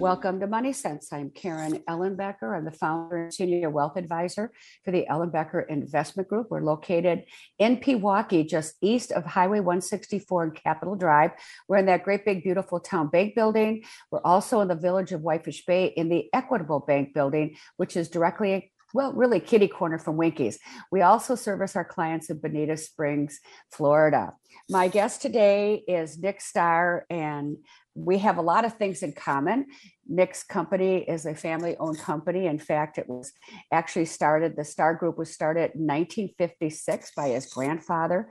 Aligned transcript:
Welcome 0.00 0.40
to 0.40 0.46
Money 0.46 0.72
Sense. 0.72 1.12
I'm 1.12 1.28
Karen 1.28 1.74
Ellenbecker. 1.86 2.56
I'm 2.56 2.64
the 2.64 2.70
founder 2.70 3.24
and 3.24 3.34
senior 3.34 3.68
wealth 3.68 3.98
advisor 3.98 4.50
for 4.82 4.92
the 4.92 5.04
Ellenbecker 5.10 5.68
Investment 5.68 6.26
Group. 6.26 6.46
We're 6.48 6.62
located 6.62 7.26
in 7.58 7.76
Pewaukee, 7.76 8.48
just 8.48 8.76
east 8.80 9.12
of 9.12 9.26
Highway 9.26 9.60
164 9.60 10.42
and 10.42 10.54
Capitol 10.54 10.96
Drive. 10.96 11.32
We're 11.68 11.76
in 11.76 11.84
that 11.84 12.02
great 12.02 12.24
big 12.24 12.42
beautiful 12.42 12.80
town 12.80 13.08
bank 13.08 13.34
building. 13.34 13.84
We're 14.10 14.24
also 14.24 14.62
in 14.62 14.68
the 14.68 14.74
village 14.74 15.12
of 15.12 15.20
Whitefish 15.20 15.66
Bay 15.66 15.92
in 15.94 16.08
the 16.08 16.30
Equitable 16.32 16.80
Bank 16.80 17.12
building, 17.12 17.56
which 17.76 17.94
is 17.94 18.08
directly 18.08 18.72
well, 18.92 19.12
really 19.12 19.38
kitty 19.38 19.68
corner 19.68 19.98
from 19.98 20.16
Winkies. 20.16 20.58
We 20.90 21.02
also 21.02 21.36
service 21.36 21.76
our 21.76 21.84
clients 21.84 22.28
in 22.28 22.38
Bonita 22.40 22.76
Springs, 22.76 23.38
Florida. 23.70 24.32
My 24.68 24.88
guest 24.88 25.22
today 25.22 25.84
is 25.86 26.18
Nick 26.18 26.40
Starr, 26.40 27.06
and 27.08 27.58
we 28.04 28.18
have 28.18 28.38
a 28.38 28.42
lot 28.42 28.64
of 28.64 28.74
things 28.74 29.02
in 29.02 29.12
common. 29.12 29.66
Nick's 30.08 30.42
company 30.42 30.98
is 30.98 31.26
a 31.26 31.34
family 31.34 31.76
owned 31.78 31.98
company. 31.98 32.46
In 32.46 32.58
fact, 32.58 32.98
it 32.98 33.08
was 33.08 33.32
actually 33.72 34.06
started, 34.06 34.56
the 34.56 34.64
Starr 34.64 34.94
Group 34.94 35.18
was 35.18 35.32
started 35.32 35.72
in 35.74 35.86
1956 35.86 37.12
by 37.14 37.28
his 37.28 37.46
grandfather 37.46 38.28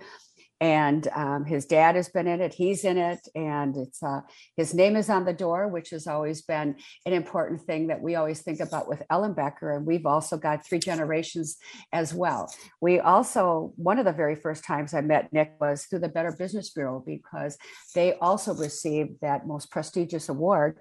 and 0.62 1.08
um, 1.16 1.46
his 1.46 1.66
dad 1.66 1.96
has 1.96 2.10
been 2.10 2.28
in 2.28 2.42
it 2.42 2.54
he's 2.54 2.84
in 2.84 2.98
it 2.98 3.20
and 3.36 3.78
it's 3.78 4.04
uh, 4.04 4.22
his 4.58 4.74
name 4.74 4.96
is 4.96 5.10
on 5.10 5.26
the 5.26 5.34
door 5.34 5.68
which 5.68 5.90
has 5.92 6.08
always 6.08 6.42
been 6.42 6.76
an 7.06 7.14
important 7.14 7.62
thing 7.62 7.88
that 7.88 8.02
we 8.02 8.16
always 8.16 8.42
think 8.42 8.60
about 8.60 8.88
with 8.88 9.02
Ellenbecker 9.12 9.76
and 9.76 9.86
we've 9.86 10.06
also 10.06 10.38
got 10.38 10.66
three 10.66 10.80
generations 10.80 11.58
as 11.94 12.14
well. 12.14 12.52
We 12.82 13.00
also 13.00 13.74
one 13.76 14.00
of 14.00 14.06
the 14.06 14.12
very 14.12 14.36
first 14.36 14.64
times 14.64 14.94
i 14.94 15.02
met 15.02 15.32
nick 15.32 15.54
was 15.60 15.86
through 15.86 16.00
the 16.00 16.10
better 16.10 16.36
business 16.38 16.70
bureau 16.72 17.04
because 17.06 17.58
they 17.96 18.14
also 18.16 18.54
received 18.54 19.14
that 19.22 19.48
most 19.48 19.72
prestigious 19.72 20.30
award 20.30 20.78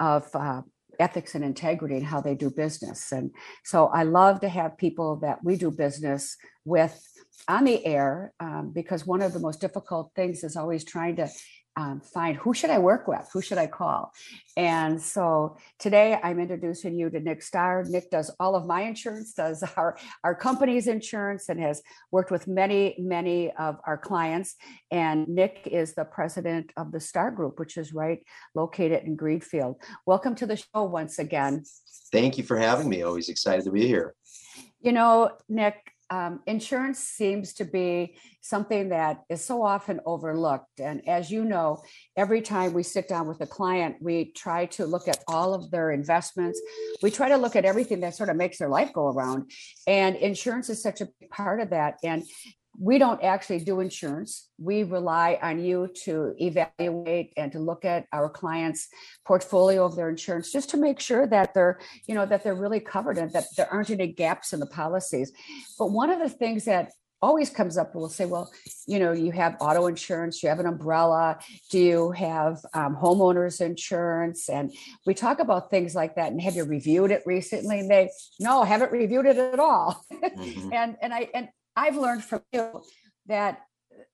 of 0.00 0.28
uh, 0.34 0.62
ethics 0.98 1.34
and 1.34 1.44
integrity 1.44 1.96
and 1.96 2.06
how 2.06 2.20
they 2.20 2.34
do 2.34 2.50
business. 2.50 3.12
And 3.12 3.30
so 3.64 3.86
i 3.86 4.02
love 4.02 4.40
to 4.40 4.48
have 4.48 4.76
people 4.76 5.16
that 5.16 5.42
we 5.42 5.56
do 5.56 5.70
business 5.70 6.36
with 6.64 7.02
on 7.48 7.64
the 7.64 7.84
air 7.84 8.32
um, 8.40 8.72
because 8.74 9.06
one 9.06 9.22
of 9.22 9.32
the 9.32 9.40
most 9.40 9.60
difficult 9.60 10.12
things 10.14 10.44
is 10.44 10.56
always 10.56 10.84
trying 10.84 11.16
to 11.16 11.28
um, 11.76 12.00
find 12.00 12.36
who 12.36 12.52
should 12.52 12.70
I 12.70 12.78
work 12.78 13.06
with, 13.06 13.28
who 13.32 13.40
should 13.40 13.56
I 13.56 13.66
call, 13.66 14.12
and 14.56 15.00
so 15.00 15.56
today 15.78 16.18
I'm 16.22 16.40
introducing 16.40 16.98
you 16.98 17.08
to 17.10 17.20
Nick 17.20 17.42
Starr. 17.42 17.84
Nick 17.84 18.10
does 18.10 18.30
all 18.40 18.56
of 18.56 18.66
my 18.66 18.82
insurance, 18.82 19.32
does 19.32 19.62
our 19.76 19.96
our 20.24 20.34
company's 20.34 20.88
insurance, 20.88 21.48
and 21.48 21.60
has 21.60 21.80
worked 22.10 22.30
with 22.30 22.48
many 22.48 22.96
many 22.98 23.52
of 23.52 23.78
our 23.86 23.96
clients. 23.96 24.56
And 24.90 25.28
Nick 25.28 25.68
is 25.70 25.94
the 25.94 26.04
president 26.04 26.72
of 26.76 26.90
the 26.90 27.00
Starr 27.00 27.30
Group, 27.30 27.58
which 27.60 27.76
is 27.76 27.94
right 27.94 28.22
located 28.54 29.04
in 29.04 29.14
Greenfield. 29.14 29.76
Welcome 30.06 30.34
to 30.36 30.46
the 30.46 30.56
show 30.56 30.84
once 30.84 31.18
again. 31.18 31.62
Thank 32.12 32.36
you 32.36 32.44
for 32.44 32.58
having 32.58 32.88
me. 32.88 33.02
Always 33.02 33.28
excited 33.28 33.64
to 33.64 33.70
be 33.70 33.86
here. 33.86 34.14
You 34.80 34.92
know, 34.92 35.36
Nick, 35.48 35.92
um, 36.10 36.40
insurance 36.46 36.98
seems 36.98 37.52
to 37.54 37.64
be 37.64 38.16
something 38.40 38.88
that 38.88 39.22
is 39.28 39.44
so 39.44 39.62
often 39.62 40.00
overlooked. 40.04 40.80
And 40.80 41.06
as 41.08 41.30
you 41.30 41.44
know, 41.44 41.82
every 42.16 42.42
time 42.42 42.72
we 42.72 42.82
sit 42.82 43.08
down 43.08 43.28
with 43.28 43.40
a 43.40 43.46
client, 43.46 43.96
we 44.00 44.32
try 44.32 44.66
to 44.66 44.86
look 44.86 45.06
at 45.06 45.22
all 45.28 45.54
of 45.54 45.70
their 45.70 45.92
investments. 45.92 46.60
We 47.02 47.10
try 47.10 47.28
to 47.28 47.36
look 47.36 47.54
at 47.54 47.64
everything 47.64 48.00
that 48.00 48.16
sort 48.16 48.28
of 48.28 48.36
makes 48.36 48.58
their 48.58 48.68
life 48.68 48.92
go 48.92 49.08
around. 49.08 49.50
And 49.86 50.16
insurance 50.16 50.68
is 50.68 50.82
such 50.82 51.00
a 51.00 51.08
part 51.30 51.60
of 51.60 51.70
that. 51.70 51.98
And 52.02 52.24
we 52.80 52.96
don't 52.96 53.22
actually 53.22 53.58
do 53.58 53.80
insurance. 53.80 54.48
We 54.58 54.84
rely 54.84 55.38
on 55.42 55.62
you 55.62 55.90
to 56.04 56.34
evaluate 56.38 57.34
and 57.36 57.52
to 57.52 57.58
look 57.58 57.84
at 57.84 58.06
our 58.10 58.30
clients' 58.30 58.88
portfolio 59.26 59.84
of 59.84 59.96
their 59.96 60.08
insurance 60.08 60.50
just 60.50 60.70
to 60.70 60.78
make 60.78 60.98
sure 60.98 61.26
that 61.26 61.52
they're, 61.52 61.78
you 62.08 62.14
know, 62.14 62.24
that 62.24 62.42
they're 62.42 62.54
really 62.54 62.80
covered 62.80 63.18
and 63.18 63.30
that 63.34 63.44
there 63.58 63.70
aren't 63.70 63.90
any 63.90 64.06
gaps 64.06 64.54
in 64.54 64.60
the 64.60 64.66
policies. 64.66 65.30
But 65.78 65.90
one 65.90 66.08
of 66.08 66.20
the 66.20 66.30
things 66.30 66.64
that 66.64 66.92
always 67.22 67.50
comes 67.50 67.76
up 67.76 67.94
we'll 67.94 68.08
say 68.08 68.24
well 68.24 68.50
you 68.86 68.98
know 68.98 69.12
you 69.12 69.30
have 69.30 69.54
auto 69.60 69.88
insurance 69.88 70.42
you 70.42 70.48
have 70.48 70.58
an 70.58 70.64
umbrella 70.64 71.38
do 71.70 71.78
you 71.78 72.10
have 72.12 72.58
um, 72.72 72.96
homeowners 72.96 73.60
insurance 73.60 74.48
and 74.48 74.72
we 75.04 75.12
talk 75.12 75.38
about 75.38 75.68
things 75.70 75.94
like 75.94 76.14
that 76.14 76.32
and 76.32 76.40
have 76.40 76.56
you 76.56 76.64
reviewed 76.64 77.10
it 77.10 77.22
recently 77.26 77.80
and 77.80 77.90
they 77.90 78.08
no 78.38 78.62
I 78.62 78.66
haven't 78.66 78.90
reviewed 78.90 79.26
it 79.26 79.36
at 79.36 79.58
all 79.58 80.02
mm-hmm. 80.10 80.72
and 80.72 80.96
and 81.02 81.12
i 81.12 81.28
and 81.34 81.50
I've 81.76 81.96
learned 81.96 82.24
from 82.24 82.42
you 82.52 82.82
that 83.26 83.60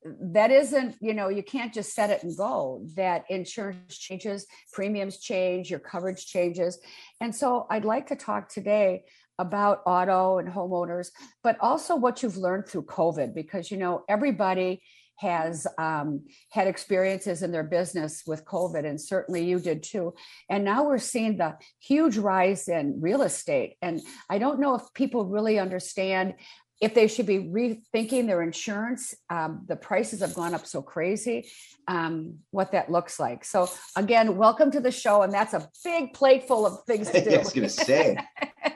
that 0.05 0.51
isn't 0.51 0.97
you 1.01 1.15
know 1.15 1.29
you 1.29 1.43
can't 1.43 1.73
just 1.73 1.95
set 1.95 2.11
it 2.11 2.23
and 2.23 2.37
go 2.37 2.83
that 2.95 3.25
insurance 3.29 3.97
changes 3.97 4.47
premiums 4.73 5.19
change 5.19 5.71
your 5.71 5.79
coverage 5.79 6.27
changes 6.27 6.79
and 7.21 7.35
so 7.35 7.67
i'd 7.71 7.85
like 7.85 8.07
to 8.07 8.17
talk 8.17 8.49
today 8.49 9.05
about 9.39 9.83
auto 9.87 10.39
and 10.39 10.49
homeowners 10.49 11.11
but 11.43 11.57
also 11.61 11.95
what 11.95 12.23
you've 12.23 12.37
learned 12.37 12.67
through 12.67 12.83
covid 12.83 13.35
because 13.35 13.71
you 13.71 13.77
know 13.77 14.03
everybody 14.09 14.81
has 15.19 15.67
um, 15.79 16.25
had 16.51 16.67
experiences 16.67 17.43
in 17.43 17.51
their 17.51 17.65
business 17.65 18.23
with 18.27 18.45
COVID, 18.45 18.85
and 18.85 19.01
certainly 19.01 19.45
you 19.45 19.59
did 19.59 19.83
too. 19.83 20.15
And 20.51 20.65
now 20.65 20.85
we're 20.85 20.99
seeing 20.99 21.39
the 21.39 21.57
huge 21.81 22.19
rise 22.19 22.69
in 22.69 23.01
real 23.01 23.23
estate. 23.23 23.77
And 23.81 24.01
I 24.29 24.39
don't 24.39 24.61
know 24.61 24.75
if 24.75 24.83
people 24.95 25.25
really 25.25 25.59
understand 25.59 26.35
if 26.81 26.95
they 26.95 27.09
should 27.09 27.27
be 27.27 27.39
rethinking 27.39 28.27
their 28.27 28.43
insurance. 28.43 29.15
Um, 29.31 29.63
the 29.67 29.77
prices 29.77 30.21
have 30.21 30.35
gone 30.35 30.55
up 30.55 30.67
so 30.67 30.83
crazy, 30.83 31.49
um, 31.89 32.39
what 32.51 32.73
that 32.73 32.91
looks 32.91 33.19
like. 33.19 33.45
So, 33.45 33.69
again, 33.97 34.37
welcome 34.37 34.71
to 34.73 34.81
the 34.81 34.91
show. 34.91 35.23
And 35.23 35.33
that's 35.33 35.55
a 35.55 35.69
big 35.85 36.13
plate 36.13 36.47
full 36.47 36.67
of 36.67 36.85
things 36.85 37.11
to 37.11 37.25
do. 37.25 37.35
I 37.35 37.39
was 37.39 37.53
going 37.53 37.69
to 37.69 37.71
say, 37.71 38.17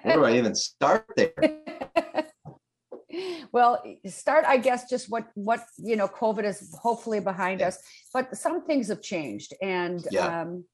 where 0.03 0.17
do 0.17 0.25
I 0.25 0.37
even 0.37 0.55
start 0.55 1.07
there? 1.17 1.33
well 3.53 3.83
start 4.07 4.45
i 4.47 4.57
guess 4.57 4.89
just 4.89 5.11
what 5.11 5.27
what 5.35 5.65
you 5.79 5.97
know 5.97 6.07
covid 6.07 6.45
is 6.45 6.77
hopefully 6.81 7.19
behind 7.19 7.61
yeah. 7.61 7.69
us 7.69 7.79
but 8.15 8.37
some 8.37 8.65
things 8.65 8.89
have 8.89 9.03
changed 9.03 9.53
and 9.61 10.07
yeah. 10.13 10.43
um, 10.43 10.65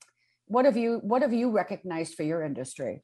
what 0.47 0.65
have 0.65 0.77
you 0.77 0.99
what 1.03 1.23
have 1.23 1.33
you 1.33 1.51
recognized 1.51 2.15
for 2.15 2.25
your 2.25 2.43
industry 2.43 3.03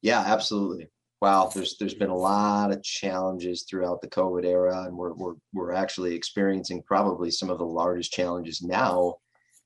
yeah 0.00 0.22
absolutely 0.26 0.88
wow, 1.20 1.50
there's 1.54 1.76
there's 1.78 1.94
been 1.94 2.10
a 2.10 2.16
lot 2.16 2.72
of 2.72 2.82
challenges 2.82 3.62
throughout 3.62 4.00
the 4.00 4.08
COVID 4.08 4.44
era, 4.44 4.84
and 4.84 4.96
we're 4.96 5.14
we're 5.14 5.34
we're 5.52 5.72
actually 5.72 6.14
experiencing 6.14 6.82
probably 6.82 7.30
some 7.30 7.50
of 7.50 7.58
the 7.58 7.66
largest 7.66 8.12
challenges 8.12 8.62
now, 8.62 9.16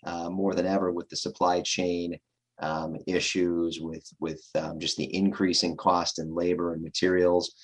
uh, 0.04 0.30
more 0.30 0.54
than 0.54 0.66
ever, 0.66 0.92
with 0.92 1.08
the 1.08 1.16
supply 1.16 1.60
chain 1.60 2.18
um, 2.60 2.96
issues, 3.06 3.80
with 3.80 4.08
with 4.20 4.42
um, 4.54 4.78
just 4.78 4.96
the 4.96 5.14
increasing 5.14 5.76
cost 5.76 6.18
in 6.18 6.34
labor 6.34 6.72
and 6.72 6.82
materials. 6.82 7.54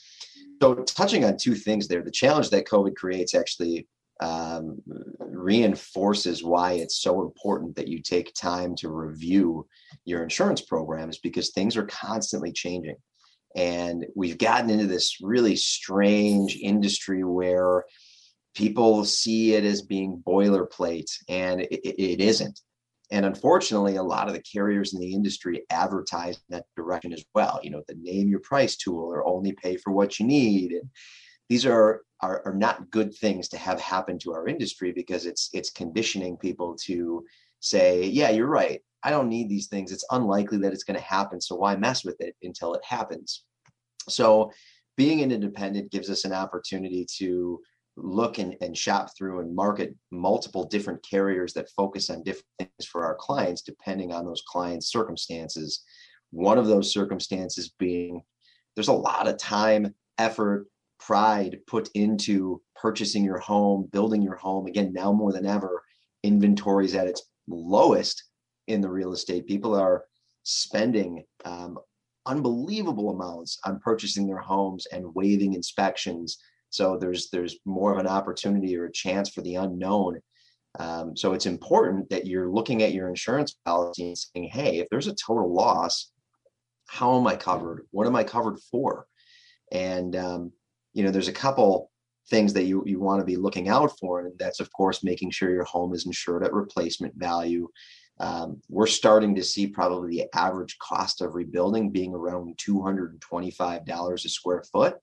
So, 0.60 0.74
touching 0.74 1.24
on 1.24 1.36
two 1.36 1.54
things 1.54 1.88
there, 1.88 2.02
the 2.02 2.10
challenge 2.10 2.50
that 2.50 2.66
COVID 2.66 2.94
creates 2.94 3.34
actually 3.34 3.86
um, 4.20 4.82
reinforces 5.20 6.42
why 6.42 6.72
it's 6.72 7.00
so 7.00 7.22
important 7.22 7.76
that 7.76 7.88
you 7.88 8.02
take 8.02 8.34
time 8.34 8.74
to 8.76 8.88
review 8.88 9.66
your 10.04 10.22
insurance 10.22 10.60
programs 10.60 11.18
because 11.18 11.50
things 11.50 11.76
are 11.76 11.86
constantly 11.86 12.52
changing. 12.52 12.96
And 13.56 14.06
we've 14.14 14.38
gotten 14.38 14.70
into 14.70 14.86
this 14.86 15.18
really 15.20 15.56
strange 15.56 16.56
industry 16.56 17.24
where 17.24 17.84
people 18.54 19.04
see 19.04 19.54
it 19.54 19.64
as 19.64 19.82
being 19.82 20.22
boilerplate, 20.26 21.10
and 21.28 21.60
it, 21.60 21.70
it 21.70 22.20
isn't. 22.20 22.60
And 23.10 23.24
unfortunately, 23.24 23.96
a 23.96 24.02
lot 24.02 24.28
of 24.28 24.34
the 24.34 24.42
carriers 24.42 24.92
in 24.92 25.00
the 25.00 25.14
industry 25.14 25.62
advertise 25.70 26.36
in 26.36 26.56
that 26.56 26.66
direction 26.76 27.12
as 27.12 27.24
well. 27.34 27.58
You 27.62 27.70
know, 27.70 27.82
the 27.88 27.94
name 27.94 28.28
your 28.28 28.40
price 28.40 28.76
tool 28.76 29.00
or 29.00 29.26
only 29.26 29.52
pay 29.52 29.76
for 29.76 29.92
what 29.92 30.18
you 30.18 30.26
need. 30.26 30.72
And 30.72 30.90
these 31.48 31.64
are, 31.64 32.02
are, 32.20 32.42
are 32.44 32.54
not 32.54 32.90
good 32.90 33.14
things 33.14 33.48
to 33.48 33.58
have 33.58 33.80
happen 33.80 34.18
to 34.18 34.32
our 34.34 34.46
industry 34.46 34.92
because 34.92 35.24
it's 35.24 35.48
it's 35.54 35.70
conditioning 35.70 36.36
people 36.36 36.76
to 36.84 37.24
say, 37.60 38.04
yeah, 38.04 38.30
you're 38.30 38.46
right. 38.46 38.82
I 39.02 39.10
don't 39.10 39.28
need 39.28 39.48
these 39.48 39.68
things. 39.68 39.92
It's 39.92 40.06
unlikely 40.10 40.58
that 40.58 40.72
it's 40.72 40.84
going 40.84 40.98
to 40.98 41.04
happen. 41.04 41.40
So 41.40 41.54
why 41.54 41.76
mess 41.76 42.04
with 42.04 42.20
it 42.20 42.34
until 42.42 42.74
it 42.74 42.84
happens? 42.84 43.44
So 44.08 44.52
being 44.96 45.22
an 45.22 45.30
independent 45.30 45.92
gives 45.92 46.10
us 46.10 46.24
an 46.24 46.32
opportunity 46.32 47.06
to 47.18 47.60
look 47.96 48.38
and, 48.38 48.56
and 48.60 48.76
shop 48.76 49.10
through 49.16 49.40
and 49.40 49.54
market 49.54 49.94
multiple 50.10 50.64
different 50.64 51.04
carriers 51.08 51.52
that 51.52 51.70
focus 51.76 52.10
on 52.10 52.22
different 52.22 52.46
things 52.58 52.86
for 52.90 53.04
our 53.04 53.14
clients, 53.14 53.62
depending 53.62 54.12
on 54.12 54.24
those 54.24 54.42
clients' 54.46 54.90
circumstances. 54.90 55.82
One 56.30 56.58
of 56.58 56.66
those 56.66 56.92
circumstances 56.92 57.72
being 57.78 58.22
there's 58.74 58.88
a 58.88 58.92
lot 58.92 59.26
of 59.26 59.38
time, 59.38 59.92
effort, 60.18 60.68
pride 61.00 61.58
put 61.66 61.88
into 61.94 62.62
purchasing 62.76 63.24
your 63.24 63.38
home, 63.38 63.88
building 63.92 64.22
your 64.22 64.36
home. 64.36 64.66
Again, 64.66 64.92
now 64.92 65.12
more 65.12 65.32
than 65.32 65.46
ever, 65.46 65.82
inventory 66.22 66.84
is 66.84 66.94
at 66.94 67.08
its 67.08 67.22
lowest 67.48 68.22
in 68.68 68.80
the 68.80 68.88
real 68.88 69.12
estate. 69.12 69.46
People 69.46 69.74
are 69.74 70.04
spending 70.42 71.24
um, 71.44 71.78
unbelievable 72.26 73.10
amounts 73.10 73.58
on 73.64 73.80
purchasing 73.80 74.26
their 74.26 74.38
homes 74.38 74.86
and 74.92 75.14
waiving 75.14 75.54
inspections. 75.54 76.38
So 76.70 76.96
there's 76.96 77.30
there's 77.30 77.56
more 77.64 77.92
of 77.92 77.98
an 77.98 78.06
opportunity 78.06 78.76
or 78.76 78.86
a 78.86 78.92
chance 78.92 79.30
for 79.30 79.40
the 79.42 79.56
unknown. 79.56 80.20
Um, 80.78 81.16
so 81.16 81.32
it's 81.32 81.46
important 81.46 82.10
that 82.10 82.26
you're 82.26 82.50
looking 82.50 82.82
at 82.82 82.92
your 82.92 83.08
insurance 83.08 83.56
policy 83.64 84.08
and 84.08 84.18
saying, 84.18 84.50
hey, 84.52 84.78
if 84.78 84.88
there's 84.90 85.08
a 85.08 85.14
total 85.14 85.52
loss, 85.52 86.12
how 86.86 87.18
am 87.18 87.26
I 87.26 87.36
covered? 87.36 87.86
What 87.90 88.06
am 88.06 88.14
I 88.14 88.24
covered 88.24 88.58
for? 88.70 89.06
And 89.72 90.14
um, 90.14 90.52
you 90.92 91.02
know, 91.02 91.10
there's 91.10 91.28
a 91.28 91.32
couple 91.32 91.90
things 92.28 92.52
that 92.52 92.64
you, 92.64 92.82
you 92.86 93.00
want 93.00 93.20
to 93.20 93.24
be 93.24 93.36
looking 93.36 93.68
out 93.68 93.98
for. 93.98 94.20
And 94.20 94.38
that's, 94.38 94.60
of 94.60 94.70
course, 94.72 95.02
making 95.02 95.30
sure 95.30 95.50
your 95.50 95.64
home 95.64 95.94
is 95.94 96.06
insured 96.06 96.44
at 96.44 96.52
replacement 96.52 97.14
value. 97.14 97.68
Um, 98.20 98.60
we're 98.68 98.86
starting 98.86 99.34
to 99.36 99.44
see 99.44 99.66
probably 99.66 100.10
the 100.10 100.26
average 100.34 100.76
cost 100.78 101.20
of 101.20 101.34
rebuilding 101.34 101.90
being 101.90 102.14
around 102.14 102.58
$225 102.58 104.12
a 104.12 104.28
square 104.28 104.64
foot. 104.72 104.96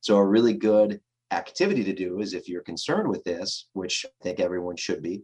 So, 0.00 0.16
a 0.16 0.26
really 0.26 0.54
good 0.54 1.00
activity 1.30 1.84
to 1.84 1.92
do 1.92 2.20
is 2.20 2.32
if 2.32 2.48
you're 2.48 2.62
concerned 2.62 3.08
with 3.08 3.24
this, 3.24 3.68
which 3.72 4.06
I 4.06 4.22
think 4.22 4.40
everyone 4.40 4.76
should 4.76 5.02
be, 5.02 5.22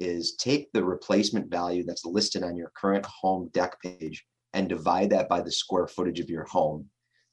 is 0.00 0.34
take 0.36 0.70
the 0.72 0.84
replacement 0.84 1.50
value 1.50 1.84
that's 1.84 2.04
listed 2.04 2.42
on 2.42 2.56
your 2.56 2.72
current 2.76 3.06
home 3.06 3.50
deck 3.52 3.80
page 3.80 4.24
and 4.52 4.68
divide 4.68 5.10
that 5.10 5.28
by 5.28 5.40
the 5.40 5.52
square 5.52 5.86
footage 5.86 6.20
of 6.20 6.28
your 6.28 6.44
home. 6.44 6.86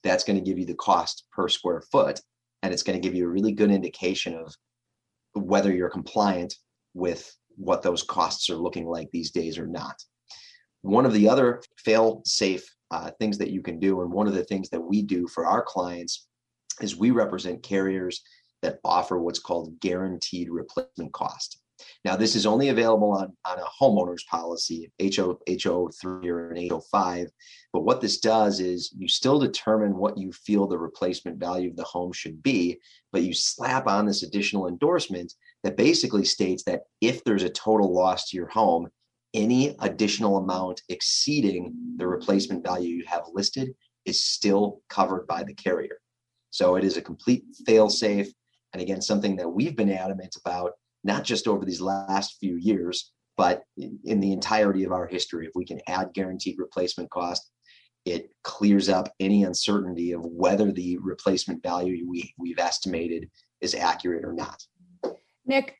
That's 0.04 0.24
going 0.24 0.38
to 0.38 0.46
give 0.46 0.58
you 0.60 0.66
the 0.66 0.76
cost 0.76 1.26
per 1.32 1.50
square 1.50 1.82
foot 1.92 2.22
and 2.62 2.74
it's 2.74 2.84
going 2.84 3.00
to 3.00 3.06
give 3.06 3.16
you 3.16 3.26
a 3.26 3.30
really 3.30 3.52
good 3.52 3.72
indication 3.72 4.36
of 4.36 4.54
whether 5.34 5.74
you're 5.74 5.90
compliant 5.90 6.56
with 6.94 7.34
what 7.60 7.84
those 7.84 8.04
costs 8.04 8.50
are 8.50 8.56
looking 8.56 8.88
like 8.88 9.10
these 9.12 9.32
days 9.32 9.58
or 9.58 9.68
not. 9.68 10.02
One 10.82 11.06
of 11.06 11.14
the 11.14 11.28
other 11.28 11.62
fail 11.78 12.22
safe 12.26 12.68
uh, 12.90 13.12
things 13.20 13.38
that 13.38 13.52
you 13.52 13.62
can 13.62 13.80
do, 13.80 14.02
and 14.02 14.12
one 14.12 14.28
of 14.28 14.34
the 14.34 14.46
things 14.46 14.70
that 14.70 14.82
we 14.82 15.02
do 15.02 15.28
for 15.28 15.46
our 15.46 15.62
clients 15.62 16.28
is 16.82 16.96
we 16.96 17.12
represent 17.12 17.62
carriers 17.62 18.22
that 18.62 18.80
offer 18.84 19.20
what's 19.20 19.40
called 19.40 19.80
guaranteed 19.80 20.50
replacement 20.50 21.12
cost. 21.14 21.60
Now, 22.04 22.16
this 22.16 22.36
is 22.36 22.46
only 22.46 22.70
available 22.70 23.12
on, 23.12 23.36
on 23.46 23.60
a 23.60 23.64
homeowner's 23.82 24.24
policy, 24.26 24.92
HO, 25.00 25.40
HO3 25.48 26.26
or 26.26 26.52
an 26.52 26.58
HO5. 26.70 27.28
But 27.72 27.84
what 27.84 28.02
this 28.02 28.20
does 28.20 28.60
is 28.60 28.94
you 28.98 29.08
still 29.08 29.40
determine 29.40 29.96
what 29.96 30.18
you 30.18 30.32
feel 30.32 30.68
the 30.68 30.78
replacement 30.78 31.38
value 31.38 31.70
of 31.70 31.78
the 31.78 31.84
home 31.84 32.12
should 32.12 32.44
be, 32.44 32.80
but 33.12 33.22
you 33.22 33.34
slap 33.34 33.88
on 33.88 34.06
this 34.06 34.24
additional 34.24 34.68
endorsement 34.68 35.34
that 35.64 35.78
basically 35.78 36.26
states 36.26 36.64
that 36.64 36.84
if 37.02 37.24
there's 37.24 37.44
a 37.44 37.50
total 37.50 37.94
loss 37.94 38.30
to 38.30 38.38
your 38.38 38.48
home, 38.48 38.90
any 39.34 39.76
additional 39.80 40.38
amount 40.38 40.82
exceeding 40.90 41.74
the 41.98 42.08
replacement 42.08 42.64
value 42.64 42.96
you 42.96 43.06
have 43.06 43.24
listed 43.34 43.74
is 44.06 44.24
still 44.24 44.82
covered 44.90 45.28
by 45.28 45.44
the 45.44 45.54
carrier. 45.54 45.98
So 46.50 46.76
it 46.76 46.84
is 46.84 46.98
a 46.98 47.02
complete 47.02 47.44
fail 47.66 47.90
safe. 47.90 48.32
And 48.74 48.82
again, 48.82 49.02
something 49.02 49.36
that 49.36 49.50
we've 49.50 49.76
been 49.76 49.92
adamant 49.92 50.36
about 50.44 50.72
not 51.04 51.24
just 51.24 51.48
over 51.48 51.66
these 51.66 51.82
last 51.82 52.38
few 52.40 52.58
years, 52.58 53.12
but 53.38 53.64
in 53.78 54.20
the 54.20 54.34
entirety 54.34 54.84
of 54.84 54.92
our 54.92 55.08
history. 55.08 55.46
If 55.46 55.54
we 55.56 55.66
can 55.66 55.80
add 55.88 56.14
guaranteed 56.14 56.58
replacement 56.58 57.10
cost, 57.10 57.50
it 58.06 58.32
clears 58.44 58.90
up 58.90 59.14
any 59.20 59.44
uncertainty 59.44 60.12
of 60.14 60.26
whether 60.26 60.72
the 60.72 60.98
replacement 60.98 61.64
value 61.64 62.06
we, 62.10 62.34
we've 62.38 62.60
estimated 62.60 63.30
is 63.62 63.76
accurate 63.76 64.26
or 64.26 64.34
not. 64.34 64.62
Nick, 65.50 65.76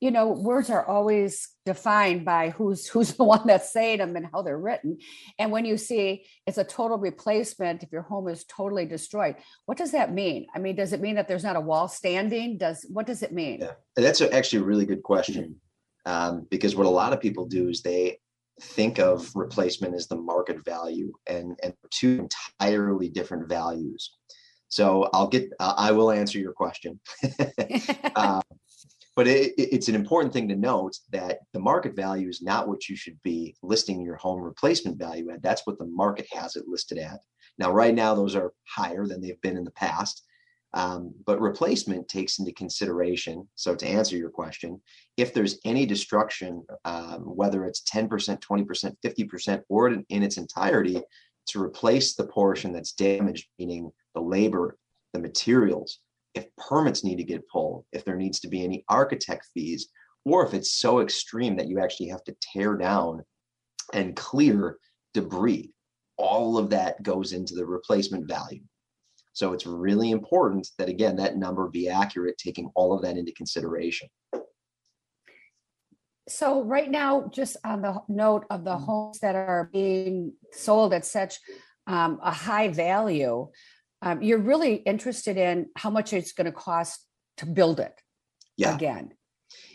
you 0.00 0.10
know 0.10 0.28
words 0.28 0.70
are 0.70 0.86
always 0.86 1.50
defined 1.66 2.24
by 2.24 2.50
who's 2.50 2.86
who's 2.86 3.12
the 3.18 3.24
one 3.24 3.46
that's 3.46 3.72
saying 3.72 3.98
them 3.98 4.16
and 4.16 4.26
how 4.32 4.42
they're 4.42 4.58
written. 4.58 4.98
And 5.38 5.52
when 5.52 5.64
you 5.64 5.76
see 5.76 6.24
it's 6.46 6.58
a 6.58 6.64
total 6.64 6.96
replacement 6.96 7.82
if 7.82 7.92
your 7.92 8.02
home 8.02 8.28
is 8.28 8.44
totally 8.44 8.86
destroyed 8.86 9.36
what 9.66 9.76
does 9.76 9.92
that 9.92 10.14
mean? 10.14 10.46
I 10.54 10.58
mean 10.58 10.76
does 10.76 10.92
it 10.92 11.00
mean 11.00 11.16
that 11.16 11.28
there's 11.28 11.44
not 11.44 11.56
a 11.56 11.60
wall 11.60 11.88
standing? 11.88 12.56
Does 12.56 12.86
what 12.88 13.06
does 13.06 13.22
it 13.22 13.32
mean? 13.32 13.60
Yeah 13.60 13.72
that's 13.96 14.22
actually 14.22 14.60
a 14.60 14.64
really 14.64 14.86
good 14.86 15.02
question 15.02 15.56
um, 16.06 16.46
because 16.50 16.74
what 16.74 16.86
a 16.86 16.90
lot 16.90 17.12
of 17.12 17.20
people 17.20 17.44
do 17.44 17.68
is 17.68 17.82
they 17.82 18.18
think 18.62 18.98
of 18.98 19.30
replacement 19.34 19.94
as 19.94 20.06
the 20.06 20.16
market 20.16 20.64
value 20.64 21.12
and 21.26 21.58
and 21.62 21.74
two 21.90 22.26
entirely 22.60 23.10
different 23.10 23.46
values. 23.46 24.16
So 24.68 25.10
i'll 25.12 25.28
get 25.28 25.50
uh, 25.60 25.74
i 25.76 25.92
will 25.92 26.10
answer 26.10 26.38
your 26.38 26.54
question. 26.54 26.98
Uh, 28.16 28.42
but 29.16 29.26
it, 29.26 29.52
it's 29.56 29.88
an 29.88 29.94
important 29.94 30.32
thing 30.32 30.48
to 30.48 30.56
note 30.56 30.96
that 31.10 31.40
the 31.52 31.60
market 31.60 31.94
value 31.96 32.28
is 32.28 32.42
not 32.42 32.68
what 32.68 32.88
you 32.88 32.96
should 32.96 33.20
be 33.22 33.56
listing 33.62 34.00
your 34.00 34.16
home 34.16 34.40
replacement 34.40 34.98
value 34.98 35.30
at. 35.30 35.42
That's 35.42 35.66
what 35.66 35.78
the 35.78 35.86
market 35.86 36.26
has 36.32 36.56
it 36.56 36.68
listed 36.68 36.98
at. 36.98 37.20
Now, 37.58 37.70
right 37.72 37.94
now, 37.94 38.14
those 38.14 38.36
are 38.36 38.52
higher 38.66 39.06
than 39.06 39.20
they've 39.20 39.40
been 39.40 39.56
in 39.56 39.64
the 39.64 39.70
past. 39.72 40.24
Um, 40.72 41.12
but 41.26 41.40
replacement 41.40 42.08
takes 42.08 42.38
into 42.38 42.52
consideration. 42.52 43.48
So, 43.56 43.74
to 43.74 43.86
answer 43.86 44.16
your 44.16 44.30
question, 44.30 44.80
if 45.16 45.34
there's 45.34 45.58
any 45.64 45.84
destruction, 45.84 46.64
um, 46.84 47.22
whether 47.22 47.64
it's 47.64 47.82
10%, 47.82 48.08
20%, 48.08 48.96
50%, 49.04 49.62
or 49.68 49.88
in, 49.88 50.06
in 50.10 50.22
its 50.22 50.36
entirety, 50.36 51.02
to 51.48 51.60
replace 51.60 52.14
the 52.14 52.26
portion 52.26 52.72
that's 52.72 52.92
damaged, 52.92 53.48
meaning 53.58 53.90
the 54.14 54.20
labor, 54.20 54.78
the 55.12 55.18
materials, 55.18 55.98
if 56.34 56.46
permits 56.56 57.04
need 57.04 57.16
to 57.16 57.24
get 57.24 57.48
pulled, 57.48 57.84
if 57.92 58.04
there 58.04 58.16
needs 58.16 58.40
to 58.40 58.48
be 58.48 58.64
any 58.64 58.84
architect 58.88 59.46
fees, 59.52 59.88
or 60.24 60.44
if 60.46 60.54
it's 60.54 60.74
so 60.74 61.00
extreme 61.00 61.56
that 61.56 61.68
you 61.68 61.80
actually 61.80 62.08
have 62.08 62.24
to 62.24 62.36
tear 62.40 62.76
down 62.76 63.22
and 63.92 64.16
clear 64.16 64.78
debris, 65.14 65.72
all 66.16 66.58
of 66.58 66.70
that 66.70 67.02
goes 67.02 67.32
into 67.32 67.54
the 67.54 67.64
replacement 67.64 68.28
value. 68.28 68.60
So 69.32 69.52
it's 69.52 69.66
really 69.66 70.10
important 70.10 70.68
that, 70.78 70.88
again, 70.88 71.16
that 71.16 71.36
number 71.36 71.68
be 71.68 71.88
accurate, 71.88 72.36
taking 72.36 72.70
all 72.74 72.92
of 72.92 73.02
that 73.02 73.16
into 73.16 73.32
consideration. 73.32 74.08
So, 76.28 76.62
right 76.62 76.90
now, 76.90 77.28
just 77.32 77.56
on 77.64 77.82
the 77.82 78.00
note 78.08 78.44
of 78.50 78.64
the 78.64 78.74
mm-hmm. 78.74 78.84
homes 78.84 79.18
that 79.20 79.34
are 79.34 79.68
being 79.72 80.34
sold 80.52 80.92
at 80.94 81.04
such 81.04 81.38
um, 81.86 82.20
a 82.22 82.30
high 82.30 82.68
value, 82.68 83.48
um, 84.02 84.22
you're 84.22 84.38
really 84.38 84.76
interested 84.76 85.36
in 85.36 85.68
how 85.76 85.90
much 85.90 86.12
it's 86.12 86.32
going 86.32 86.46
to 86.46 86.52
cost 86.52 87.06
to 87.38 87.46
build 87.46 87.80
it 87.80 88.00
yeah. 88.56 88.74
again. 88.74 89.12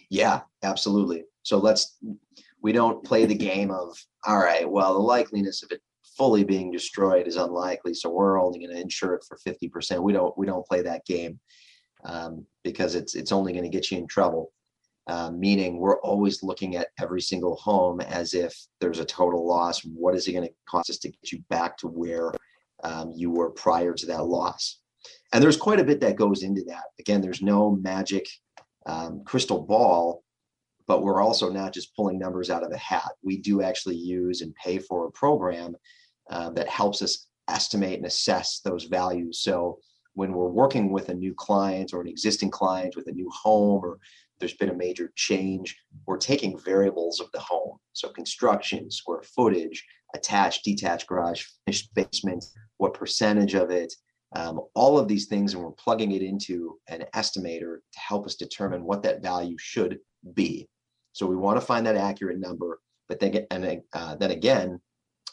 Yeah, 0.10 0.42
absolutely. 0.64 1.26
So 1.44 1.58
let's 1.58 1.98
we 2.62 2.72
don't 2.72 3.04
play 3.04 3.26
the 3.26 3.36
game 3.36 3.72
of 3.72 3.96
all 4.26 4.38
right, 4.38 4.70
well, 4.70 4.94
the 4.94 5.00
likeliness 5.00 5.64
of 5.64 5.72
it 5.72 5.82
fully 6.18 6.44
being 6.44 6.72
destroyed 6.72 7.28
is 7.28 7.36
unlikely, 7.36 7.94
so 7.94 8.10
we're 8.10 8.42
only 8.42 8.60
going 8.60 8.72
to 8.72 8.82
insure 8.82 9.14
it 9.14 9.24
for 9.28 9.38
50%. 9.46 10.02
We 10.02 10.14
don't 10.14 10.36
we 10.38 10.46
don't 10.46 10.66
play 10.66 10.82
that 10.82 11.06
game 11.06 11.40
um, 12.06 12.46
because 12.64 12.96
it's 12.96 13.16
it's 13.16 13.32
only 13.32 13.54
going 13.54 13.64
to 13.64 13.70
get 13.70 13.92
you 13.92 13.98
in 13.98 14.08
trouble. 14.08 14.52
Uh, 15.08 15.30
meaning 15.30 15.78
we're 15.78 16.00
always 16.02 16.42
looking 16.42 16.76
at 16.76 16.88
every 17.00 17.22
single 17.22 17.56
home 17.58 18.02
as 18.02 18.34
if 18.34 18.56
there's 18.82 18.98
a 18.98 19.06
total 19.06 19.48
loss. 19.48 19.82
What 19.82 20.16
is 20.16 20.28
it 20.28 20.34
going 20.34 20.48
to 20.48 20.54
cost 20.68 20.90
us 20.90 20.98
to 21.00 21.10
get 21.10 21.32
you 21.32 21.44
back 21.48 21.78
to 21.78 21.88
where 21.88 22.32
um, 22.84 23.12
you 23.16 23.32
were 23.32 23.50
prior 23.52 23.94
to 23.94 24.06
that 24.08 24.26
loss. 24.26 24.80
And 25.34 25.44
there's 25.44 25.58
quite 25.58 25.80
a 25.80 25.84
bit 25.84 26.00
that 26.02 26.16
goes 26.16 26.44
into 26.44 26.64
that. 26.68 26.84
Again, 27.00 27.22
there's 27.22 27.42
no 27.42 27.72
magic 27.72 28.28
um, 28.86 29.24
crystal 29.26 29.62
ball, 29.62 30.24
but 30.88 31.04
we're 31.04 31.22
also 31.22 31.50
not 31.50 31.74
just 31.74 31.96
pulling 31.96 32.20
numbers 32.20 32.50
out 32.50 32.64
of 32.64 32.72
a 32.72 32.78
hat. 32.78 33.12
We 33.24 33.38
do 33.38 33.62
actually 33.62 33.98
use 33.98 34.42
and 34.42 34.54
pay 34.56 34.78
for 34.80 35.06
a 35.06 35.12
program 35.12 35.76
uh, 36.30 36.52
that 36.52 36.70
helps 36.70 37.02
us 37.02 37.28
estimate 37.48 37.98
and 37.98 38.06
assess 38.06 38.60
those 38.60 38.86
values. 38.86 39.40
So 39.40 39.80
when 40.14 40.34
we're 40.34 40.48
working 40.48 40.92
with 40.92 41.10
a 41.10 41.14
new 41.14 41.34
client 41.34 41.94
or 41.94 42.02
an 42.02 42.08
existing 42.08 42.50
client 42.50 42.96
with 42.96 43.08
a 43.08 43.12
new 43.12 43.30
home 43.30 43.84
or 43.84 44.00
there's 44.40 44.54
been 44.54 44.70
a 44.70 44.76
major 44.76 45.12
change, 45.16 45.78
we're 46.06 46.18
taking 46.18 46.58
variables 46.60 47.20
of 47.20 47.32
the 47.32 47.40
home. 47.40 47.78
So 47.94 48.10
construction, 48.10 48.92
square 48.92 49.24
footage, 49.24 49.86
attached, 50.16 50.64
detached 50.64 51.08
garage, 51.08 51.44
finished 51.66 51.94
basement, 51.94 52.44
what 52.78 52.94
percentage 52.94 53.54
of 53.54 53.70
it, 53.70 53.94
um, 54.36 54.62
all 54.74 54.98
of 54.98 55.08
these 55.08 55.28
things, 55.28 55.54
and 55.54 55.64
we're 55.64 55.72
plugging 55.72 56.12
it 56.12 56.22
into 56.22 56.78
an 56.88 57.06
estimator 57.16 57.78
to 57.94 58.00
help 58.00 58.26
us 58.26 58.36
determine 58.36 58.84
what 58.84 59.04
that 59.04 59.22
value 59.22 59.56
should 59.60 60.00
be. 60.34 60.68
So 61.14 61.26
we 61.26 61.36
want 61.36 61.60
to 61.60 61.66
find 61.66 61.86
that 61.86 61.96
accurate 61.96 62.40
number, 62.40 62.80
but 63.08 63.20
then 63.20 63.46
and 63.52 63.82
uh, 63.94 64.16
then 64.16 64.32
again, 64.32 64.82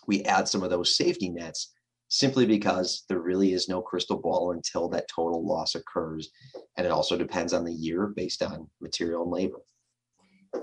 we 0.07 0.23
add 0.25 0.47
some 0.49 0.62
of 0.62 0.71
those 0.71 0.97
safety 0.97 1.29
nets 1.29 1.73
simply 2.09 2.45
because 2.45 3.05
there 3.09 3.21
really 3.21 3.53
is 3.55 3.69
no 3.69 3.81
crystal 3.81 4.19
ball 4.19 4.53
until 4.53 4.89
that 4.91 5.09
total 5.09 5.45
loss 5.45 5.75
occurs, 5.75 6.31
and 6.77 6.87
it 6.87 6.91
also 6.93 7.17
depends 7.17 7.53
on 7.53 7.65
the 7.65 7.73
year 7.73 8.12
based 8.15 8.43
on 8.43 8.69
material 8.81 9.23
and 9.23 9.33
labor. 9.33 9.61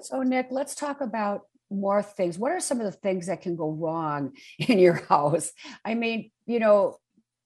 So 0.01 0.21
Nick, 0.21 0.47
let's 0.51 0.75
talk 0.75 1.01
about 1.01 1.47
more 1.69 2.01
things. 2.01 2.37
What 2.37 2.51
are 2.51 2.59
some 2.59 2.79
of 2.79 2.85
the 2.85 2.97
things 2.97 3.27
that 3.27 3.41
can 3.41 3.55
go 3.55 3.71
wrong 3.71 4.33
in 4.59 4.79
your 4.79 5.05
house? 5.05 5.51
I 5.85 5.95
mean, 5.95 6.31
you 6.45 6.59
know, 6.59 6.97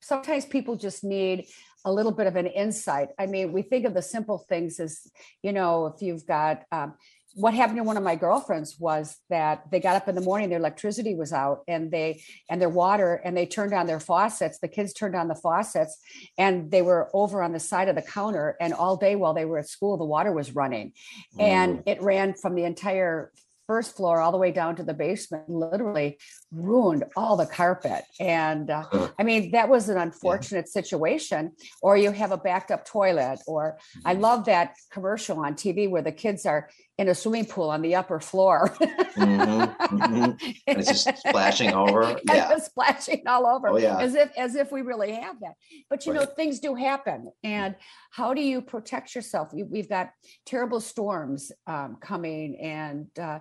sometimes 0.01 0.45
people 0.45 0.75
just 0.75 1.03
need 1.03 1.45
a 1.85 1.91
little 1.91 2.11
bit 2.11 2.27
of 2.27 2.35
an 2.35 2.47
insight. 2.47 3.09
I 3.19 3.25
mean, 3.25 3.51
we 3.51 3.61
think 3.61 3.85
of 3.85 3.93
the 3.93 4.01
simple 4.01 4.37
things 4.37 4.79
as, 4.79 5.01
you 5.41 5.51
know, 5.51 5.87
if 5.87 6.01
you've 6.01 6.25
got, 6.25 6.63
um, 6.71 6.93
what 7.35 7.53
happened 7.53 7.77
to 7.77 7.83
one 7.83 7.97
of 7.97 8.03
my 8.03 8.15
girlfriends 8.15 8.79
was 8.79 9.17
that 9.29 9.63
they 9.71 9.79
got 9.79 9.95
up 9.95 10.07
in 10.07 10.15
the 10.15 10.21
morning 10.21 10.49
their 10.49 10.59
electricity 10.59 11.15
was 11.15 11.33
out 11.33 11.63
and 11.67 11.89
they 11.91 12.21
and 12.49 12.61
their 12.61 12.69
water 12.69 13.15
and 13.25 13.35
they 13.35 13.45
turned 13.45 13.73
on 13.73 13.87
their 13.87 13.99
faucets 13.99 14.59
the 14.59 14.67
kids 14.67 14.93
turned 14.93 15.15
on 15.15 15.27
the 15.27 15.35
faucets 15.35 15.97
and 16.37 16.69
they 16.69 16.81
were 16.81 17.09
over 17.13 17.41
on 17.41 17.51
the 17.51 17.59
side 17.59 17.89
of 17.89 17.95
the 17.95 18.01
counter 18.01 18.55
and 18.61 18.73
all 18.73 18.95
day 18.97 19.15
while 19.15 19.33
they 19.33 19.45
were 19.45 19.57
at 19.57 19.67
school 19.67 19.97
the 19.97 20.05
water 20.05 20.31
was 20.31 20.53
running 20.53 20.91
mm. 21.35 21.41
and 21.41 21.83
it 21.87 22.01
ran 22.01 22.33
from 22.33 22.53
the 22.55 22.63
entire 22.63 23.31
first 23.73 23.95
floor 23.95 24.21
all 24.21 24.31
the 24.31 24.37
way 24.37 24.51
down 24.51 24.75
to 24.75 24.83
the 24.83 24.93
basement 24.93 25.49
literally 25.49 26.19
ruined 26.53 27.03
all 27.15 27.35
the 27.35 27.45
carpet 27.45 28.03
and 28.19 28.69
uh, 28.69 28.83
i 29.19 29.23
mean 29.23 29.51
that 29.51 29.67
was 29.67 29.89
an 29.89 29.97
unfortunate 29.97 30.65
yeah. 30.67 30.81
situation 30.81 31.51
or 31.81 31.97
you 31.97 32.11
have 32.11 32.31
a 32.31 32.37
backed 32.37 32.69
up 32.71 32.85
toilet 32.85 33.39
or 33.47 33.77
mm-hmm. 33.97 34.07
i 34.07 34.13
love 34.13 34.45
that 34.45 34.75
commercial 34.91 35.39
on 35.39 35.55
tv 35.55 35.89
where 35.89 36.01
the 36.01 36.11
kids 36.11 36.45
are 36.45 36.69
in 36.99 37.09
a 37.09 37.15
swimming 37.15 37.45
pool 37.45 37.71
on 37.71 37.81
the 37.81 37.95
upper 37.95 38.19
floor 38.19 38.69
mm-hmm, 38.79 39.95
mm-hmm. 39.95 40.23
and 40.67 40.79
it's 40.79 41.03
just 41.03 41.17
splashing 41.27 41.73
over 41.73 42.19
yeah 42.27 42.55
splashing 42.57 43.23
all 43.27 43.47
over 43.47 43.69
oh, 43.69 43.77
yeah. 43.77 43.97
as 43.99 44.13
if 44.13 44.31
as 44.37 44.55
if 44.55 44.71
we 44.71 44.81
really 44.81 45.13
have 45.13 45.39
that 45.39 45.53
but 45.89 46.05
you 46.05 46.13
right. 46.13 46.21
know 46.21 46.25
things 46.25 46.59
do 46.59 46.75
happen 46.75 47.31
and 47.43 47.75
how 48.11 48.33
do 48.33 48.41
you 48.41 48.61
protect 48.61 49.15
yourself 49.15 49.49
we've 49.53 49.89
got 49.89 50.11
terrible 50.45 50.79
storms 50.79 51.51
um, 51.65 51.97
coming 51.99 52.59
and 52.61 53.07
uh, 53.19 53.39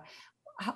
how, 0.59 0.75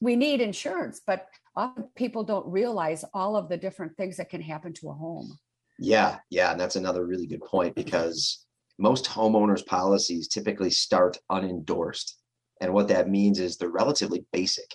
we 0.00 0.16
need 0.16 0.40
insurance 0.40 1.00
but 1.06 1.26
often 1.54 1.88
people 1.96 2.22
don't 2.22 2.46
realize 2.46 3.04
all 3.14 3.36
of 3.36 3.48
the 3.48 3.56
different 3.56 3.96
things 3.96 4.16
that 4.16 4.30
can 4.30 4.42
happen 4.42 4.72
to 4.72 4.90
a 4.90 4.92
home 4.92 5.38
yeah 5.78 6.18
yeah 6.30 6.50
and 6.50 6.60
that's 6.60 6.76
another 6.76 7.06
really 7.06 7.26
good 7.26 7.42
point 7.42 7.74
because 7.74 8.46
most 8.78 9.06
homeowners 9.06 9.64
policies 9.64 10.28
typically 10.28 10.70
start 10.70 11.18
unendorsed. 11.30 12.12
And 12.60 12.72
what 12.72 12.88
that 12.88 13.08
means 13.08 13.38
is 13.38 13.56
they're 13.56 13.68
relatively 13.68 14.24
basic. 14.32 14.74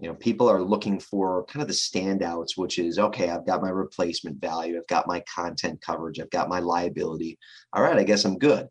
You 0.00 0.08
know, 0.08 0.14
people 0.14 0.48
are 0.48 0.62
looking 0.62 1.00
for 1.00 1.44
kind 1.46 1.62
of 1.62 1.68
the 1.68 1.74
standouts, 1.74 2.56
which 2.56 2.78
is 2.78 2.98
okay, 2.98 3.30
I've 3.30 3.46
got 3.46 3.62
my 3.62 3.70
replacement 3.70 4.40
value, 4.40 4.76
I've 4.76 4.86
got 4.86 5.08
my 5.08 5.22
content 5.34 5.80
coverage, 5.84 6.20
I've 6.20 6.30
got 6.30 6.48
my 6.48 6.60
liability. 6.60 7.38
All 7.72 7.82
right, 7.82 7.98
I 7.98 8.04
guess 8.04 8.24
I'm 8.24 8.38
good. 8.38 8.68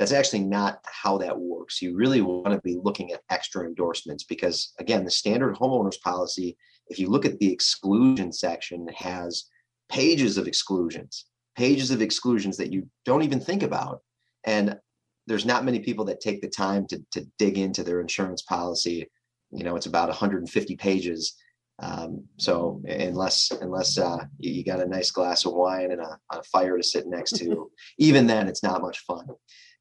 That's 0.00 0.12
actually 0.12 0.44
not 0.44 0.80
how 0.84 1.18
that 1.18 1.38
works. 1.38 1.80
You 1.80 1.94
really 1.94 2.22
want 2.22 2.48
to 2.48 2.60
be 2.62 2.80
looking 2.82 3.12
at 3.12 3.20
extra 3.30 3.64
endorsements 3.64 4.24
because, 4.24 4.72
again, 4.80 5.04
the 5.04 5.10
standard 5.12 5.54
homeowners 5.54 6.00
policy, 6.00 6.56
if 6.88 6.98
you 6.98 7.08
look 7.08 7.24
at 7.24 7.38
the 7.38 7.52
exclusion 7.52 8.32
section, 8.32 8.88
has 8.96 9.44
pages 9.88 10.38
of 10.38 10.48
exclusions 10.48 11.26
pages 11.56 11.90
of 11.90 12.00
exclusions 12.00 12.56
that 12.56 12.72
you 12.72 12.88
don't 13.04 13.22
even 13.22 13.38
think 13.38 13.62
about. 13.62 14.00
And 14.44 14.78
there's 15.26 15.44
not 15.44 15.64
many 15.64 15.80
people 15.80 16.06
that 16.06 16.20
take 16.20 16.40
the 16.40 16.48
time 16.48 16.86
to, 16.86 17.04
to 17.12 17.26
dig 17.38 17.58
into 17.58 17.82
their 17.82 18.00
insurance 18.00 18.42
policy. 18.42 19.10
You 19.50 19.64
know, 19.64 19.76
it's 19.76 19.86
about 19.86 20.08
150 20.08 20.76
pages. 20.76 21.36
Um, 21.82 22.24
so 22.38 22.82
unless 22.86 23.50
unless 23.60 23.98
uh, 23.98 24.24
you 24.38 24.64
got 24.64 24.80
a 24.80 24.88
nice 24.88 25.10
glass 25.10 25.44
of 25.44 25.54
wine 25.54 25.92
and 25.92 26.00
a, 26.00 26.18
a 26.30 26.42
fire 26.44 26.76
to 26.76 26.82
sit 26.82 27.06
next 27.06 27.32
to, 27.36 27.70
even 27.98 28.26
then 28.26 28.48
it's 28.48 28.62
not 28.62 28.82
much 28.82 29.00
fun. 29.00 29.26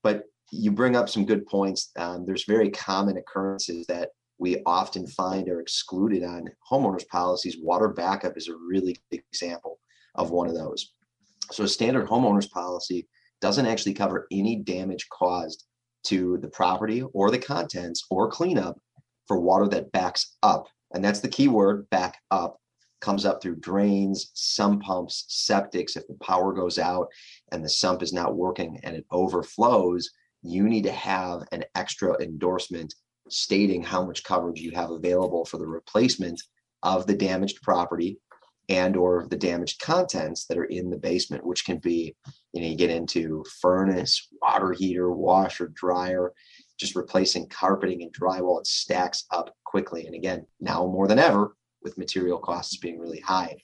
But 0.03 0.23
you 0.51 0.71
bring 0.71 0.95
up 0.95 1.09
some 1.09 1.25
good 1.25 1.45
points. 1.45 1.91
Um, 1.97 2.25
there's 2.25 2.45
very 2.45 2.69
common 2.69 3.17
occurrences 3.17 3.85
that 3.87 4.09
we 4.39 4.61
often 4.65 5.05
find 5.05 5.49
are 5.49 5.59
excluded 5.59 6.23
on 6.23 6.49
homeowners 6.69 7.07
policies. 7.07 7.57
Water 7.61 7.89
backup 7.89 8.37
is 8.37 8.47
a 8.47 8.55
really 8.55 8.95
big 9.11 9.21
example 9.31 9.79
of 10.15 10.31
one 10.31 10.47
of 10.47 10.55
those. 10.55 10.93
So 11.51 11.63
a 11.63 11.67
standard 11.67 12.07
homeowner's 12.07 12.47
policy 12.47 13.07
doesn't 13.41 13.65
actually 13.65 13.93
cover 13.93 14.27
any 14.31 14.57
damage 14.57 15.07
caused 15.09 15.65
to 16.05 16.37
the 16.37 16.47
property 16.47 17.03
or 17.13 17.29
the 17.29 17.37
contents 17.37 18.05
or 18.09 18.29
cleanup 18.29 18.79
for 19.27 19.39
water 19.39 19.67
that 19.67 19.91
backs 19.91 20.37
up. 20.41 20.67
And 20.93 21.03
that's 21.03 21.19
the 21.19 21.27
key 21.27 21.47
word 21.47 21.89
back 21.89 22.17
up 22.31 22.59
comes 23.01 23.25
up 23.25 23.41
through 23.41 23.57
drains, 23.57 24.31
sump 24.33 24.83
pumps, 24.83 25.25
septics. 25.29 25.95
If 25.95 26.07
the 26.07 26.17
power 26.21 26.53
goes 26.53 26.77
out 26.77 27.07
and 27.51 27.63
the 27.63 27.69
sump 27.69 28.01
is 28.01 28.13
not 28.13 28.35
working 28.35 28.79
and 28.83 28.95
it 28.95 29.05
overflows, 29.11 30.09
you 30.41 30.63
need 30.63 30.83
to 30.83 30.91
have 30.91 31.41
an 31.51 31.63
extra 31.75 32.21
endorsement 32.21 32.93
stating 33.29 33.83
how 33.83 34.05
much 34.05 34.23
coverage 34.23 34.59
you 34.59 34.71
have 34.71 34.91
available 34.91 35.45
for 35.45 35.57
the 35.57 35.67
replacement 35.67 36.41
of 36.83 37.05
the 37.05 37.15
damaged 37.15 37.61
property 37.61 38.19
and 38.69 38.95
or 38.95 39.27
the 39.29 39.37
damaged 39.37 39.81
contents 39.81 40.45
that 40.45 40.57
are 40.57 40.65
in 40.65 40.89
the 40.89 40.97
basement 40.97 41.45
which 41.45 41.65
can 41.65 41.77
be 41.79 42.15
you 42.53 42.61
know 42.61 42.67
you 42.67 42.75
get 42.75 42.89
into 42.89 43.43
furnace 43.61 44.27
water 44.41 44.71
heater 44.71 45.11
washer 45.11 45.67
dryer 45.73 46.31
just 46.79 46.95
replacing 46.95 47.47
carpeting 47.49 48.03
and 48.03 48.13
drywall 48.13 48.59
it 48.59 48.67
stacks 48.67 49.25
up 49.31 49.53
quickly 49.65 50.05
and 50.05 50.15
again 50.15 50.45
now 50.61 50.85
more 50.85 51.07
than 51.07 51.19
ever 51.19 51.55
with 51.81 51.97
material 51.97 52.39
costs 52.39 52.77
being 52.77 52.99
really 52.99 53.19
high 53.19 53.57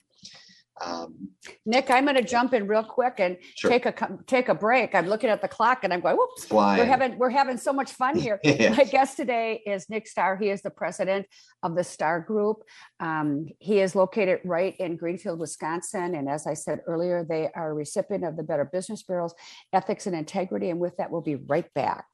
um, 0.84 1.30
Nick, 1.64 1.90
I'm 1.90 2.04
going 2.04 2.16
to 2.16 2.22
jump 2.22 2.52
in 2.52 2.66
real 2.66 2.82
quick 2.82 3.14
and 3.18 3.38
sure. 3.54 3.70
take 3.70 3.86
a 3.86 3.94
take 4.26 4.48
a 4.48 4.54
break. 4.54 4.94
I'm 4.94 5.06
looking 5.06 5.30
at 5.30 5.40
the 5.40 5.48
clock 5.48 5.84
and 5.84 5.92
I'm 5.92 6.00
going, 6.00 6.16
"Whoops!" 6.16 6.44
Flying. 6.44 6.80
We're 6.80 6.86
having 6.86 7.18
we're 7.18 7.30
having 7.30 7.56
so 7.56 7.72
much 7.72 7.92
fun 7.92 8.18
here. 8.18 8.38
My 8.44 8.84
guest 8.84 9.16
today 9.16 9.62
is 9.66 9.88
Nick 9.88 10.06
Starr. 10.06 10.36
He 10.36 10.50
is 10.50 10.60
the 10.60 10.70
president 10.70 11.26
of 11.62 11.76
the 11.76 11.84
Starr 11.84 12.20
Group. 12.20 12.58
Um, 13.00 13.46
he 13.58 13.80
is 13.80 13.94
located 13.94 14.40
right 14.44 14.76
in 14.78 14.96
Greenfield, 14.96 15.40
Wisconsin, 15.40 16.14
and 16.14 16.28
as 16.28 16.46
I 16.46 16.54
said 16.54 16.80
earlier, 16.86 17.24
they 17.26 17.48
are 17.54 17.70
a 17.70 17.74
recipient 17.74 18.24
of 18.24 18.36
the 18.36 18.42
Better 18.42 18.66
Business 18.66 19.02
Bureau's 19.02 19.34
Ethics 19.72 20.06
and 20.06 20.14
Integrity. 20.14 20.68
And 20.68 20.78
with 20.78 20.96
that, 20.98 21.10
we'll 21.10 21.22
be 21.22 21.36
right 21.36 21.72
back. 21.72 22.04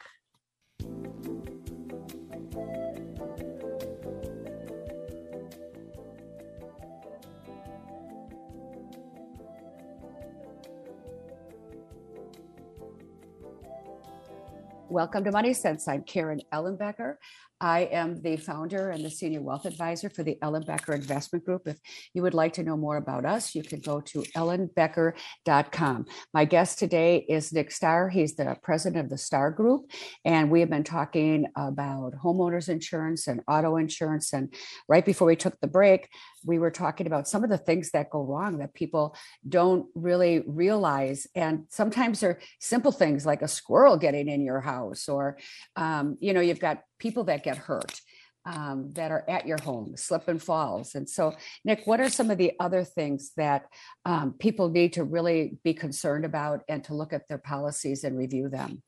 Welcome 14.93 15.25
to 15.25 15.33
Money 15.33 15.55
Sense. 15.55 15.89
I'm 15.89 16.03
Karen 16.03 16.43
Ellenbecker. 16.53 17.15
I 17.63 17.83
am 17.93 18.21
the 18.21 18.37
founder 18.37 18.91
and 18.91 19.05
the 19.05 19.11
senior 19.11 19.41
wealth 19.41 19.67
advisor 19.67 20.11
for 20.11 20.25
the 20.25 20.37
Ellenbecker 20.43 20.97
Investment 20.97 21.45
Group. 21.45 21.69
If 21.69 21.79
you 22.13 22.23
would 22.23 22.35
like 22.35 22.55
to 22.55 22.65
know 22.65 22.77
more 22.77 22.97
about 22.97 23.25
us, 23.25 23.55
you 23.55 23.63
can 23.63 23.79
go 23.79 24.01
to 24.01 24.19
ellenbecker.com. 24.37 26.07
My 26.35 26.45
guest 26.45 26.81
today 26.81 27.25
is 27.29 27.53
Nick 27.53 27.71
Starr. 27.71 28.09
He's 28.09 28.35
the 28.35 28.57
president 28.65 29.05
of 29.05 29.11
the 29.11 29.17
Starr 29.17 29.53
Group, 29.53 29.93
and 30.25 30.51
we 30.51 30.59
have 30.59 30.71
been 30.71 30.83
talking 30.83 31.47
about 31.57 32.15
homeowners 32.15 32.69
insurance 32.69 33.29
and 33.29 33.43
auto 33.47 33.77
insurance. 33.77 34.33
And 34.33 34.53
right 34.89 35.05
before 35.05 35.29
we 35.29 35.37
took 35.37 35.61
the 35.61 35.69
break, 35.69 36.09
we 36.45 36.59
were 36.59 36.73
talking 36.73 37.07
about 37.07 37.29
some 37.29 37.45
of 37.45 37.51
the 37.51 37.59
things 37.59 37.93
that 37.93 38.11
go 38.11 38.23
wrong 38.25 38.59
that 38.59 38.75
people 38.75 39.15
don't 39.49 39.87
really 39.95 40.43
realize. 40.49 41.29
And 41.37 41.67
sometimes 41.71 42.19
they're 42.19 42.41
simple 42.59 42.91
things 42.91 43.25
like 43.25 43.43
a 43.43 43.47
squirrel 43.47 43.97
getting 43.97 44.29
in 44.29 44.45
your 44.45 44.61
house, 44.61 45.09
or, 45.09 45.39
um, 45.77 46.17
you 46.19 46.33
know, 46.33 46.41
you've 46.41 46.59
got 46.59 46.83
people 47.03 47.25
that 47.25 47.43
get 47.43 47.57
hurt 47.59 48.01
um, 48.45 48.93
that 48.95 49.11
are 49.11 49.25
at 49.29 49.47
your 49.47 49.59
home, 49.63 49.97
slip 49.97 50.29
and 50.29 50.43
falls. 50.43 50.95
And 50.95 51.09
so, 51.09 51.35
Nick, 51.65 51.83
what 51.85 52.01
are 52.01 52.09
some 52.09 52.31
of 52.31 52.39
the 52.39 52.53
other 52.59 52.85
things 52.85 53.33
that 53.37 53.67
um, 54.05 54.35
people 54.39 54.69
need 54.69 54.95
to 54.95 55.05
really 55.05 55.59
be 55.63 55.75
concerned 55.75 56.25
about 56.25 56.63
and 56.69 56.83
to 56.85 56.95
look 56.95 57.13
at 57.13 57.29
their 57.29 57.39
policies 57.39 58.05
and 58.05 58.17
review 58.17 58.49
them? 58.49 58.83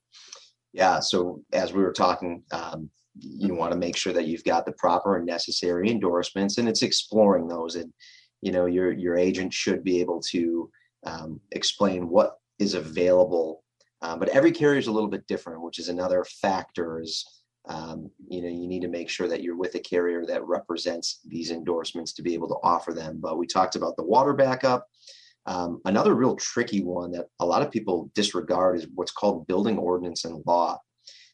Yeah. 0.72 1.00
So, 1.00 1.42
as 1.52 1.72
we 1.72 1.82
were 1.82 1.92
talking, 1.92 2.42
um, 2.50 2.90
you 3.16 3.54
want 3.54 3.72
to 3.72 3.78
make 3.78 3.96
sure 3.96 4.12
that 4.12 4.26
you've 4.26 4.44
got 4.44 4.66
the 4.66 4.72
proper 4.72 5.16
and 5.16 5.26
necessary 5.26 5.88
endorsements, 5.90 6.58
and 6.58 6.68
it's 6.68 6.82
exploring 6.82 7.46
those. 7.46 7.76
And 7.76 7.92
you 8.42 8.50
know, 8.50 8.66
your 8.66 8.92
your 8.92 9.16
agent 9.16 9.52
should 9.52 9.84
be 9.84 10.00
able 10.00 10.20
to 10.32 10.68
um, 11.06 11.40
explain 11.52 12.08
what 12.08 12.38
is 12.58 12.74
available. 12.74 13.62
Uh, 14.02 14.16
but 14.16 14.28
every 14.30 14.50
carrier 14.50 14.78
is 14.78 14.88
a 14.88 14.92
little 14.92 15.08
bit 15.08 15.26
different, 15.28 15.62
which 15.62 15.78
is 15.78 15.88
another 15.88 16.24
factor. 16.42 17.00
Is 17.00 17.24
um, 17.66 18.10
you 18.28 18.42
know 18.42 18.48
you 18.48 18.66
need 18.68 18.82
to 18.82 18.88
make 18.88 19.08
sure 19.08 19.28
that 19.28 19.42
you're 19.42 19.56
with 19.56 19.74
a 19.74 19.80
carrier 19.80 20.26
that 20.26 20.46
represents 20.46 21.20
these 21.26 21.50
endorsements 21.50 22.12
to 22.14 22.22
be 22.22 22.34
able 22.34 22.48
to 22.48 22.58
offer 22.62 22.92
them. 22.92 23.18
But 23.20 23.38
we 23.38 23.46
talked 23.46 23.76
about 23.76 23.96
the 23.96 24.04
water 24.04 24.34
backup. 24.34 24.86
Um, 25.46 25.80
another 25.84 26.14
real 26.14 26.36
tricky 26.36 26.82
one 26.82 27.12
that 27.12 27.26
a 27.40 27.46
lot 27.46 27.62
of 27.62 27.70
people 27.70 28.10
disregard 28.14 28.78
is 28.78 28.86
what's 28.94 29.12
called 29.12 29.46
building 29.46 29.78
ordinance 29.78 30.24
and 30.24 30.42
law. 30.46 30.78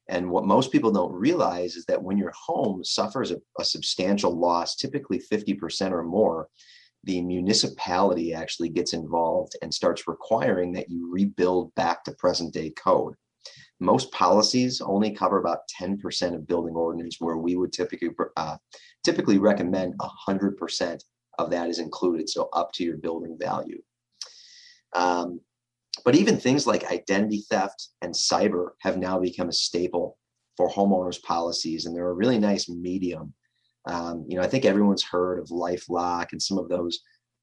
And 0.09 0.29
what 0.29 0.45
most 0.45 0.73
people 0.73 0.91
don't 0.91 1.13
realize 1.13 1.77
is 1.77 1.85
that 1.87 2.03
when 2.03 2.19
your 2.19 2.33
home 2.37 2.83
suffers 2.83 3.31
a, 3.31 3.37
a 3.61 3.65
substantial 3.65 4.37
loss 4.37 4.75
typically 4.75 5.21
50% 5.21 5.93
or 5.93 6.03
more 6.03 6.49
the 7.05 7.23
municipality 7.23 8.35
actually 8.35 8.69
gets 8.69 8.93
involved 8.93 9.57
and 9.63 9.73
starts 9.73 10.07
requiring 10.07 10.73
that 10.73 10.91
you 10.91 11.11
rebuild 11.11 11.75
back 11.75 12.05
to 12.05 12.13
present 12.13 12.53
day 12.53 12.71
code 12.71 13.15
most 13.81 14.13
policies 14.13 14.81
only 14.81 15.11
cover 15.11 15.39
about 15.39 15.61
10% 15.81 16.35
of 16.35 16.47
building 16.47 16.75
ordinance 16.75 17.17
where 17.19 17.39
we 17.39 17.57
would 17.57 17.73
typically 17.73 18.11
uh, 18.37 18.57
typically 19.05 19.39
recommend 19.39 19.95
100% 20.29 21.03
of 21.39 21.51
that 21.51 21.69
is 21.69 21.79
included 21.79 22.29
so 22.29 22.49
up 22.53 22.73
to 22.75 22.85
your 22.85 22.99
building 22.99 23.37
value. 23.41 23.81
Um, 24.95 25.41
but 26.05 26.15
even 26.15 26.37
things 26.37 26.67
like 26.67 26.91
identity 26.91 27.45
theft 27.49 27.89
and 28.03 28.15
cyber 28.15 28.71
have 28.81 28.99
now 28.99 29.19
become 29.19 29.49
a 29.49 29.53
staple 29.53 30.19
for 30.57 30.69
homeowners 30.69 31.23
policies 31.23 31.87
and 31.87 31.97
they're 31.97 32.11
a 32.11 32.15
really 32.15 32.39
nice 32.39 32.69
medium. 32.69 33.35
Um, 33.87 34.27
you 34.29 34.37
know 34.37 34.43
i 34.43 34.47
think 34.47 34.67
everyone's 34.67 35.03
heard 35.03 35.39
of 35.39 35.47
lifelock 35.47 36.33
and 36.33 36.43
some 36.43 36.59
of 36.59 36.69
those 36.69 37.01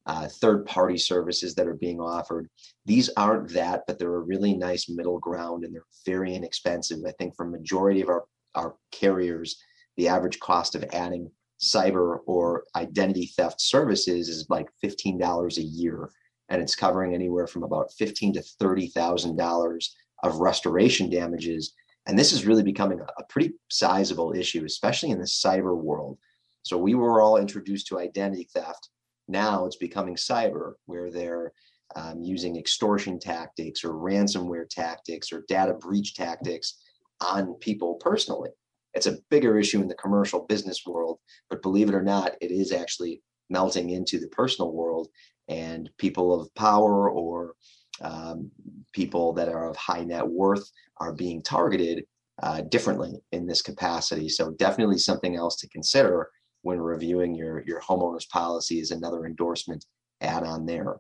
uh, 0.08 0.28
third 0.28 0.66
party 0.66 0.98
services 0.98 1.54
that 1.56 1.68
are 1.68 1.76
being 1.76 2.00
offered. 2.00 2.50
These 2.86 3.10
aren't 3.18 3.50
that, 3.54 3.84
but 3.86 4.00
they're 4.00 4.16
a 4.16 4.22
really 4.22 4.56
nice 4.56 4.90
middle 4.90 5.20
ground 5.20 5.66
and 5.66 5.76
they're 5.76 5.84
very 6.06 6.34
inexpensive. 6.34 7.00
I 7.06 7.12
think 7.12 7.36
for 7.36 7.46
majority 7.46 8.02
of 8.02 8.10
our, 8.10 8.24
our 8.56 8.76
carriers, 8.92 9.62
the 9.98 10.08
average 10.08 10.40
cost 10.40 10.76
of 10.76 10.86
adding 10.94 11.30
cyber 11.60 12.20
or 12.26 12.64
identity 12.76 13.32
theft 13.36 13.60
services 13.60 14.30
is 14.30 14.50
like 14.50 14.70
$15 14.84 15.58
a 15.58 15.62
year. 15.62 16.10
And 16.50 16.62
it's 16.62 16.76
covering 16.76 17.14
anywhere 17.14 17.46
from 17.46 17.64
about 17.64 17.92
fifteen 17.92 18.32
to 18.32 18.42
thirty 18.42 18.88
thousand 18.88 19.36
dollars 19.36 19.94
of 20.24 20.38
restoration 20.38 21.10
damages. 21.10 21.74
And 22.06 22.18
this 22.18 22.32
is 22.32 22.46
really 22.46 22.64
becoming 22.64 23.02
a 23.02 23.24
pretty 23.24 23.56
sizable 23.70 24.34
issue, 24.34 24.64
especially 24.64 25.10
in 25.10 25.20
the 25.20 25.26
cyber 25.26 25.76
world. 25.76 26.18
So 26.64 26.78
we 26.78 26.96
were 26.96 27.22
all 27.22 27.36
introduced 27.36 27.88
to 27.88 28.00
identity 28.00 28.48
theft 28.54 28.88
now 29.28 29.66
it's 29.66 29.76
becoming 29.76 30.16
cyber, 30.16 30.74
where 30.86 31.10
they're 31.10 31.54
um, 31.96 32.22
using 32.22 32.58
extortion 32.58 33.20
tactics 33.20 33.84
or 33.84 33.94
ransomware 33.94 34.70
tactics 34.70 35.32
or 35.32 35.46
data 35.48 35.74
breach 35.74 36.16
tactics 36.16 36.80
on 37.22 37.56
people 37.56 37.96
personally. 37.96 38.50
It's 38.94 39.08
a 39.08 39.18
bigger 39.30 39.60
issue 39.60 39.82
in 39.82 39.88
the 39.88 39.96
commercial 39.96 40.46
business 40.46 40.84
world, 40.86 41.20
but 41.50 41.62
believe 41.62 41.90
it 41.90 41.96
or 41.96 42.04
not, 42.04 42.34
it 42.42 42.52
is 42.52 42.72
actually 42.72 43.22
melting 43.50 43.92
into 43.92 44.20
the 44.20 44.28
personal 44.28 44.74
world, 44.74 45.08
and 45.48 45.90
people 45.98 46.40
of 46.40 46.54
power 46.56 47.10
or 47.10 47.54
um, 48.02 48.52
people 48.94 49.34
that 49.34 49.50
are 49.50 49.70
of 49.70 49.78
high 49.78 50.04
net 50.04 50.28
worth 50.28 50.70
are 50.98 51.14
being 51.14 51.42
targeted 51.42 52.06
uh, 52.44 52.62
differently 52.62 53.14
in 53.32 53.48
this 53.48 53.62
capacity. 53.62 54.30
So, 54.30 54.52
definitely 54.52 54.98
something 54.98 55.36
else 55.36 55.56
to 55.58 55.70
consider 55.70 56.30
when 56.68 56.82
reviewing 56.82 57.34
your 57.34 57.64
your 57.66 57.80
homeowners 57.80 58.28
policy 58.28 58.82
is 58.82 58.92
another 58.92 59.26
endorsement 59.26 59.86
add 60.20 60.44
on 60.44 60.66
there. 60.66 60.98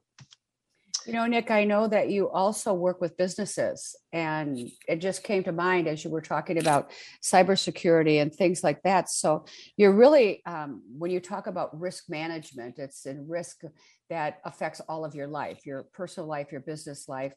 You 1.06 1.14
know, 1.14 1.26
Nick, 1.26 1.52
I 1.52 1.66
know 1.66 1.88
that 1.88 2.10
you 2.10 2.30
also 2.30 2.74
work 2.74 3.02
with 3.02 3.18
businesses, 3.18 3.94
and 4.14 4.58
it 4.88 4.98
just 5.00 5.24
came 5.24 5.44
to 5.44 5.52
mind 5.52 5.88
as 5.88 6.04
you 6.04 6.10
were 6.10 6.22
talking 6.22 6.58
about 6.58 6.92
cybersecurity 7.22 8.22
and 8.22 8.34
things 8.34 8.64
like 8.64 8.82
that. 8.84 9.10
So, 9.10 9.46
you're 9.76 9.94
really, 9.94 10.42
um, 10.46 10.82
when 10.98 11.12
you 11.12 11.20
talk 11.20 11.48
about 11.48 11.78
risk 11.78 12.10
management, 12.10 12.80
it's 12.80 13.06
in 13.06 13.28
risk 13.28 13.62
that 14.10 14.40
affects 14.46 14.80
all 14.88 15.04
of 15.04 15.16
your 15.16 15.28
life 15.28 15.66
your 15.66 15.84
personal 15.94 16.30
life, 16.30 16.48
your 16.50 16.62
business 16.62 17.10
life. 17.10 17.34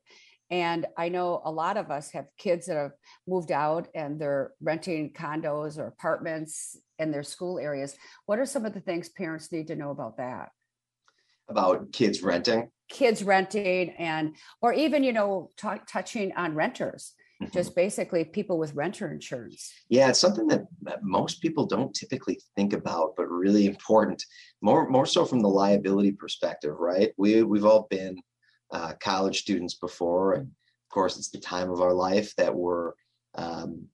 And 0.51 0.87
I 0.99 1.09
know 1.09 1.41
a 1.45 1.51
lot 1.51 1.77
of 1.77 1.91
us 1.91 2.11
have 2.11 2.27
kids 2.37 2.67
that 2.67 2.77
have 2.77 2.93
moved 3.27 3.53
out 3.53 3.89
and 3.95 4.21
they're 4.21 4.53
renting 4.61 5.13
condos 5.13 5.79
or 5.79 5.87
apartments 5.87 6.77
in 6.99 7.13
their 7.13 7.23
school 7.23 7.59
areas. 7.59 7.97
What 8.27 8.41
are 8.41 8.47
some 8.47 8.65
of 8.65 8.75
the 8.75 8.81
things 8.81 9.09
parents 9.09 9.53
need 9.53 9.69
to 9.69 9.77
know 9.77 9.91
about 9.91 10.17
that? 10.17 10.51
About 11.49 11.93
kids 11.93 12.23
renting? 12.23 12.69
Kids 12.89 13.23
renting 13.23 13.91
and, 13.91 14.35
or 14.61 14.73
even, 14.73 15.05
you 15.05 15.13
know, 15.13 15.51
t- 15.57 15.69
touching 15.87 16.33
on 16.37 16.55
renters. 16.57 17.15
Mm-hmm. 17.41 17.53
Just 17.53 17.75
basically 17.75 18.25
people 18.25 18.59
with 18.59 18.75
renter 18.75 19.11
insurance. 19.11 19.73
Yeah, 19.89 20.11
it's 20.11 20.19
something 20.19 20.47
that, 20.49 20.65
that 20.83 21.03
most 21.03 21.41
people 21.41 21.65
don't 21.65 21.95
typically 21.95 22.39
think 22.55 22.73
about, 22.73 23.15
but 23.17 23.31
really 23.31 23.67
important. 23.67 24.23
More, 24.61 24.89
more 24.91 25.07
so 25.07 25.25
from 25.25 25.41
the 25.41 25.49
liability 25.49 26.13
perspective, 26.13 26.75
right? 26.79 27.13
We 27.17 27.43
we've 27.43 27.65
all 27.65 27.87
been 27.89 28.21
uh, 28.73 28.93
college 29.01 29.41
students 29.41 29.75
before, 29.75 30.35
and 30.35 30.45
of 30.45 30.95
course, 30.95 31.17
it's 31.17 31.31
the 31.31 31.39
time 31.39 31.71
of 31.71 31.81
our 31.81 31.95
life 31.95 32.35
that 32.37 32.55
we're, 32.55 32.93
um, 33.37 33.87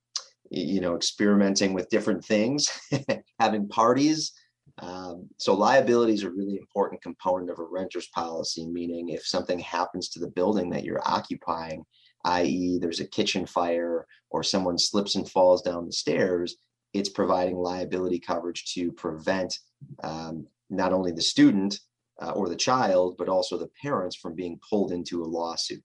you 0.50 0.80
know, 0.80 0.96
experimenting 0.96 1.74
with 1.74 1.90
different 1.90 2.24
things, 2.24 2.70
having 3.40 3.68
parties. 3.68 4.32
Um, 4.78 5.28
so 5.38 5.54
liability 5.54 6.14
is 6.14 6.22
a 6.22 6.30
really 6.30 6.56
important 6.56 7.02
component 7.02 7.50
of 7.50 7.58
a 7.58 7.64
renter's 7.64 8.08
policy, 8.08 8.66
meaning 8.66 9.08
if 9.08 9.26
something 9.26 9.58
happens 9.58 10.08
to 10.10 10.20
the 10.20 10.30
building 10.30 10.70
that 10.70 10.84
you're 10.84 11.06
occupying, 11.06 11.84
i.e., 12.24 12.78
there's 12.80 13.00
a 13.00 13.06
kitchen 13.06 13.46
fire 13.46 14.06
or 14.30 14.42
someone 14.42 14.78
slips 14.78 15.14
and 15.14 15.30
falls 15.30 15.62
down 15.62 15.86
the 15.86 15.92
stairs, 15.92 16.56
it's 16.92 17.08
providing 17.08 17.56
liability 17.56 18.18
coverage 18.18 18.72
to 18.74 18.92
prevent 18.92 19.58
um, 20.02 20.46
not 20.70 20.92
only 20.92 21.12
the 21.12 21.22
student 21.22 21.78
uh, 22.22 22.30
or 22.30 22.48
the 22.48 22.56
child, 22.56 23.16
but 23.18 23.28
also 23.28 23.58
the 23.58 23.70
parents 23.82 24.16
from 24.16 24.34
being 24.34 24.58
pulled 24.68 24.92
into 24.92 25.22
a 25.22 25.24
lawsuit. 25.24 25.84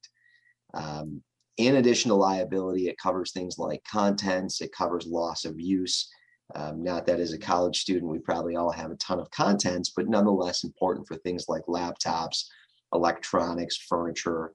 Um, 0.74 1.22
in 1.58 1.76
addition 1.76 2.10
to 2.10 2.16
liability, 2.16 2.88
it 2.88 2.98
covers 2.98 3.32
things 3.32 3.58
like 3.58 3.84
contents, 3.84 4.62
it 4.62 4.72
covers 4.72 5.06
loss 5.06 5.46
of 5.46 5.60
use. 5.60 6.10
Um, 6.56 6.84
not 6.84 7.06
that 7.06 7.20
as 7.20 7.34
a 7.34 7.38
college 7.38 7.80
student, 7.80 8.12
we 8.12 8.20
probably 8.20 8.56
all 8.56 8.72
have 8.72 8.92
a 8.92 8.96
ton 8.96 9.20
of 9.20 9.32
contents, 9.32 9.92
but 9.96 10.08
nonetheless 10.08 10.64
important 10.64 11.08
for 11.08 11.16
things 11.18 11.46
like 11.48 11.64
laptops, 11.68 12.46
electronics, 12.94 13.78
furniture. 13.78 14.54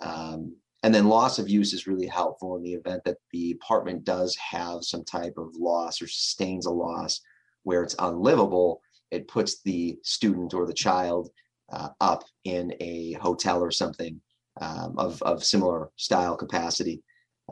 Um, 0.00 0.56
and 0.82 0.94
then 0.94 1.08
loss 1.08 1.38
of 1.38 1.48
use 1.48 1.72
is 1.72 1.86
really 1.86 2.06
helpful 2.06 2.56
in 2.56 2.62
the 2.62 2.74
event 2.74 3.04
that 3.04 3.16
the 3.32 3.52
apartment 3.52 4.04
does 4.04 4.36
have 4.36 4.84
some 4.84 5.04
type 5.04 5.34
of 5.38 5.54
loss 5.56 6.02
or 6.02 6.06
sustains 6.06 6.66
a 6.66 6.70
loss 6.70 7.20
where 7.62 7.82
it's 7.82 7.96
unlivable 7.98 8.82
it 9.10 9.28
puts 9.28 9.62
the 9.62 9.98
student 10.02 10.54
or 10.54 10.66
the 10.66 10.72
child 10.72 11.30
uh, 11.72 11.88
up 12.00 12.24
in 12.44 12.74
a 12.80 13.12
hotel 13.14 13.62
or 13.62 13.70
something 13.70 14.20
um, 14.60 14.94
of, 14.98 15.20
of 15.22 15.44
similar 15.44 15.90
style 15.96 16.36
capacity 16.36 17.02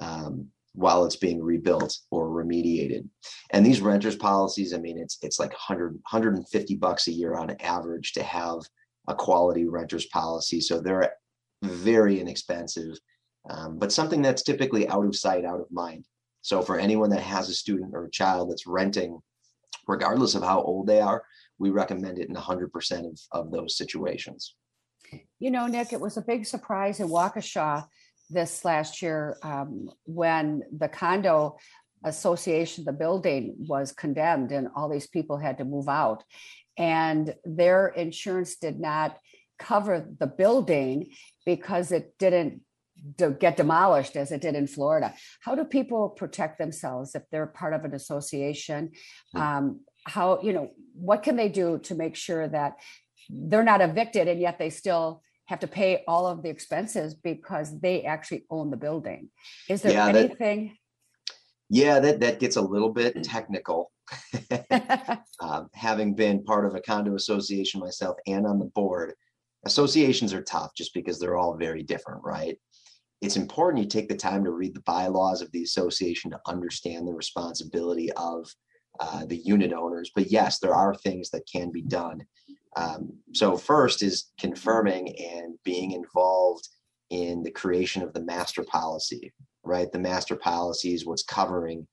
um, 0.00 0.46
while 0.74 1.04
it's 1.04 1.16
being 1.16 1.42
rebuilt 1.42 1.98
or 2.10 2.28
remediated. 2.28 3.08
And 3.50 3.64
these 3.64 3.80
renters 3.80 4.16
policies, 4.16 4.72
I 4.72 4.78
mean, 4.78 4.98
it's 4.98 5.18
it's 5.22 5.38
like 5.38 5.50
100, 5.50 5.92
150 5.92 6.76
bucks 6.76 7.08
a 7.08 7.12
year 7.12 7.36
on 7.36 7.56
average 7.60 8.12
to 8.12 8.22
have 8.22 8.60
a 9.08 9.14
quality 9.14 9.66
renters 9.66 10.06
policy. 10.06 10.60
So 10.60 10.80
they're 10.80 11.12
very 11.62 12.20
inexpensive, 12.20 12.96
um, 13.50 13.78
but 13.78 13.92
something 13.92 14.22
that's 14.22 14.42
typically 14.42 14.88
out 14.88 15.04
of 15.04 15.16
sight, 15.16 15.44
out 15.44 15.60
of 15.60 15.70
mind. 15.70 16.06
So 16.40 16.62
for 16.62 16.78
anyone 16.78 17.10
that 17.10 17.22
has 17.22 17.48
a 17.48 17.54
student 17.54 17.92
or 17.94 18.04
a 18.04 18.10
child 18.10 18.50
that's 18.50 18.66
renting, 18.66 19.20
regardless 19.86 20.34
of 20.34 20.42
how 20.42 20.62
old 20.62 20.86
they 20.86 21.00
are, 21.00 21.22
we 21.62 21.70
recommend 21.70 22.18
it 22.18 22.28
in 22.28 22.34
100% 22.34 23.06
of, 23.06 23.20
of 23.30 23.52
those 23.52 23.76
situations. 23.76 24.56
You 25.38 25.52
know, 25.52 25.68
Nick, 25.68 25.92
it 25.92 26.00
was 26.00 26.16
a 26.16 26.22
big 26.22 26.44
surprise 26.44 26.98
in 26.98 27.06
Waukesha 27.08 27.86
this 28.28 28.64
last 28.64 29.00
year 29.00 29.36
um, 29.44 29.88
when 30.04 30.62
the 30.76 30.88
condo 30.88 31.56
association, 32.04 32.84
the 32.84 32.92
building 32.92 33.54
was 33.58 33.92
condemned 33.92 34.50
and 34.50 34.66
all 34.74 34.88
these 34.88 35.06
people 35.06 35.36
had 35.36 35.58
to 35.58 35.64
move 35.64 35.88
out. 35.88 36.24
And 36.76 37.32
their 37.44 37.86
insurance 37.86 38.56
did 38.56 38.80
not 38.80 39.16
cover 39.60 40.04
the 40.18 40.26
building 40.26 41.12
because 41.46 41.92
it 41.92 42.14
didn't 42.18 42.62
get 43.38 43.56
demolished 43.56 44.16
as 44.16 44.32
it 44.32 44.40
did 44.40 44.56
in 44.56 44.66
Florida. 44.66 45.14
How 45.40 45.54
do 45.54 45.64
people 45.64 46.08
protect 46.08 46.58
themselves 46.58 47.14
if 47.14 47.22
they're 47.30 47.46
part 47.46 47.72
of 47.72 47.84
an 47.84 47.94
association? 47.94 48.90
Hmm. 49.32 49.40
Um, 49.40 49.80
how 50.04 50.40
you 50.42 50.52
know 50.52 50.70
what 50.94 51.22
can 51.22 51.36
they 51.36 51.48
do 51.48 51.78
to 51.80 51.94
make 51.94 52.16
sure 52.16 52.48
that 52.48 52.76
they're 53.30 53.62
not 53.62 53.80
evicted 53.80 54.28
and 54.28 54.40
yet 54.40 54.58
they 54.58 54.70
still 54.70 55.22
have 55.46 55.60
to 55.60 55.66
pay 55.66 56.02
all 56.06 56.26
of 56.26 56.42
the 56.42 56.48
expenses 56.48 57.14
because 57.14 57.80
they 57.80 58.04
actually 58.04 58.44
own 58.50 58.70
the 58.70 58.76
building? 58.76 59.28
Is 59.68 59.82
there 59.82 59.92
yeah, 59.92 60.08
anything? 60.08 60.66
That, 60.68 61.34
yeah 61.68 62.00
that 62.00 62.20
that 62.20 62.40
gets 62.40 62.56
a 62.56 62.62
little 62.62 62.92
bit 62.92 63.22
technical. 63.24 63.90
Um, 65.40 65.68
having 65.74 66.14
been 66.14 66.44
part 66.44 66.66
of 66.66 66.76
a 66.76 66.80
condo 66.80 67.16
association 67.16 67.80
myself 67.80 68.16
and 68.28 68.46
on 68.46 68.60
the 68.60 68.66
board 68.66 69.14
associations 69.64 70.32
are 70.32 70.42
tough 70.42 70.70
just 70.76 70.94
because 70.94 71.18
they're 71.18 71.36
all 71.36 71.56
very 71.56 71.82
different 71.82 72.22
right? 72.22 72.56
It's 73.20 73.36
important 73.36 73.82
you 73.82 73.88
take 73.88 74.08
the 74.08 74.16
time 74.16 74.44
to 74.44 74.50
read 74.50 74.74
the 74.74 74.82
bylaws 74.82 75.42
of 75.42 75.50
the 75.50 75.62
association 75.62 76.30
to 76.30 76.40
understand 76.46 77.08
the 77.08 77.12
responsibility 77.12 78.12
of 78.12 78.52
uh, 79.00 79.24
the 79.26 79.36
unit 79.36 79.72
owners. 79.72 80.10
But 80.14 80.30
yes, 80.30 80.58
there 80.58 80.74
are 80.74 80.94
things 80.94 81.30
that 81.30 81.48
can 81.50 81.70
be 81.70 81.82
done. 81.82 82.24
Um, 82.76 83.12
so, 83.32 83.56
first 83.56 84.02
is 84.02 84.32
confirming 84.38 85.14
and 85.18 85.54
being 85.64 85.92
involved 85.92 86.68
in 87.10 87.42
the 87.42 87.50
creation 87.50 88.02
of 88.02 88.14
the 88.14 88.24
master 88.24 88.62
policy, 88.64 89.32
right? 89.62 89.92
The 89.92 89.98
master 89.98 90.36
policy 90.36 90.94
is 90.94 91.04
what's 91.04 91.22
covering 91.22 91.86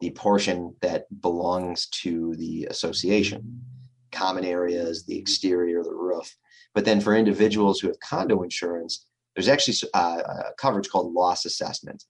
the 0.00 0.10
portion 0.10 0.74
that 0.82 1.06
belongs 1.22 1.86
to 2.02 2.34
the 2.36 2.66
association, 2.70 3.62
common 4.12 4.44
areas, 4.44 5.06
the 5.06 5.18
exterior, 5.18 5.82
the 5.82 5.94
roof. 5.94 6.36
But 6.74 6.84
then 6.84 7.00
for 7.00 7.16
individuals 7.16 7.80
who 7.80 7.88
have 7.88 7.98
condo 8.00 8.42
insurance, 8.42 9.06
there's 9.34 9.48
actually 9.48 9.76
uh, 9.94 10.20
a 10.26 10.52
coverage 10.58 10.90
called 10.90 11.12
loss 11.14 11.44
assessment. 11.46 12.04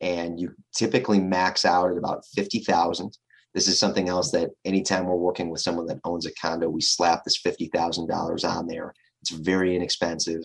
and 0.00 0.40
you 0.40 0.54
typically 0.74 1.20
max 1.20 1.64
out 1.64 1.90
at 1.90 1.98
about 1.98 2.24
50,000. 2.34 3.16
This 3.54 3.68
is 3.68 3.78
something 3.78 4.08
else 4.08 4.30
that 4.30 4.50
anytime 4.64 5.06
we're 5.06 5.16
working 5.16 5.50
with 5.50 5.60
someone 5.60 5.86
that 5.86 6.00
owns 6.04 6.26
a 6.26 6.34
condo, 6.34 6.68
we 6.68 6.80
slap 6.80 7.24
this 7.24 7.40
$50,000 7.42 8.48
on 8.48 8.66
there. 8.66 8.94
It's 9.22 9.30
very 9.30 9.74
inexpensive. 9.74 10.42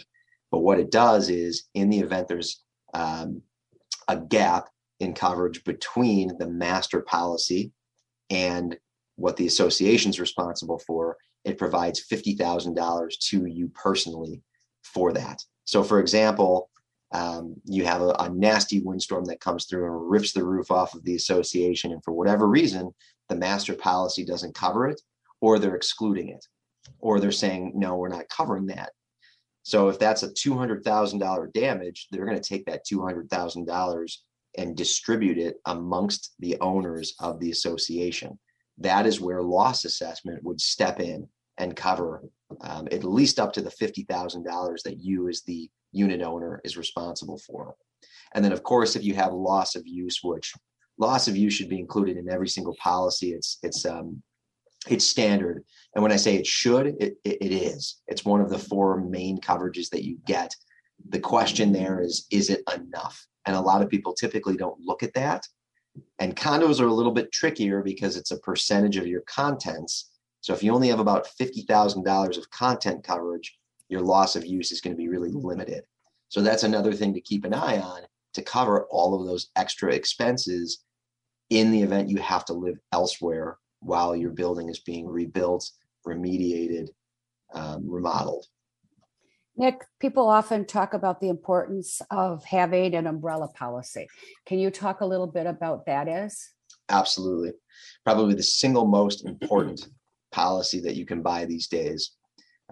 But 0.52 0.60
what 0.60 0.80
it 0.80 0.91
does 0.91 1.30
is, 1.30 1.65
in 1.74 1.89
the 1.89 2.00
event 2.00 2.28
there's 2.28 2.63
um, 2.94 3.41
a 4.08 4.18
gap 4.18 4.70
in 5.00 5.13
coverage 5.13 5.63
between 5.63 6.38
the 6.38 6.48
master 6.48 7.02
policy 7.02 7.72
and 8.30 8.78
what 9.18 9.38
the 9.38 9.48
association 9.48 10.10
is 10.10 10.20
responsible 10.20 10.80
for, 10.80 11.18
it 11.44 11.58
provides 11.58 12.06
$50,000 12.12 13.20
to 13.30 13.46
you 13.46 13.70
personally 13.70 14.41
for 14.84 15.13
that. 15.13 15.44
So, 15.65 15.84
for 15.84 16.00
example, 16.00 16.70
um, 17.12 17.56
you 17.65 17.86
have 17.86 18.02
a, 18.02 18.15
a, 18.20 18.30
nasty 18.30 18.82
windstorm 18.82 19.26
that 19.26 19.39
comes 19.39 19.65
through 19.65 19.86
and 19.86 20.10
rips 20.10 20.34
the 20.34 20.44
roof 20.44 20.72
off 20.72 20.96
of 20.96 21.04
the 21.04 21.15
association, 21.15 21.91
and 21.91 22.04
for 22.04 22.13
whatever 22.13 22.48
reason, 22.48 22.94
the 23.30 23.36
master 23.36 23.74
policy 23.74 24.26
doesn't 24.26 24.56
cover 24.56 24.88
it, 24.88 25.02
or 25.39 25.60
they're 25.60 25.76
excluding 25.76 26.30
it, 26.30 26.46
or 27.00 27.20
they're 27.20 27.32
saying, 27.32 27.74
no, 27.76 27.96
we're 27.96 28.10
not 28.10 28.30
covering 28.30 28.65
that. 28.68 28.91
So, 29.63 29.88
if 29.89 29.98
that's 30.00 30.24
a 30.24 30.30
$200,000 30.30 31.54
damage, 31.54 32.08
they're 32.12 32.26
going 32.26 32.39
to 32.39 32.50
take 32.50 32.65
that 32.65 32.86
$200,000 32.86 34.18
and 34.58 34.76
distribute 34.76 35.38
it 35.38 35.58
amongst 35.65 36.34
the 36.39 36.58
owners 36.62 37.15
of 37.20 37.39
the 37.39 37.52
association. 37.52 38.39
That 38.78 39.06
is 39.06 39.22
where 39.22 39.41
loss 39.41 39.86
assessment 39.86 40.44
would 40.44 40.60
step 40.60 41.00
in 41.00 41.28
and 41.58 41.76
cover 41.76 42.24
um, 42.62 42.88
at 42.91 43.04
least 43.04 43.39
up 43.39 43.54
to 43.54 43.62
the 43.62 43.70
$50,000 43.70 44.84
that 44.84 45.00
you 45.00 45.30
as 45.30 45.41
the 45.41 45.70
unit 45.95 46.21
owner 46.21 46.62
is 46.63 46.77
responsible 46.77 47.38
for. 47.38 47.75
And 48.34 48.43
then 48.43 48.51
of 48.51 48.63
course, 48.63 48.95
if 48.95 49.03
you 49.03 49.13
have 49.15 49.34
loss 49.34 49.75
of 49.75 49.84
use, 49.86 50.19
which 50.23 50.53
loss 50.97 51.27
of 51.27 51.38
use 51.38 51.53
should 51.53 51.69
be 51.69 51.79
included 51.79 52.17
in 52.17 52.29
every 52.29 52.47
single 52.47 52.75
policy, 52.81 53.31
it's, 53.31 53.58
it's, 53.63 53.86
um, 53.86 54.21
it's 54.88 55.05
standard. 55.05 55.63
And 55.93 56.03
when 56.03 56.12
I 56.12 56.17
say 56.17 56.36
it 56.36 56.45
should, 56.45 56.88
it, 56.88 57.17
it, 57.23 57.38
it 57.41 57.51
is. 57.51 58.01
It's 58.08 58.25
one 58.25 58.41
of 58.41 58.49
the 58.49 58.60
four 58.60 59.01
main 59.01 59.39
coverages 59.39 59.89
that 59.89 60.03
you 60.03 60.17
get. 60.25 60.53
The 61.10 61.19
question 61.19 61.71
there 61.71 62.01
is, 62.01 62.27
is 62.31 62.49
it 62.49 62.62
enough? 62.75 63.25
And 63.45 63.55
a 63.55 63.62
lot 63.62 63.81
of 63.81 63.89
people 63.89 64.13
typically 64.13 64.58
don't 64.58 64.79
look 64.79 65.03
at 65.03 65.13
that. 65.13 65.45
And 66.19 66.36
condos 66.36 66.81
are 66.81 66.88
a 66.88 66.93
little 66.93 67.12
bit 67.12 67.31
trickier 67.31 67.81
because 67.81 68.17
it's 68.17 68.31
a 68.31 68.39
percentage 68.39 68.97
of 68.97 69.08
your 69.08 69.21
contents. 69.21 70.12
So 70.41 70.53
if 70.53 70.62
you 70.62 70.73
only 70.73 70.89
have 70.89 70.99
about 70.99 71.27
$50,000 71.39 72.38
of 72.38 72.49
content 72.49 73.03
coverage, 73.03 73.58
your 73.89 74.02
loss 74.02 74.36
of 74.36 74.45
use 74.45 74.71
is 74.71 74.82
going 74.82 74.95
to 74.95 74.98
be 74.98 75.10
really 75.10 75.32
limited. 75.32 75.84
So 76.30 76.41
that's 76.41 76.63
another 76.63 76.93
thing 76.93 77.13
to 77.13 77.21
keep 77.21 77.45
an 77.45 77.54
eye 77.54 77.80
on 77.80 78.02
to 78.34 78.41
cover 78.41 78.86
all 78.89 79.19
of 79.19 79.26
those 79.26 79.50
extra 79.56 79.93
expenses 79.93 80.84
in 81.50 81.71
the 81.71 81.82
event 81.82 82.10
you 82.10 82.17
have 82.17 82.45
to 82.45 82.54
live 82.54 82.78
elsewhere 82.91 83.58
while 83.80 84.15
your 84.15 84.32
building 84.32 84.69
is 84.69 84.80
being 84.80 85.08
rebuilt, 85.08 85.69
remediated, 86.06 86.89
um, 87.54 87.89
remodeled. 87.89 88.45
Nick, 89.58 89.86
people 90.00 90.28
often 90.28 90.65
talk 90.65 90.93
about 90.93 91.21
the 91.21 91.30
importance 91.30 92.02
of 92.12 92.43
having 92.43 92.93
an 92.93 93.08
umbrella 93.08 93.48
policy. 93.48 94.08
Can 94.45 94.60
you 94.60 94.69
talk 94.69 95.00
a 95.00 95.06
little 95.06 95.28
bit 95.28 95.45
about 95.45 95.86
that 95.86 96.10
is? 96.10 96.50
Absolutely. 96.89 97.54
Probably 98.04 98.36
the 98.36 98.43
single 98.43 98.86
most 98.86 99.26
important 99.28 99.88
policy 100.32 100.82
that 100.82 100.95
you 100.95 101.06
can 101.06 101.21
buy 101.21 101.45
these 101.45 101.67
days. 101.67 102.12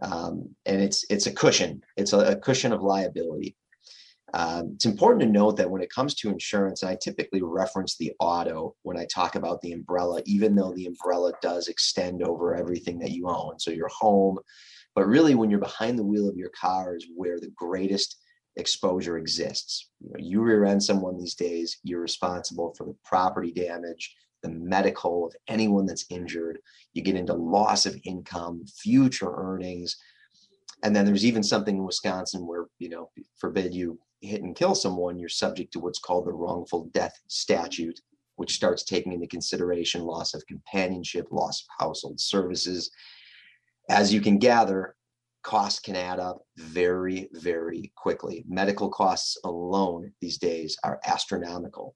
Um, 0.02 0.50
and 0.66 0.82
it's 0.82 1.06
it's 1.10 1.28
a 1.28 1.34
cushion. 1.34 1.84
It's 1.98 2.14
a, 2.14 2.20
a 2.20 2.36
cushion 2.36 2.74
of 2.74 2.82
liability. 2.82 3.56
Um, 4.34 4.72
it's 4.74 4.86
important 4.86 5.22
to 5.22 5.28
note 5.28 5.58
that 5.58 5.70
when 5.70 5.84
it 5.84 5.92
comes 5.92 6.16
to 6.16 6.30
insurance, 6.30 6.82
and 6.82 6.90
I 6.90 6.98
typically 7.00 7.44
reference 7.44 7.98
the 7.98 8.14
auto 8.20 8.76
when 8.82 8.98
I 8.98 9.06
talk 9.06 9.36
about 9.36 9.62
the 9.62 9.74
umbrella, 9.74 10.24
even 10.26 10.56
though 10.56 10.74
the 10.74 10.88
umbrella 10.88 11.34
does 11.42 11.68
extend 11.68 12.24
over 12.24 12.56
everything 12.56 12.98
that 13.00 13.12
you 13.12 13.30
own. 13.30 13.60
So 13.60 13.70
your 13.70 13.90
home, 13.90 14.40
but 14.96 15.06
really, 15.06 15.36
when 15.36 15.52
you're 15.52 15.60
behind 15.60 16.00
the 16.00 16.04
wheel 16.04 16.28
of 16.28 16.38
your 16.38 16.50
car 16.60 16.96
is 16.96 17.08
where 17.16 17.40
the 17.40 17.52
greatest 17.56 18.18
exposure 18.56 19.18
exists. 19.18 19.90
You, 20.02 20.10
know, 20.10 20.20
you 20.20 20.42
rear 20.42 20.66
end 20.66 20.84
someone 20.84 21.18
these 21.18 21.36
days, 21.36 21.80
you're 21.84 22.02
responsible 22.02 22.74
for 22.78 22.86
the 22.86 22.96
property 23.04 23.52
damage, 23.52 24.16
the 24.44 24.50
medical 24.50 25.26
of 25.26 25.36
anyone 25.48 25.86
that's 25.86 26.06
injured. 26.10 26.60
You 26.94 27.02
get 27.02 27.16
into 27.16 27.34
loss 27.34 27.86
of 27.86 27.98
income, 28.04 28.66
future 28.68 29.34
earnings. 29.36 29.96
And 30.84 30.96
then 30.96 31.06
there's 31.06 31.26
even 31.26 31.44
something 31.44 31.78
in 31.78 31.86
Wisconsin 31.86 32.46
where, 32.46 32.66
you 32.78 32.90
know, 32.90 33.10
forbid 33.40 33.74
you 33.74 33.98
hit 34.22 34.44
and 34.44 34.56
kill 34.56 34.76
someone, 34.76 35.18
you're 35.18 35.30
subject 35.30 35.74
to 35.74 35.80
what's 35.80 36.00
called 36.00 36.26
the 36.28 36.34
wrongful 36.34 36.90
death 36.94 37.14
statute, 37.28 38.00
which 38.36 38.56
starts 38.56 38.84
taking 38.84 39.14
into 39.14 39.28
consideration 39.28 40.02
loss 40.02 40.34
of 40.34 40.46
companionship, 40.48 41.28
loss 41.32 41.62
of 41.62 41.86
household 41.86 42.20
services, 42.20 42.92
as 43.90 44.14
you 44.14 44.22
can 44.22 44.38
gather, 44.38 44.96
costs 45.44 45.80
can 45.80 45.96
add 45.96 46.20
up 46.20 46.42
very, 46.58 47.30
very 47.34 47.92
quickly. 47.98 48.46
Medical 48.48 48.90
costs 48.90 49.38
alone 49.44 50.14
these 50.22 50.38
days 50.38 50.78
are 50.84 51.00
astronomical. 51.06 51.96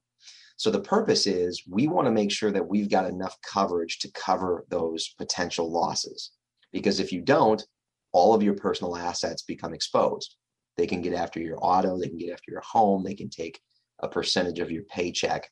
So 0.57 0.69
the 0.71 0.81
purpose 0.81 1.27
is 1.27 1.63
we 1.67 1.87
want 1.87 2.07
to 2.07 2.11
make 2.11 2.31
sure 2.31 2.51
that 2.51 2.67
we've 2.67 2.89
got 2.89 3.09
enough 3.09 3.37
coverage 3.41 3.99
to 3.99 4.11
cover 4.11 4.65
those 4.69 5.13
potential 5.17 5.71
losses. 5.71 6.31
Because 6.71 6.99
if 6.99 7.11
you 7.11 7.21
don't, 7.21 7.65
all 8.11 8.33
of 8.33 8.43
your 8.43 8.55
personal 8.55 8.95
assets 8.95 9.43
become 9.43 9.73
exposed. 9.73 10.35
They 10.75 10.87
can 10.87 11.01
get 11.01 11.13
after 11.13 11.39
your 11.39 11.57
auto, 11.61 11.97
they 11.97 12.07
can 12.07 12.17
get 12.17 12.33
after 12.33 12.51
your 12.51 12.61
home, 12.61 13.03
they 13.03 13.15
can 13.15 13.29
take 13.29 13.59
a 13.99 14.07
percentage 14.07 14.59
of 14.59 14.71
your 14.71 14.83
paycheck, 14.83 15.49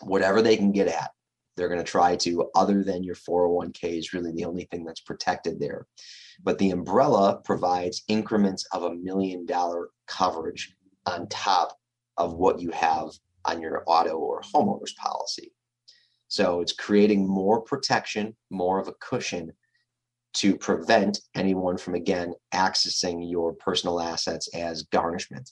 whatever 0.00 0.42
they 0.42 0.56
can 0.56 0.72
get 0.72 0.88
at 0.88 1.10
they're 1.60 1.68
going 1.68 1.84
to 1.84 1.84
try 1.84 2.16
to, 2.16 2.48
other 2.54 2.82
than 2.82 3.04
your 3.04 3.14
401k, 3.14 3.98
is 3.98 4.14
really 4.14 4.32
the 4.32 4.46
only 4.46 4.64
thing 4.70 4.82
that's 4.82 5.00
protected 5.00 5.60
there. 5.60 5.86
But 6.42 6.58
the 6.58 6.70
umbrella 6.70 7.40
provides 7.44 8.02
increments 8.08 8.66
of 8.72 8.84
a 8.84 8.94
million 8.94 9.44
dollar 9.44 9.90
coverage 10.06 10.74
on 11.04 11.28
top 11.28 11.76
of 12.16 12.32
what 12.32 12.60
you 12.60 12.70
have 12.70 13.10
on 13.44 13.60
your 13.60 13.82
auto 13.86 14.16
or 14.16 14.42
homeowner's 14.42 14.94
policy. 14.94 15.52
So 16.28 16.60
it's 16.60 16.72
creating 16.72 17.26
more 17.26 17.60
protection, 17.60 18.36
more 18.50 18.78
of 18.78 18.88
a 18.88 18.94
cushion 19.00 19.52
to 20.34 20.56
prevent 20.56 21.20
anyone 21.34 21.76
from, 21.76 21.94
again, 21.94 22.34
accessing 22.54 23.28
your 23.28 23.54
personal 23.54 24.00
assets 24.00 24.48
as 24.54 24.84
garnishment. 24.84 25.50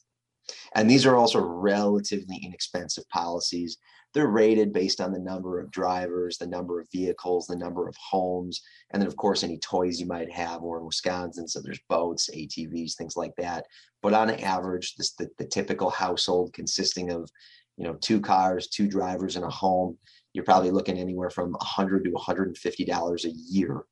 And 0.74 0.88
these 0.88 1.05
are 1.05 1.16
also 1.16 1.40
relatively 1.40 2.40
inexpensive 2.44 3.09
policies 3.09 3.77
they're 4.14 4.27
rated 4.27 4.72
based 4.72 5.01
on 5.01 5.12
the 5.12 5.18
number 5.18 5.61
of 5.61 5.70
drivers, 5.70 6.38
the 6.38 6.46
number 6.46 6.81
of 6.81 6.88
vehicles, 6.90 7.46
the 7.46 7.57
number 7.57 7.88
of 7.88 7.94
homes, 7.96 8.62
and 8.90 9.03
then 9.03 9.07
of 9.07 9.16
course 9.16 9.44
any 9.44 9.59
toys 9.59 10.01
you 10.01 10.07
might 10.07 10.31
have. 10.33 10.62
Or 10.62 10.79
in 10.79 10.87
Wisconsin, 10.87 11.46
so 11.46 11.61
there's 11.61 11.81
boats, 11.88 12.31
ATVs, 12.35 12.94
things 12.94 13.16
like 13.16 13.35
that. 13.37 13.66
But 14.03 14.14
on 14.14 14.31
average, 14.31 14.94
this 14.96 15.12
the, 15.12 15.29
the 15.38 15.44
typical 15.44 15.90
household 15.90 16.55
consisting 16.55 17.11
of 17.11 17.31
you 17.78 17.84
know 17.84 17.94
two 17.94 18.20
cars, 18.20 18.66
two 18.66 18.88
drivers, 18.88 19.36
and 19.36 19.44
a 19.44 19.50
home, 19.50 19.96
you're 20.32 20.44
probably 20.44 20.70
looking 20.70 20.98
anywhere 20.98 21.30
from 21.30 21.52
100 21.52 22.04
to 22.04 22.10
150 22.10 22.84
dollars 22.84 23.24
a 23.24 23.30
year 23.30 23.84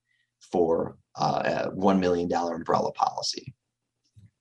for 0.53 0.99
uh, 1.17 1.43
a 1.45 1.71
one 1.71 2.01
million 2.01 2.29
dollar 2.29 2.57
umbrella 2.57 2.93
policy. 2.93 3.55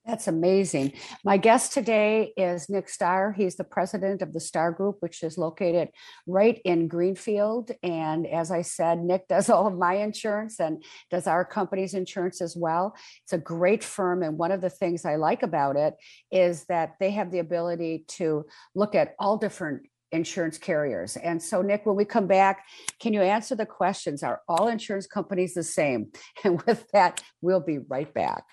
That's 0.06 0.28
amazing. 0.28 0.92
My 1.24 1.36
guest 1.36 1.72
today 1.72 2.32
is 2.36 2.68
Nick 2.68 2.88
Starr. 2.88 3.32
He's 3.32 3.56
the 3.56 3.64
president 3.64 4.22
of 4.22 4.32
the 4.32 4.38
Starr 4.38 4.70
Group, 4.70 4.98
which 5.00 5.24
is 5.24 5.36
located 5.36 5.88
right 6.28 6.60
in 6.64 6.86
Greenfield. 6.86 7.72
And 7.82 8.24
as 8.24 8.52
I 8.52 8.62
said, 8.62 9.00
Nick 9.00 9.26
does 9.28 9.50
all 9.50 9.66
of 9.66 9.76
my 9.76 9.94
insurance 9.94 10.60
and 10.60 10.84
does 11.10 11.26
our 11.26 11.44
company's 11.44 11.92
insurance 11.92 12.40
as 12.40 12.56
well. 12.56 12.94
It's 13.24 13.32
a 13.32 13.38
great 13.38 13.82
firm. 13.82 14.22
And 14.22 14.38
one 14.38 14.52
of 14.52 14.60
the 14.60 14.70
things 14.70 15.04
I 15.04 15.16
like 15.16 15.42
about 15.42 15.74
it 15.74 15.94
is 16.30 16.66
that 16.66 16.94
they 17.00 17.10
have 17.10 17.32
the 17.32 17.40
ability 17.40 18.04
to 18.10 18.46
look 18.76 18.94
at 18.94 19.16
all 19.18 19.36
different 19.36 19.88
insurance 20.12 20.56
carriers. 20.56 21.16
And 21.16 21.42
so, 21.42 21.62
Nick, 21.62 21.84
when 21.84 21.96
we 21.96 22.04
come 22.04 22.28
back, 22.28 22.64
can 23.00 23.12
you 23.12 23.22
answer 23.22 23.56
the 23.56 23.66
questions? 23.66 24.22
Are 24.22 24.40
all 24.46 24.68
insurance 24.68 25.08
companies 25.08 25.54
the 25.54 25.64
same? 25.64 26.12
And 26.44 26.62
with 26.62 26.86
that, 26.92 27.24
we'll 27.40 27.58
be 27.58 27.78
right 27.78 28.12
back. 28.14 28.44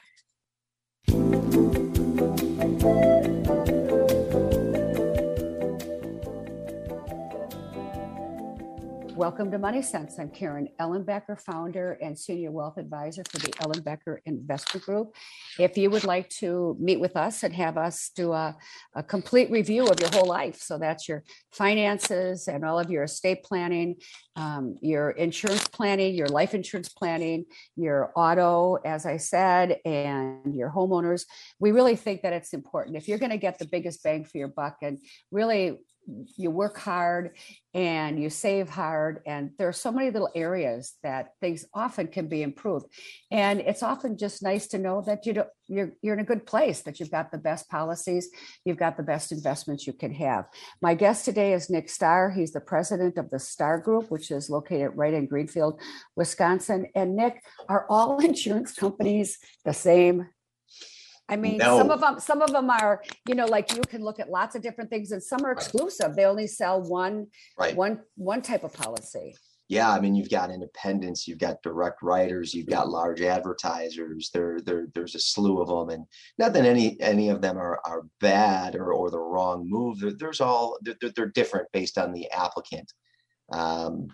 Welcome 9.23 9.51
to 9.51 9.57
Money 9.57 9.81
Sense. 9.81 10.19
I'm 10.19 10.29
Karen 10.31 10.67
Ellenbecker, 10.81 11.39
founder 11.39 11.97
and 12.01 12.19
senior 12.19 12.51
wealth 12.51 12.77
advisor 12.77 13.23
for 13.29 13.37
the 13.37 13.51
Ellenbecker 13.51 14.17
Investor 14.25 14.79
Group. 14.79 15.15
If 15.57 15.77
you 15.77 15.89
would 15.91 16.03
like 16.03 16.27
to 16.41 16.75
meet 16.77 16.99
with 16.99 17.15
us 17.15 17.41
and 17.43 17.53
have 17.53 17.77
us 17.77 18.11
do 18.17 18.33
a, 18.33 18.57
a 18.93 19.01
complete 19.01 19.49
review 19.49 19.87
of 19.87 19.97
your 20.01 20.09
whole 20.09 20.27
life, 20.27 20.59
so 20.59 20.77
that's 20.77 21.07
your 21.07 21.23
finances 21.53 22.49
and 22.49 22.65
all 22.65 22.77
of 22.77 22.91
your 22.91 23.03
estate 23.03 23.43
planning, 23.45 23.95
um, 24.35 24.75
your 24.81 25.11
insurance 25.11 25.69
planning, 25.69 26.15
your 26.15 26.27
life 26.27 26.53
insurance 26.53 26.89
planning, 26.89 27.45
your 27.77 28.11
auto, 28.17 28.75
as 28.83 29.05
I 29.05 29.15
said, 29.15 29.79
and 29.85 30.53
your 30.53 30.69
homeowners, 30.69 31.23
we 31.61 31.71
really 31.71 31.95
think 31.95 32.23
that 32.23 32.33
it's 32.33 32.51
important. 32.51 32.97
If 32.97 33.07
you're 33.07 33.19
going 33.19 33.31
to 33.31 33.37
get 33.37 33.57
the 33.57 33.67
biggest 33.67 34.03
bang 34.03 34.25
for 34.25 34.37
your 34.37 34.49
buck 34.49 34.79
and 34.81 34.99
really 35.31 35.77
you 36.37 36.51
work 36.51 36.77
hard 36.77 37.31
and 37.73 38.21
you 38.21 38.29
save 38.29 38.69
hard 38.69 39.21
and 39.25 39.51
there 39.57 39.67
are 39.67 39.73
so 39.73 39.91
many 39.91 40.11
little 40.11 40.29
areas 40.35 40.93
that 41.01 41.33
things 41.41 41.65
often 41.73 42.07
can 42.07 42.27
be 42.27 42.43
improved. 42.43 42.85
And 43.31 43.59
it's 43.61 43.83
often 43.83 44.17
just 44.17 44.43
nice 44.43 44.67
to 44.67 44.77
know 44.77 45.01
that 45.01 45.25
you 45.25 45.43
you're 45.67 45.93
you're 46.01 46.13
in 46.13 46.19
a 46.19 46.25
good 46.25 46.45
place 46.45 46.81
that 46.81 46.99
you've 46.99 47.11
got 47.11 47.31
the 47.31 47.37
best 47.37 47.69
policies 47.69 48.29
you've 48.65 48.77
got 48.77 48.97
the 48.97 49.03
best 49.03 49.31
investments 49.31 49.87
you 49.87 49.93
can 49.93 50.13
have. 50.13 50.45
My 50.81 50.93
guest 50.93 51.25
today 51.25 51.53
is 51.53 51.69
nick 51.69 51.89
starr. 51.89 52.29
He's 52.31 52.51
the 52.51 52.61
president 52.61 53.17
of 53.17 53.29
the 53.29 53.39
starr 53.39 53.79
group 53.79 54.11
which 54.11 54.29
is 54.29 54.49
located 54.49 54.91
right 54.95 55.13
in 55.13 55.25
greenfield 55.25 55.79
wisconsin. 56.15 56.87
And 56.95 57.15
nick 57.15 57.41
are 57.69 57.85
all 57.89 58.19
insurance 58.25 58.73
companies 58.73 59.39
the 59.63 59.73
same 59.73 60.27
I 61.33 61.35
mean, 61.35 61.57
No. 61.57 61.79
some 61.79 61.89
of 61.89 61.99
them, 61.99 62.19
some 62.19 62.41
of 62.43 62.51
them 62.51 62.69
are, 62.69 63.01
you 63.27 63.33
know, 63.33 63.45
like 63.45 63.75
you 63.75 63.81
can 63.81 64.03
look 64.03 64.19
at 64.19 64.29
lots 64.29 64.55
of 64.55 64.61
different 64.61 64.91
things 64.91 65.11
and 65.11 65.21
some 65.21 65.43
are 65.43 65.51
exclusive. 65.51 66.15
They 66.15 66.25
only 66.25 66.45
sell 66.45 66.79
one, 66.81 67.27
Right. 67.57 67.75
one, 67.75 68.01
one 68.15 68.43
type 68.43 68.63
of 68.63 68.71
policy. 68.71 69.35
Yeah, 69.67 69.89
I 69.91 69.99
mean, 69.99 70.13
you've 70.13 70.29
got 70.29 70.51
independents, 70.51 71.27
you've 71.27 71.39
got 71.39 71.63
direct 71.63 72.03
writers, 72.03 72.53
you've 72.53 72.67
got 72.67 72.89
large 72.89 73.21
advertisers. 73.21 74.29
There, 74.31 74.59
there, 74.61 74.87
there's 74.93 75.15
a 75.15 75.19
slew 75.19 75.59
of 75.61 75.69
them, 75.69 75.89
and 75.89 76.05
not 76.37 76.53
that 76.53 76.65
any 76.65 76.99
any 77.01 77.29
of 77.29 77.41
them 77.41 77.57
are 77.57 77.79
are 77.85 78.03
bad 78.19 78.75
or 78.75 78.93
or 78.93 79.09
the 79.09 79.19
wrong 79.19 79.67
move. 79.67 79.99
There, 80.01 80.11
there's 80.11 80.41
all 80.41 80.77
they're, 80.81 80.95
they're- 81.01 81.13
they're 81.15 81.29
different 81.29 81.69
based 81.71 81.97
on 81.97 82.11
the 82.13 82.29
applicant. 82.29 82.91
Um, 83.51 84.07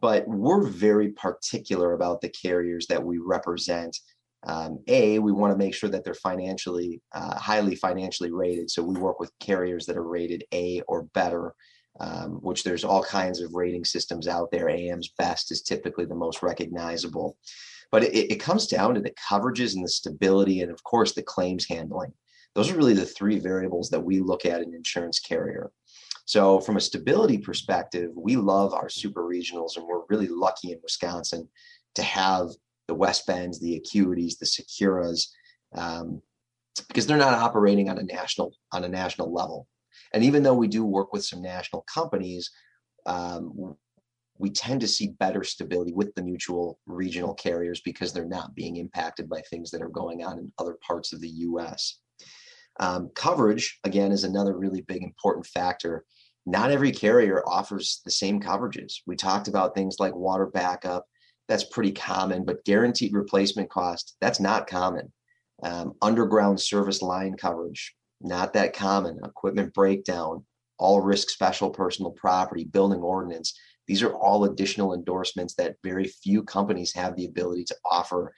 but 0.00 0.26
we're 0.28 0.66
very 0.66 1.10
particular 1.12 1.92
about 1.94 2.20
the 2.20 2.28
carriers 2.28 2.86
that 2.88 3.02
we 3.02 3.18
represent. 3.18 3.96
Um, 4.44 4.80
a, 4.88 5.18
we 5.18 5.30
want 5.30 5.52
to 5.52 5.58
make 5.58 5.74
sure 5.74 5.90
that 5.90 6.04
they're 6.04 6.14
financially 6.14 7.00
uh, 7.12 7.38
highly 7.38 7.76
financially 7.76 8.32
rated. 8.32 8.70
So 8.70 8.82
we 8.82 8.98
work 8.98 9.20
with 9.20 9.30
carriers 9.38 9.86
that 9.86 9.96
are 9.96 10.02
rated 10.02 10.44
A 10.52 10.82
or 10.88 11.04
better 11.14 11.54
um, 12.00 12.40
which 12.40 12.64
there's 12.64 12.84
all 12.84 13.02
kinds 13.02 13.40
of 13.40 13.54
rating 13.54 13.84
systems 13.84 14.26
out 14.26 14.50
there. 14.50 14.68
AM's 14.68 15.12
best 15.18 15.52
is 15.52 15.62
typically 15.62 16.04
the 16.04 16.14
most 16.14 16.42
recognizable. 16.42 17.36
But 17.90 18.04
it, 18.04 18.32
it 18.32 18.40
comes 18.40 18.66
down 18.66 18.94
to 18.94 19.00
the 19.00 19.12
coverages 19.30 19.74
and 19.74 19.84
the 19.84 19.88
stability, 19.88 20.62
and 20.62 20.70
of 20.70 20.82
course, 20.82 21.14
the 21.14 21.22
claims 21.22 21.66
handling. 21.68 22.12
Those 22.54 22.70
are 22.70 22.76
really 22.76 22.94
the 22.94 23.06
three 23.06 23.38
variables 23.38 23.90
that 23.90 24.00
we 24.00 24.20
look 24.20 24.46
at 24.46 24.62
an 24.62 24.74
insurance 24.74 25.20
carrier. 25.20 25.70
So, 26.24 26.60
from 26.60 26.76
a 26.76 26.80
stability 26.80 27.38
perspective, 27.38 28.10
we 28.14 28.36
love 28.36 28.72
our 28.72 28.88
super 28.88 29.22
regionals, 29.22 29.76
and 29.76 29.86
we're 29.86 30.04
really 30.08 30.28
lucky 30.28 30.72
in 30.72 30.78
Wisconsin 30.82 31.48
to 31.94 32.02
have 32.02 32.48
the 32.88 32.94
West 32.94 33.26
Bends, 33.26 33.60
the 33.60 33.80
Acuities, 33.80 34.38
the 34.38 34.46
Securas, 34.46 35.28
um, 35.74 36.20
because 36.88 37.06
they're 37.06 37.16
not 37.16 37.34
operating 37.34 37.88
on 37.88 37.98
a 37.98 38.02
national 38.02 38.54
on 38.72 38.84
a 38.84 38.88
national 38.88 39.32
level. 39.32 39.68
And 40.14 40.24
even 40.24 40.42
though 40.42 40.54
we 40.54 40.68
do 40.68 40.84
work 40.84 41.12
with 41.12 41.24
some 41.24 41.42
national 41.42 41.82
companies, 41.82 42.50
um, 43.06 43.76
we 44.38 44.50
tend 44.50 44.80
to 44.80 44.88
see 44.88 45.14
better 45.18 45.44
stability 45.44 45.92
with 45.92 46.14
the 46.14 46.22
mutual 46.22 46.78
regional 46.86 47.34
carriers 47.34 47.80
because 47.80 48.12
they're 48.12 48.24
not 48.24 48.54
being 48.54 48.76
impacted 48.76 49.28
by 49.28 49.40
things 49.42 49.70
that 49.70 49.82
are 49.82 49.88
going 49.88 50.24
on 50.24 50.38
in 50.38 50.52
other 50.58 50.76
parts 50.86 51.12
of 51.12 51.20
the 51.20 51.28
US. 51.28 51.98
Um, 52.80 53.10
coverage, 53.14 53.78
again, 53.84 54.12
is 54.12 54.24
another 54.24 54.56
really 54.56 54.80
big 54.82 55.02
important 55.02 55.46
factor. 55.46 56.04
Not 56.46 56.70
every 56.70 56.90
carrier 56.90 57.42
offers 57.46 58.00
the 58.04 58.10
same 58.10 58.40
coverages. 58.40 58.94
We 59.06 59.14
talked 59.14 59.46
about 59.46 59.74
things 59.74 59.96
like 60.00 60.14
water 60.14 60.46
backup. 60.46 61.06
That's 61.48 61.64
pretty 61.64 61.92
common, 61.92 62.44
but 62.44 62.64
guaranteed 62.64 63.12
replacement 63.12 63.70
cost, 63.70 64.16
that's 64.20 64.40
not 64.40 64.66
common. 64.66 65.12
Um, 65.62 65.94
underground 66.00 66.60
service 66.60 67.02
line 67.02 67.34
coverage, 67.34 67.94
not 68.20 68.52
that 68.54 68.74
common. 68.74 69.18
Equipment 69.24 69.74
breakdown, 69.74 70.44
all 70.78 71.00
risk 71.00 71.30
special 71.30 71.70
personal 71.70 72.12
property, 72.12 72.64
building 72.64 73.00
ordinance. 73.00 73.58
These 73.86 74.02
are 74.02 74.14
all 74.14 74.44
additional 74.44 74.94
endorsements 74.94 75.54
that 75.54 75.76
very 75.84 76.04
few 76.04 76.42
companies 76.42 76.94
have 76.94 77.16
the 77.16 77.26
ability 77.26 77.64
to 77.64 77.76
offer. 77.90 78.32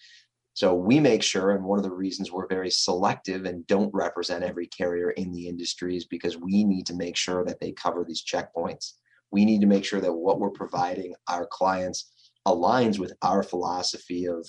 So 0.55 0.75
we 0.75 1.01
make 1.01 1.23
sure, 1.23 1.51
and 1.51 1.65
one 1.65 1.79
of 1.79 1.85
the 1.85 1.91
reasons 1.91 2.31
we're 2.31 2.47
very 2.47 2.71
selective 2.71 3.45
and 3.45 3.67
don't 3.67 3.93
represent 3.93 4.45
every 4.45 4.69
carrier 4.69 5.11
in 5.11 5.33
the 5.33 5.49
industry 5.49 5.97
is 5.97 6.07
because 6.07 6.37
we 6.37 6.65
need 6.65 6.87
to 6.87 6.95
make 6.95 7.17
sure 7.17 7.45
that 7.45 7.61
they 7.61 7.73
cover 7.73 8.05
these 8.05 8.25
checkpoints. 8.25 8.93
We 9.33 9.45
need 9.45 9.61
to 9.63 9.67
make 9.67 9.85
sure 9.85 10.01
that 10.01 10.13
what 10.13 10.39
we're 10.39 10.51
providing 10.51 11.15
our 11.29 11.47
clients 11.47 12.13
aligns 12.47 12.99
with 12.99 13.13
our 13.23 13.43
philosophy 13.43 14.27
of 14.27 14.47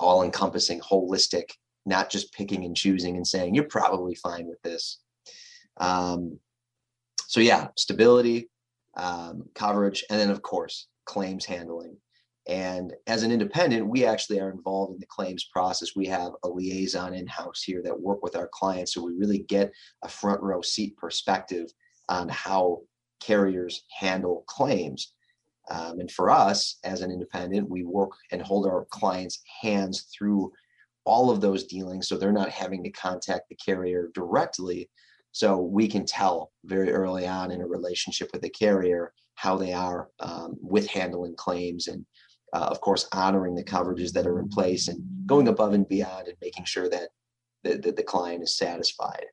all 0.00 0.22
encompassing, 0.22 0.80
holistic, 0.80 1.50
not 1.86 2.10
just 2.10 2.32
picking 2.32 2.64
and 2.64 2.76
choosing 2.76 3.16
and 3.16 3.26
saying, 3.26 3.54
you're 3.54 3.64
probably 3.64 4.14
fine 4.14 4.46
with 4.46 4.60
this. 4.62 5.00
Um, 5.78 6.38
so, 7.26 7.40
yeah, 7.40 7.68
stability, 7.76 8.48
um, 8.96 9.44
coverage, 9.54 10.04
and 10.10 10.18
then, 10.18 10.30
of 10.30 10.42
course, 10.42 10.88
claims 11.04 11.44
handling. 11.44 11.96
And 12.46 12.92
as 13.06 13.22
an 13.22 13.32
independent, 13.32 13.86
we 13.86 14.04
actually 14.04 14.38
are 14.40 14.50
involved 14.50 14.92
in 14.92 15.00
the 15.00 15.06
claims 15.06 15.44
process. 15.50 15.96
We 15.96 16.06
have 16.06 16.32
a 16.42 16.48
liaison 16.48 17.14
in 17.14 17.26
house 17.26 17.62
here 17.62 17.80
that 17.82 17.98
work 17.98 18.22
with 18.22 18.36
our 18.36 18.48
clients. 18.52 18.92
So 18.92 19.02
we 19.02 19.12
really 19.14 19.38
get 19.38 19.72
a 20.02 20.08
front 20.08 20.42
row 20.42 20.60
seat 20.60 20.96
perspective 20.98 21.72
on 22.08 22.28
how 22.28 22.82
carriers 23.20 23.84
handle 23.98 24.44
claims. 24.46 25.13
Um, 25.70 26.00
and 26.00 26.10
for 26.10 26.30
us 26.30 26.78
as 26.84 27.00
an 27.00 27.10
independent, 27.10 27.68
we 27.68 27.84
work 27.84 28.12
and 28.30 28.42
hold 28.42 28.66
our 28.66 28.86
clients' 28.90 29.42
hands 29.62 30.08
through 30.16 30.52
all 31.04 31.30
of 31.30 31.40
those 31.40 31.64
dealings 31.64 32.08
so 32.08 32.16
they're 32.16 32.32
not 32.32 32.48
having 32.50 32.82
to 32.82 32.90
contact 32.90 33.48
the 33.48 33.54
carrier 33.54 34.10
directly. 34.14 34.90
So 35.32 35.60
we 35.60 35.88
can 35.88 36.06
tell 36.06 36.52
very 36.64 36.92
early 36.92 37.26
on 37.26 37.50
in 37.50 37.60
a 37.60 37.66
relationship 37.66 38.30
with 38.32 38.42
the 38.42 38.50
carrier 38.50 39.12
how 39.34 39.56
they 39.56 39.72
are 39.72 40.08
um, 40.20 40.56
with 40.60 40.86
handling 40.88 41.34
claims 41.34 41.88
and, 41.88 42.06
uh, 42.52 42.68
of 42.70 42.80
course, 42.80 43.08
honoring 43.12 43.54
the 43.54 43.64
coverages 43.64 44.12
that 44.12 44.26
are 44.26 44.38
in 44.38 44.48
place 44.48 44.88
and 44.88 45.02
going 45.26 45.48
above 45.48 45.72
and 45.72 45.88
beyond 45.88 46.28
and 46.28 46.36
making 46.40 46.64
sure 46.64 46.88
that 46.88 47.08
the, 47.64 47.78
the, 47.78 47.92
the 47.92 48.02
client 48.02 48.42
is 48.42 48.56
satisfied. 48.56 49.24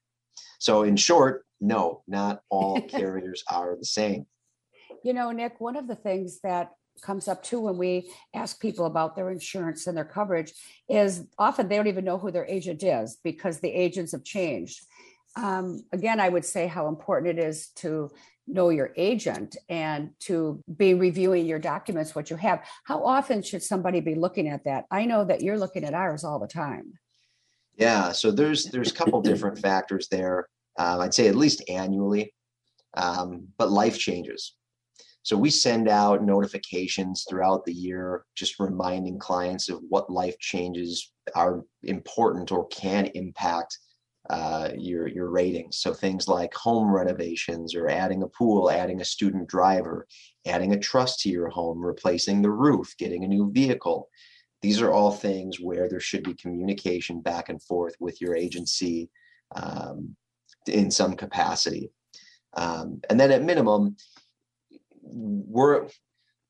So, 0.60 0.84
in 0.84 0.96
short, 0.96 1.46
no, 1.60 2.04
not 2.08 2.42
all 2.50 2.82
carriers 2.88 3.44
are 3.50 3.76
the 3.78 3.86
same. 3.86 4.26
You 5.04 5.14
know, 5.14 5.32
Nick, 5.32 5.60
one 5.60 5.76
of 5.76 5.88
the 5.88 5.96
things 5.96 6.40
that 6.42 6.72
comes 7.02 7.28
up 7.28 7.42
too 7.42 7.62
when 7.62 7.78
we 7.78 8.12
ask 8.34 8.60
people 8.60 8.86
about 8.86 9.16
their 9.16 9.32
insurance 9.32 9.88
and 9.88 9.98
their 9.98 10.06
coverage 10.06 10.54
is 10.90 11.26
often 11.38 11.68
they 11.68 11.78
don't 11.78 11.88
even 11.88 12.06
know 12.06 12.18
who 12.18 12.32
their 12.32 12.46
agent 12.46 12.84
is 12.84 13.18
because 13.24 13.60
the 13.60 13.72
agents 13.72 14.12
have 14.12 14.24
changed. 14.24 14.86
Um, 15.36 15.84
again, 15.92 16.20
I 16.20 16.30
would 16.30 16.46
say 16.46 16.68
how 16.68 16.88
important 16.88 17.40
it 17.40 17.44
is 17.44 17.70
to 17.78 18.12
know 18.48 18.70
your 18.70 18.92
agent 18.98 19.56
and 19.70 20.12
to 20.20 20.62
be 20.78 20.94
reviewing 20.94 21.46
your 21.46 21.60
documents, 21.60 22.14
what 22.14 22.30
you 22.30 22.36
have. 22.36 22.64
How 22.84 23.04
often 23.04 23.42
should 23.42 23.64
somebody 23.64 24.02
be 24.02 24.16
looking 24.16 24.48
at 24.48 24.66
that? 24.66 24.86
I 24.92 25.06
know 25.06 25.24
that 25.26 25.42
you're 25.42 25.58
looking 25.58 25.86
at 25.86 25.94
ours 25.94 26.24
all 26.24 26.40
the 26.40 26.48
time. 26.48 26.94
Yeah, 27.78 28.12
so 28.12 28.32
there's 28.32 28.66
there's 28.66 28.92
a 28.92 28.94
couple 28.94 29.22
different 29.22 29.58
factors 29.58 30.08
there. 30.10 30.48
Um, 30.78 31.02
I'd 31.02 31.14
say 31.14 31.28
at 31.28 31.36
least 31.36 31.64
annually, 31.70 32.34
um, 32.96 33.48
but 33.58 33.72
life 33.72 33.98
changes. 33.98 34.56
So 35.24 35.38
we 35.38 35.50
send 35.50 35.88
out 35.88 36.24
notifications 36.24 37.26
throughout 37.30 37.64
the 37.66 37.74
year, 37.74 38.26
just 38.36 38.60
reminding 38.60 39.20
clients 39.20 39.70
of 39.70 39.82
what 39.88 40.12
life 40.12 40.38
changes 40.40 41.12
are 41.36 41.64
important 41.84 42.52
or 42.52 42.68
can 42.68 43.06
impact 43.14 43.78
uh, 44.30 44.70
your 44.78 45.08
your 45.08 45.30
ratings. 45.30 45.78
So 45.78 45.94
things 45.94 46.28
like 46.28 46.54
home 46.54 46.92
renovations 46.92 47.76
or 47.76 47.90
adding 47.90 48.24
a 48.24 48.28
pool, 48.28 48.70
adding 48.70 49.02
a 49.02 49.06
student 49.06 49.48
driver, 49.48 50.08
adding 50.46 50.74
a 50.74 50.80
trust 50.80 51.20
to 51.22 51.30
your 51.30 51.50
home, 51.50 51.84
replacing 51.84 52.42
the 52.42 52.52
roof, 52.52 52.96
getting 52.98 53.24
a 53.24 53.28
new 53.28 53.52
vehicle. 53.52 54.10
These 54.62 54.80
are 54.80 54.92
all 54.92 55.12
things 55.12 55.60
where 55.60 55.90
there 55.90 56.00
should 56.00 56.24
be 56.24 56.36
communication 56.36 57.22
back 57.22 57.50
and 57.50 57.62
forth 57.64 57.96
with 58.00 58.22
your 58.22 58.36
agency 58.36 59.10
um, 59.56 60.16
in 60.68 60.92
some 60.92 61.16
capacity. 61.16 61.92
Um, 62.54 63.02
and 63.10 63.20
then 63.20 63.32
at 63.32 63.42
minimum, 63.42 63.96
we're 65.12 65.88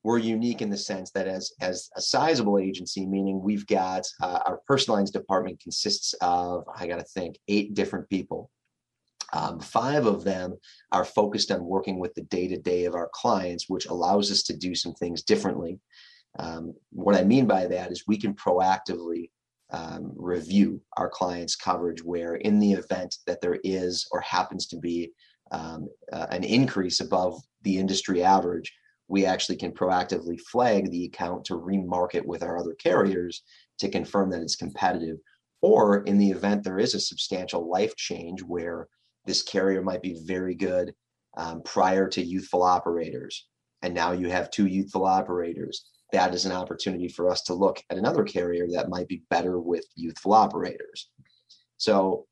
we're 0.03 0.17
unique 0.17 0.61
in 0.61 0.69
the 0.69 0.77
sense 0.77 1.11
that 1.11 1.27
as 1.27 1.51
as 1.61 1.89
a 1.95 2.01
sizable 2.01 2.57
agency, 2.57 3.05
meaning 3.05 3.41
we've 3.41 3.67
got 3.67 4.03
uh, 4.21 4.39
our 4.45 4.61
personal 4.67 4.97
lines 4.97 5.11
department 5.11 5.59
consists 5.61 6.13
of 6.21 6.65
I 6.75 6.87
got 6.87 6.97
to 6.97 7.03
think 7.03 7.37
eight 7.47 7.73
different 7.73 8.09
people. 8.09 8.49
Um, 9.33 9.59
five 9.59 10.05
of 10.05 10.23
them 10.23 10.57
are 10.91 11.05
focused 11.05 11.51
on 11.51 11.63
working 11.63 11.99
with 11.99 12.13
the 12.15 12.23
day 12.23 12.47
to 12.47 12.57
day 12.57 12.85
of 12.85 12.95
our 12.95 13.09
clients, 13.13 13.69
which 13.69 13.85
allows 13.85 14.29
us 14.31 14.43
to 14.43 14.57
do 14.57 14.75
some 14.75 14.93
things 14.93 15.21
differently. 15.21 15.79
Um, 16.39 16.73
what 16.91 17.15
I 17.15 17.23
mean 17.23 17.45
by 17.45 17.67
that 17.67 17.91
is 17.91 18.07
we 18.07 18.17
can 18.17 18.33
proactively 18.33 19.29
um, 19.71 20.11
review 20.15 20.81
our 20.97 21.09
clients' 21.09 21.55
coverage, 21.55 22.03
where 22.03 22.35
in 22.35 22.59
the 22.59 22.73
event 22.73 23.17
that 23.25 23.39
there 23.39 23.59
is 23.63 24.07
or 24.11 24.19
happens 24.19 24.67
to 24.67 24.77
be 24.77 25.11
um, 25.51 25.87
uh, 26.11 26.27
an 26.31 26.43
increase 26.43 26.99
above 26.99 27.41
the 27.63 27.77
industry 27.77 28.23
average, 28.23 28.71
we 29.07 29.25
actually 29.25 29.57
can 29.57 29.71
proactively 29.71 30.39
flag 30.39 30.89
the 30.89 31.05
account 31.05 31.45
to 31.45 31.55
remarket 31.55 32.25
with 32.25 32.43
our 32.43 32.57
other 32.57 32.73
carriers 32.75 33.43
to 33.79 33.89
confirm 33.89 34.29
that 34.29 34.41
it's 34.41 34.55
competitive. 34.55 35.17
Or 35.61 36.03
in 36.03 36.17
the 36.17 36.31
event 36.31 36.63
there 36.63 36.79
is 36.79 36.95
a 36.95 36.99
substantial 36.99 37.69
life 37.69 37.95
change 37.95 38.41
where 38.41 38.87
this 39.25 39.43
carrier 39.43 39.81
might 39.81 40.01
be 40.01 40.21
very 40.25 40.55
good 40.55 40.93
um, 41.37 41.61
prior 41.63 42.07
to 42.09 42.23
youthful 42.23 42.63
operators. 42.63 43.47
And 43.81 43.93
now 43.93 44.11
you 44.11 44.29
have 44.29 44.49
two 44.49 44.67
youthful 44.67 45.05
operators. 45.05 45.89
That 46.11 46.33
is 46.33 46.45
an 46.45 46.51
opportunity 46.51 47.07
for 47.07 47.29
us 47.29 47.41
to 47.43 47.53
look 47.53 47.81
at 47.89 47.97
another 47.97 48.23
carrier 48.23 48.67
that 48.71 48.89
might 48.89 49.07
be 49.07 49.23
better 49.29 49.59
with 49.59 49.85
youthful 49.95 50.33
operators. 50.33 51.09
So 51.77 52.27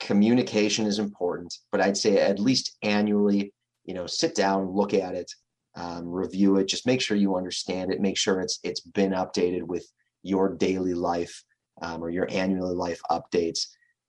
communication 0.00 0.86
is 0.86 0.98
important, 0.98 1.54
but 1.72 1.80
I'd 1.80 1.96
say 1.96 2.18
at 2.18 2.38
least 2.38 2.76
annually, 2.82 3.52
you 3.88 3.94
know, 3.94 4.06
sit 4.06 4.34
down, 4.34 4.70
look 4.70 4.92
at 4.92 5.14
it, 5.14 5.32
um, 5.74 6.06
review 6.06 6.58
it, 6.58 6.68
just 6.68 6.86
make 6.86 7.00
sure 7.00 7.16
you 7.16 7.36
understand 7.36 7.90
it, 7.90 8.02
make 8.02 8.18
sure 8.18 8.42
it's 8.42 8.60
it's 8.62 8.80
been 8.80 9.12
updated 9.12 9.62
with 9.62 9.90
your 10.22 10.54
daily 10.54 10.92
life 10.92 11.42
um, 11.80 12.04
or 12.04 12.10
your 12.10 12.28
annual 12.30 12.76
life 12.76 13.00
updates, 13.10 13.60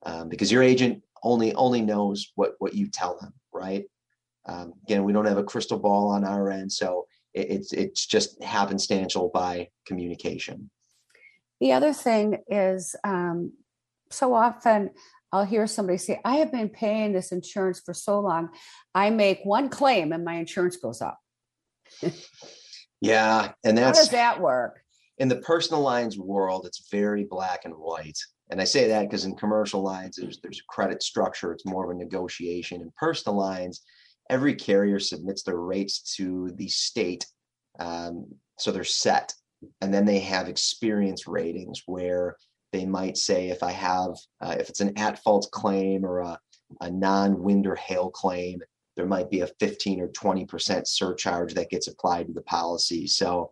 um, 0.06 0.28
because 0.28 0.52
your 0.52 0.64
agent 0.64 1.02
only 1.24 1.54
only 1.54 1.82
knows 1.82 2.34
what 2.36 2.56
what 2.60 2.74
you 2.74 2.88
tell 2.88 3.18
them, 3.22 3.32
right? 3.54 3.86
Um, 4.46 4.74
again, 4.84 5.06
we 5.06 5.14
don't 5.14 5.26
have 5.26 5.38
a 5.38 5.44
crystal 5.44 5.80
ball 5.80 6.10
on 6.10 6.26
our 6.26 6.52
end, 6.52 6.70
so 6.70 7.08
it, 7.34 7.50
it's 7.50 7.72
it's 7.72 8.06
just 8.06 8.38
happenstantial 8.42 9.32
by 9.32 9.70
communication. 9.86 10.70
The 11.62 11.72
other 11.72 11.94
thing 11.94 12.40
is, 12.50 12.98
um, 13.06 13.54
so 14.12 14.34
often 14.34 14.90
I'll 15.32 15.46
hear 15.46 15.68
somebody 15.68 15.98
say, 15.98 16.20
I 16.26 16.38
have 16.38 16.52
been 16.52 16.70
paying 16.70 17.14
this 17.14 17.32
insurance 17.32 17.82
for 17.86 17.94
so 17.94 18.20
long. 18.20 18.50
I 18.96 19.10
make 19.10 19.42
one 19.44 19.70
claim 19.70 20.12
and 20.12 20.26
my 20.26 20.36
insurance 20.36 20.78
goes 20.78 21.02
up. 21.02 21.20
yeah. 23.02 23.52
And 23.64 23.78
that's 23.78 23.98
how 23.98 24.04
does 24.04 24.12
that 24.12 24.42
work? 24.42 24.80
In 25.18 25.28
the 25.28 25.38
personal 25.38 25.82
lines 25.82 26.18
world, 26.18 26.66
it's 26.66 26.90
very 26.90 27.26
black 27.26 27.66
and 27.66 27.74
white. 27.74 28.18
And 28.50 28.60
I 28.60 28.64
say 28.64 28.88
that 28.88 29.04
because 29.04 29.26
in 29.26 29.36
commercial 29.36 29.84
lines, 29.84 30.16
there's 30.16 30.40
there's 30.42 30.60
a 30.60 30.74
credit 30.74 31.04
structure, 31.04 31.52
it's 31.52 31.66
more 31.66 31.86
of 31.86 31.96
a 31.96 32.00
negotiation. 32.00 32.82
In 32.82 32.92
personal 32.98 33.38
lines, 33.38 33.82
every 34.30 34.56
carrier 34.56 35.00
submits 35.00 35.44
their 35.44 35.60
rates 35.60 36.16
to 36.16 36.52
the 36.56 36.68
state. 36.68 37.26
Um, 37.80 38.26
so 38.58 38.72
they're 38.72 38.84
set. 38.84 39.34
And 39.82 39.94
then 39.94 40.06
they 40.06 40.20
have 40.20 40.48
experience 40.48 41.28
ratings 41.28 41.84
where 41.86 42.38
they 42.72 42.86
might 42.86 43.18
say 43.18 43.50
if 43.50 43.64
I 43.64 43.72
have, 43.72 44.12
uh, 44.42 44.56
if 44.60 44.70
it's 44.70 44.82
an 44.82 44.98
at 44.98 45.24
fault 45.24 45.50
claim 45.52 46.06
or 46.06 46.20
a, 46.20 46.40
a 46.82 46.90
non 46.90 47.42
wind 47.42 47.68
or 47.68 47.76
hail 47.76 48.10
claim, 48.10 48.62
there 48.96 49.08
might 49.08 49.30
be 49.30 49.42
a 49.42 49.48
15 49.48 50.02
or 50.02 50.10
20% 50.10 50.88
surcharge 50.88 51.54
that 51.54 51.70
gets 51.70 51.88
applied 51.88 52.28
to 52.28 52.34
the 52.34 52.42
policy. 52.42 53.08
So 53.08 53.52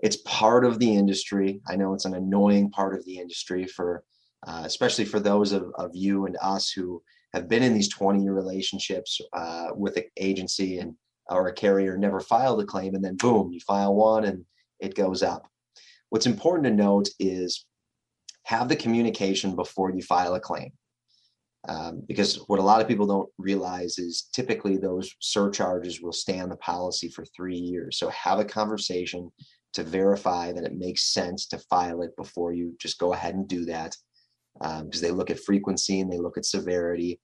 it's 0.00 0.18
part 0.18 0.64
of 0.64 0.78
the 0.78 0.94
industry. 0.94 1.60
I 1.66 1.76
know 1.76 1.94
it's 1.94 2.04
an 2.04 2.14
annoying 2.14 2.70
part 2.70 2.94
of 2.94 3.04
the 3.04 3.18
industry 3.18 3.66
for, 3.66 4.04
uh, 4.46 4.62
especially 4.64 5.06
for 5.06 5.20
those 5.20 5.52
of, 5.52 5.72
of 5.76 5.90
you 5.94 6.26
and 6.26 6.36
us 6.42 6.70
who 6.70 7.02
have 7.32 7.48
been 7.48 7.62
in 7.62 7.74
these 7.74 7.88
20 7.88 8.22
year 8.22 8.34
relationships 8.34 9.20
uh, 9.32 9.68
with 9.74 9.96
an 9.96 10.04
agency 10.16 10.78
and 10.78 10.94
or 11.30 11.48
a 11.48 11.52
carrier 11.52 11.96
never 11.96 12.20
filed 12.20 12.60
a 12.60 12.66
claim 12.66 12.94
and 12.94 13.02
then 13.02 13.16
boom 13.16 13.50
you 13.50 13.60
file 13.60 13.94
one 13.94 14.24
and 14.24 14.44
it 14.78 14.94
goes 14.94 15.22
up 15.22 15.48
what's 16.10 16.26
important 16.26 16.64
to 16.64 16.70
note 16.70 17.08
is 17.18 17.64
have 18.44 18.68
the 18.68 18.76
communication 18.76 19.56
before 19.56 19.90
you 19.90 20.02
file 20.02 20.34
a 20.34 20.40
claim. 20.40 20.70
Um, 21.66 22.02
because 22.06 22.36
what 22.46 22.58
a 22.58 22.62
lot 22.62 22.82
of 22.82 22.88
people 22.88 23.06
don't 23.06 23.30
realize 23.38 23.98
is 23.98 24.28
typically 24.32 24.76
those 24.76 25.10
surcharges 25.20 26.02
will 26.02 26.12
stay 26.12 26.38
on 26.38 26.50
the 26.50 26.56
policy 26.56 27.08
for 27.08 27.24
three 27.24 27.56
years. 27.56 27.98
So 27.98 28.10
have 28.10 28.38
a 28.38 28.44
conversation 28.44 29.32
to 29.72 29.82
verify 29.82 30.52
that 30.52 30.64
it 30.64 30.76
makes 30.76 31.12
sense 31.12 31.46
to 31.46 31.58
file 31.58 32.02
it 32.02 32.14
before 32.16 32.52
you 32.52 32.74
just 32.78 32.98
go 32.98 33.14
ahead 33.14 33.34
and 33.34 33.48
do 33.48 33.64
that. 33.64 33.96
Because 34.60 34.82
um, 34.82 34.90
they 35.00 35.10
look 35.10 35.30
at 35.30 35.40
frequency 35.40 36.00
and 36.00 36.12
they 36.12 36.18
look 36.18 36.36
at 36.36 36.44
severity. 36.44 37.18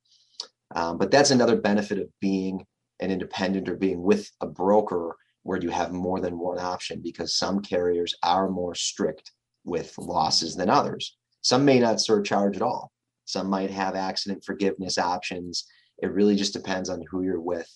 Um, 0.74 0.98
but 0.98 1.11
that's 1.11 1.30
another 1.30 1.61
benefit 1.61 1.98
of 1.98 2.09
being 2.20 2.64
an 3.00 3.11
independent 3.11 3.68
or 3.68 3.76
being 3.76 4.02
with 4.02 4.28
a 4.40 4.46
broker 4.46 5.16
where 5.42 5.61
you 5.61 5.70
have 5.70 5.92
more 5.92 6.20
than 6.20 6.38
one 6.38 6.59
option 6.59 7.00
because 7.02 7.37
some 7.37 7.61
carriers 7.61 8.14
are 8.22 8.48
more 8.48 8.74
strict 8.74 9.33
with 9.64 9.96
losses 9.99 10.55
than 10.55 10.70
others. 10.70 11.16
Some 11.42 11.64
may 11.64 11.79
not 11.79 12.01
surcharge 12.01 12.57
at 12.57 12.62
all. 12.62 12.92
Some 13.25 13.49
might 13.49 13.70
have 13.70 13.94
accident 13.94 14.44
forgiveness 14.44 14.99
options. 14.99 15.66
It 16.03 16.12
really 16.12 16.37
just 16.37 16.53
depends 16.53 16.88
on 16.88 17.05
who 17.11 17.23
you're 17.23 17.40
with. 17.40 17.68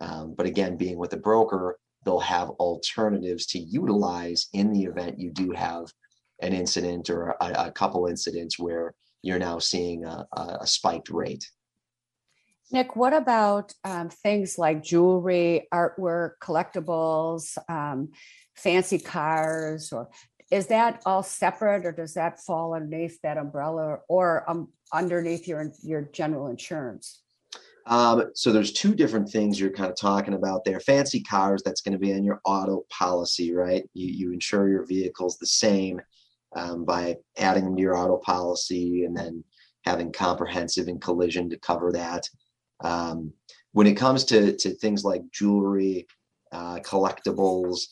Um, 0.00 0.34
but 0.36 0.46
again, 0.46 0.76
being 0.76 0.98
with 0.98 1.12
a 1.12 1.18
broker, 1.18 1.78
they'll 2.04 2.20
have 2.20 2.50
alternatives 2.50 3.46
to 3.46 3.58
utilize 3.58 4.48
in 4.52 4.72
the 4.72 4.84
event 4.84 5.18
you 5.18 5.30
do 5.30 5.52
have 5.52 5.86
an 6.40 6.52
incident 6.52 7.10
or 7.10 7.36
a, 7.40 7.66
a 7.66 7.70
couple 7.70 8.06
incidents 8.06 8.58
where 8.58 8.94
you're 9.22 9.38
now 9.38 9.58
seeing 9.58 10.04
a, 10.04 10.26
a 10.60 10.66
spiked 10.66 11.10
rate. 11.10 11.48
Nick, 12.72 12.96
what 12.96 13.12
about 13.12 13.72
um, 13.84 14.08
things 14.08 14.58
like 14.58 14.82
jewelry, 14.82 15.68
artwork, 15.72 16.32
collectibles, 16.42 17.56
um, 17.68 18.10
fancy 18.56 18.98
cars, 18.98 19.92
or 19.92 20.08
is 20.50 20.66
that 20.68 21.02
all 21.06 21.22
separate 21.22 21.86
or 21.86 21.92
does 21.92 22.14
that 22.14 22.40
fall 22.40 22.74
underneath 22.74 23.20
that 23.22 23.38
umbrella 23.38 23.98
or 24.08 24.48
um, 24.48 24.68
underneath 24.92 25.48
your 25.48 25.72
your 25.82 26.02
general 26.02 26.48
insurance? 26.48 27.22
Um, 27.86 28.30
so 28.34 28.50
there's 28.50 28.72
two 28.72 28.94
different 28.94 29.28
things 29.28 29.60
you're 29.60 29.70
kind 29.70 29.90
of 29.90 29.96
talking 29.96 30.34
about 30.34 30.64
there. 30.64 30.80
Fancy 30.80 31.22
cars 31.22 31.62
that's 31.62 31.82
going 31.82 31.92
to 31.92 31.98
be 31.98 32.12
in 32.12 32.24
your 32.24 32.40
auto 32.44 32.86
policy 32.90 33.52
right? 33.52 33.84
You, 33.92 34.06
you 34.06 34.32
insure 34.32 34.68
your 34.68 34.86
vehicles 34.86 35.38
the 35.38 35.46
same 35.46 36.00
um, 36.56 36.84
by 36.84 37.16
adding 37.36 37.64
them 37.64 37.76
to 37.76 37.82
your 37.82 37.96
auto 37.96 38.18
policy 38.18 39.04
and 39.04 39.16
then 39.16 39.44
having 39.84 40.12
comprehensive 40.12 40.88
and 40.88 41.00
collision 41.00 41.50
to 41.50 41.58
cover 41.58 41.92
that. 41.92 42.28
Um, 42.82 43.32
when 43.72 43.86
it 43.86 43.94
comes 43.96 44.24
to, 44.26 44.56
to 44.56 44.70
things 44.70 45.04
like 45.04 45.22
jewelry 45.32 46.06
uh, 46.52 46.78
collectibles 46.78 47.88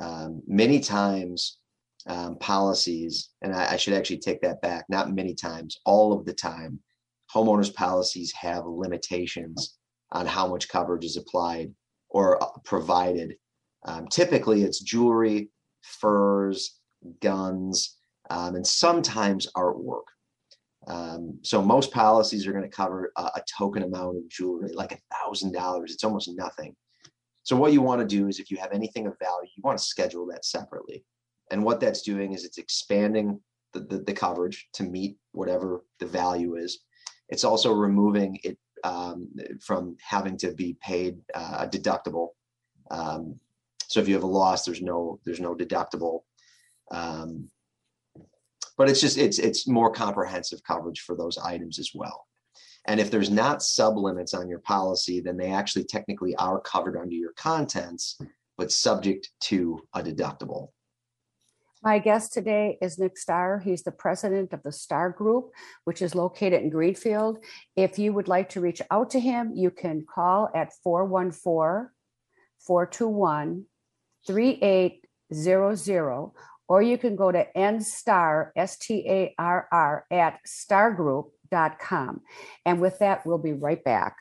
um, 0.00 0.42
many 0.46 0.80
times 0.80 1.58
um, 2.08 2.38
policies, 2.38 3.30
and 3.42 3.54
I, 3.54 3.72
I 3.72 3.76
should 3.76 3.94
actually 3.94 4.18
take 4.18 4.40
that 4.42 4.62
back, 4.62 4.84
not 4.88 5.12
many 5.12 5.34
times, 5.34 5.78
all 5.84 6.12
of 6.12 6.24
the 6.24 6.32
time, 6.32 6.80
homeowners 7.34 7.74
policies 7.74 8.32
have 8.32 8.64
limitations 8.66 9.76
on 10.12 10.26
how 10.26 10.46
much 10.46 10.68
coverage 10.68 11.04
is 11.04 11.16
applied 11.16 11.72
or 12.08 12.42
uh, 12.42 12.46
provided. 12.64 13.34
Um, 13.84 14.06
typically, 14.08 14.62
it's 14.62 14.80
jewelry, 14.80 15.50
furs, 15.82 16.78
guns, 17.20 17.96
um, 18.30 18.54
and 18.56 18.66
sometimes 18.66 19.48
artwork. 19.56 20.02
Um, 20.88 21.38
so 21.42 21.60
most 21.60 21.92
policies 21.92 22.46
are 22.46 22.52
going 22.52 22.68
to 22.68 22.76
cover 22.76 23.12
a, 23.16 23.22
a, 23.22 23.42
token 23.58 23.82
amount 23.82 24.18
of 24.18 24.28
jewelry, 24.28 24.72
like 24.72 24.92
a 24.92 24.98
thousand 25.12 25.52
dollars. 25.52 25.92
It's 25.92 26.04
almost 26.04 26.30
nothing. 26.36 26.76
So 27.42 27.56
what 27.56 27.72
you 27.72 27.82
want 27.82 28.00
to 28.00 28.06
do 28.06 28.28
is, 28.28 28.38
if 28.38 28.52
you 28.52 28.56
have 28.58 28.72
anything 28.72 29.06
of 29.06 29.18
value, 29.18 29.48
you 29.56 29.62
want 29.64 29.78
to 29.78 29.84
schedule 29.84 30.26
that 30.26 30.44
separately. 30.44 31.04
And 31.50 31.64
what 31.64 31.80
that's 31.80 32.02
doing 32.02 32.32
is 32.32 32.44
it's 32.44 32.58
expanding 32.58 33.40
the, 33.72 33.80
the, 33.80 33.98
the 33.98 34.12
coverage 34.12 34.68
to 34.74 34.82
meet 34.82 35.16
whatever 35.32 35.84
the 36.00 36.06
value 36.06 36.56
is. 36.56 36.80
It's 37.28 37.44
also 37.44 37.72
removing 37.72 38.38
it 38.42 38.58
um, 38.84 39.28
from 39.60 39.96
having 40.00 40.36
to 40.38 40.52
be 40.52 40.76
paid 40.80 41.18
uh, 41.34 41.66
a 41.66 41.68
deductible. 41.68 42.28
Um, 42.90 43.38
so 43.88 44.00
if 44.00 44.08
you 44.08 44.14
have 44.14 44.22
a 44.22 44.28
loss, 44.28 44.64
there's 44.64 44.82
no 44.82 45.20
there's 45.24 45.40
no 45.40 45.54
deductible. 45.54 46.20
Um, 46.90 47.48
but 48.76 48.88
it's 48.88 49.00
just 49.00 49.18
it's 49.18 49.38
it's 49.38 49.66
more 49.66 49.90
comprehensive 49.90 50.62
coverage 50.62 51.00
for 51.00 51.16
those 51.16 51.38
items 51.38 51.78
as 51.78 51.90
well. 51.94 52.26
And 52.86 53.00
if 53.00 53.10
there's 53.10 53.30
not 53.30 53.58
sublimits 53.58 54.34
on 54.34 54.48
your 54.48 54.60
policy, 54.60 55.20
then 55.20 55.36
they 55.36 55.50
actually 55.50 55.84
technically 55.84 56.36
are 56.36 56.60
covered 56.60 56.96
under 56.96 57.14
your 57.14 57.32
contents, 57.32 58.20
but 58.56 58.70
subject 58.70 59.30
to 59.40 59.80
a 59.94 60.02
deductible. 60.02 60.68
My 61.86 61.98
guest 62.00 62.32
today 62.32 62.78
is 62.82 62.98
Nick 62.98 63.16
Starr. 63.16 63.60
He's 63.60 63.84
the 63.84 63.92
president 63.92 64.52
of 64.52 64.60
the 64.64 64.72
Starr 64.72 65.10
Group, 65.10 65.52
which 65.84 66.02
is 66.02 66.16
located 66.16 66.62
in 66.62 66.68
Greenfield. 66.68 67.38
If 67.76 67.96
you 67.96 68.12
would 68.12 68.26
like 68.26 68.48
to 68.48 68.60
reach 68.60 68.82
out 68.90 69.10
to 69.10 69.20
him, 69.20 69.52
you 69.54 69.70
can 69.70 70.04
call 70.12 70.48
at 70.52 70.72
414 70.82 71.90
421 72.58 73.66
3800, 74.26 76.30
or 76.66 76.82
you 76.82 76.98
can 76.98 77.14
go 77.14 77.30
to 77.30 77.46
nstarr, 77.56 78.50
S 78.56 78.78
T 78.78 79.08
A 79.08 79.32
R 79.38 79.68
R, 79.70 80.06
at 80.10 80.40
starrgroup.com. 80.44 82.20
And 82.64 82.80
with 82.80 82.98
that, 82.98 83.24
we'll 83.24 83.38
be 83.38 83.52
right 83.52 83.84
back. 83.84 84.16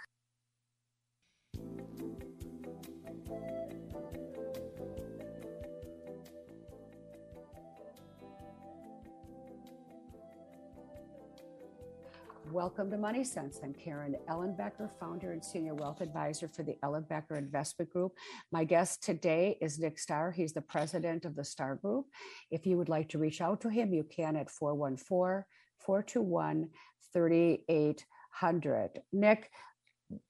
Welcome 12.56 12.90
to 12.92 12.98
Money 12.98 13.26
Sense. 13.26 13.60
I'm 13.62 13.74
Karen 13.74 14.16
Ellenbecker, 14.30 14.90
founder 14.98 15.34
and 15.34 15.44
senior 15.44 15.76
wealth 15.76 16.00
advisor 16.00 16.48
for 16.48 16.64
the 16.64 16.78
Ellenbecker 16.86 17.38
Investment 17.38 17.92
Group. 17.92 18.14
My 18.50 18.64
guest 18.64 19.04
today 19.04 19.58
is 19.60 19.78
Nick 19.78 20.00
Starr. 20.00 20.32
He's 20.32 20.54
the 20.54 20.62
president 20.62 21.26
of 21.26 21.36
the 21.36 21.44
Starr 21.44 21.76
Group. 21.76 22.06
If 22.52 22.66
you 22.66 22.78
would 22.78 22.88
like 22.88 23.10
to 23.10 23.18
reach 23.18 23.42
out 23.42 23.60
to 23.60 23.68
him, 23.68 23.94
you 23.94 24.06
can 24.06 24.38
at 24.38 24.50
414 24.50 25.44
421 25.86 26.70
3800. 27.14 28.90
Nick, 29.12 29.52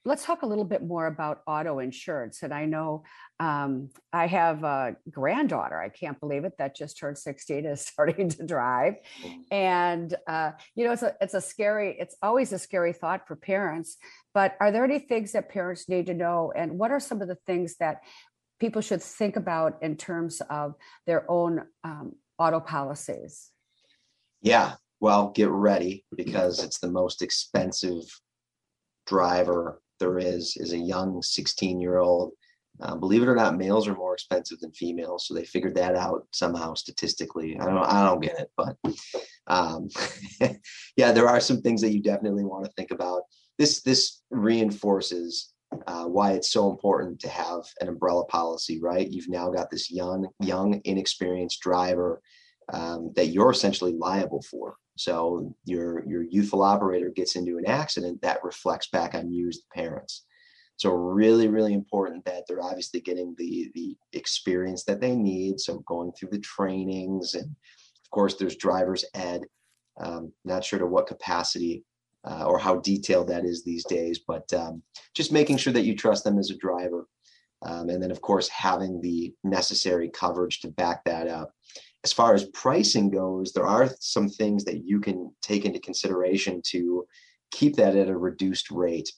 let's 0.04 0.26
talk 0.26 0.42
a 0.42 0.46
little 0.46 0.64
bit 0.64 0.84
more 0.84 1.08
about 1.08 1.42
auto 1.48 1.80
insurance. 1.80 2.44
And 2.44 2.54
I 2.54 2.66
know 2.66 3.04
um, 3.40 3.90
I 4.14 4.28
have 4.28 4.64
a 4.64 4.96
granddaughter. 5.10 5.80
I 5.80 5.90
can't 5.90 6.20
believe 6.20 6.46
it 6.46 6.54
that 6.58 6.76
just 6.76 6.98
turned 6.98 7.18
16 7.18 7.66
is 7.66 7.82
starting 7.86 8.30
to 8.30 8.46
drive. 8.46 8.96
Mm. 9.24 9.40
And 9.52 10.16
uh, 10.28 10.52
you 10.76 10.86
know, 10.86 10.94
it's 10.94 11.04
a 11.04 11.16
it's 11.22 11.34
a 11.34 11.42
scary, 11.42 11.96
it's 12.00 12.16
always 12.22 12.54
a 12.54 12.60
scary 12.60 12.94
thought 12.94 13.28
for 13.28 13.36
parents. 13.36 13.98
But 14.34 14.56
are 14.60 14.72
there 14.72 14.84
any 14.84 15.00
things 15.00 15.32
that 15.34 15.50
parents 15.50 15.88
need 15.88 16.08
to 16.08 16.14
know? 16.14 16.52
And 16.56 16.78
what 16.78 16.92
are 16.92 17.00
some 17.00 17.22
of 17.22 17.28
the 17.28 17.38
things 17.48 17.78
that 17.80 18.02
people 18.60 18.82
should 18.82 19.02
think 19.02 19.36
about 19.36 19.82
in 19.82 19.98
terms 19.98 20.42
of 20.50 20.76
their 21.06 21.30
own 21.30 21.66
um, 21.84 22.14
auto 22.38 22.60
policies? 22.60 23.52
Yeah, 24.42 24.76
well, 25.00 25.32
get 25.36 25.50
ready 25.50 26.06
because 26.16 26.64
it's 26.64 26.80
the 26.80 26.90
most 26.90 27.22
expensive 27.22 28.04
driver 29.06 29.82
there 30.00 30.18
is 30.18 30.58
is 30.58 30.74
a 30.74 30.78
young 30.78 31.22
16 31.22 31.80
year 31.80 32.00
old 32.00 32.32
uh, 32.82 32.96
believe 32.96 33.22
it 33.22 33.30
or 33.30 33.36
not 33.36 33.58
males 33.58 33.88
are 33.88 33.96
more 33.96 34.14
expensive 34.14 34.60
than 34.60 34.72
females 34.74 35.28
so 35.28 35.34
they 35.34 35.46
figured 35.46 35.76
that 35.76 35.96
out 35.96 36.28
somehow 36.32 36.74
statistically. 36.74 37.58
I 37.60 37.66
don't 37.66 37.86
i 37.86 38.04
don't 38.04 38.22
get 38.22 38.40
it 38.40 38.52
but 38.58 38.76
um, 39.48 39.90
yeah 40.98 41.12
there 41.12 41.30
are 41.30 41.40
some 41.40 41.62
things 41.62 41.82
that 41.82 41.94
you 41.94 42.02
definitely 42.02 42.44
want 42.44 42.66
to 42.66 42.72
think 42.72 42.92
about. 42.92 43.24
This 43.58 43.82
this 43.82 44.22
reinforces 44.30 45.54
uh, 45.88 46.06
why 46.06 46.34
it's 46.34 46.52
so 46.52 46.70
important 46.70 47.20
to 47.22 47.30
have 47.30 47.62
an 47.80 47.88
umbrella 47.88 48.26
policy 48.26 48.80
right? 48.82 49.10
You've 49.10 49.30
now 49.30 49.50
got 49.50 49.70
this 49.70 49.90
young 49.90 50.28
young 50.42 50.82
inexperienced 50.84 51.62
driver 51.62 52.22
um, 52.74 53.14
that 53.16 53.28
you're 53.28 53.52
essentially 53.52 53.94
liable 53.94 54.42
for 54.50 54.76
so 54.98 55.54
your 55.66 56.06
your 56.08 56.24
youthful 56.24 56.64
operator 56.64 57.10
gets 57.10 57.36
into 57.36 57.58
an 57.58 57.66
accident 57.68 58.22
that 58.22 58.44
reflects 58.44 58.88
back 58.88 59.14
on 59.14 59.32
you 59.32 59.50
as 59.50 59.58
the 59.58 59.82
parents. 59.82 60.26
So 60.78 60.92
really, 60.92 61.48
really 61.48 61.74
important 61.74 62.26
that 62.26 62.44
they're 62.48 62.64
obviously 62.64 63.02
getting 63.02 63.36
the 63.38 63.72
the 63.76 63.98
experience 64.14 64.84
that 64.86 65.02
they 65.02 65.16
need. 65.16 65.60
So 65.60 65.84
going 65.88 66.14
through 66.14 66.30
the 66.32 66.40
trainings, 66.40 67.36
and 67.36 67.46
of 67.46 68.10
course, 68.12 68.36
there's 68.36 68.56
driver's 68.56 69.06
ed. 69.14 69.42
Um, 70.00 70.34
not 70.44 70.64
sure 70.64 70.80
to 70.80 70.86
what 70.86 71.08
capacity 71.08 71.86
uh, 72.30 72.46
or 72.46 72.60
how 72.60 72.78
detailed 72.78 73.30
that 73.30 73.46
is 73.46 73.64
these 73.64 73.86
days, 73.86 74.20
but 74.28 74.52
um, 74.54 74.82
just 75.14 75.32
making 75.32 75.58
sure 75.58 75.72
that 75.72 75.86
you 75.86 75.96
trust 75.96 76.26
them 76.26 76.38
as 76.38 76.50
a 76.50 76.58
driver, 76.58 77.08
um, 77.66 77.90
and 77.90 78.02
then 78.02 78.12
of 78.12 78.22
course 78.22 78.48
having 78.50 79.02
the 79.02 79.34
necessary 79.44 80.10
coverage 80.10 80.60
to 80.62 80.70
back 80.70 81.04
that 81.06 81.28
up 81.28 81.55
as 82.06 82.14
far 82.14 82.36
as 82.36 82.46
pricing 82.54 83.10
goes, 83.10 83.52
there 83.52 83.66
are 83.66 83.90
some 84.00 84.30
things 84.30 84.64
that 84.66 84.86
you 84.86 85.00
can 85.00 85.34
take 85.42 85.66
into 85.66 85.80
consideration 85.80 86.62
to 86.64 87.04
keep 87.50 87.76
that 87.78 87.96
at 87.96 88.10
a 88.10 88.16
reduced 88.16 88.70
rate. 88.70 89.12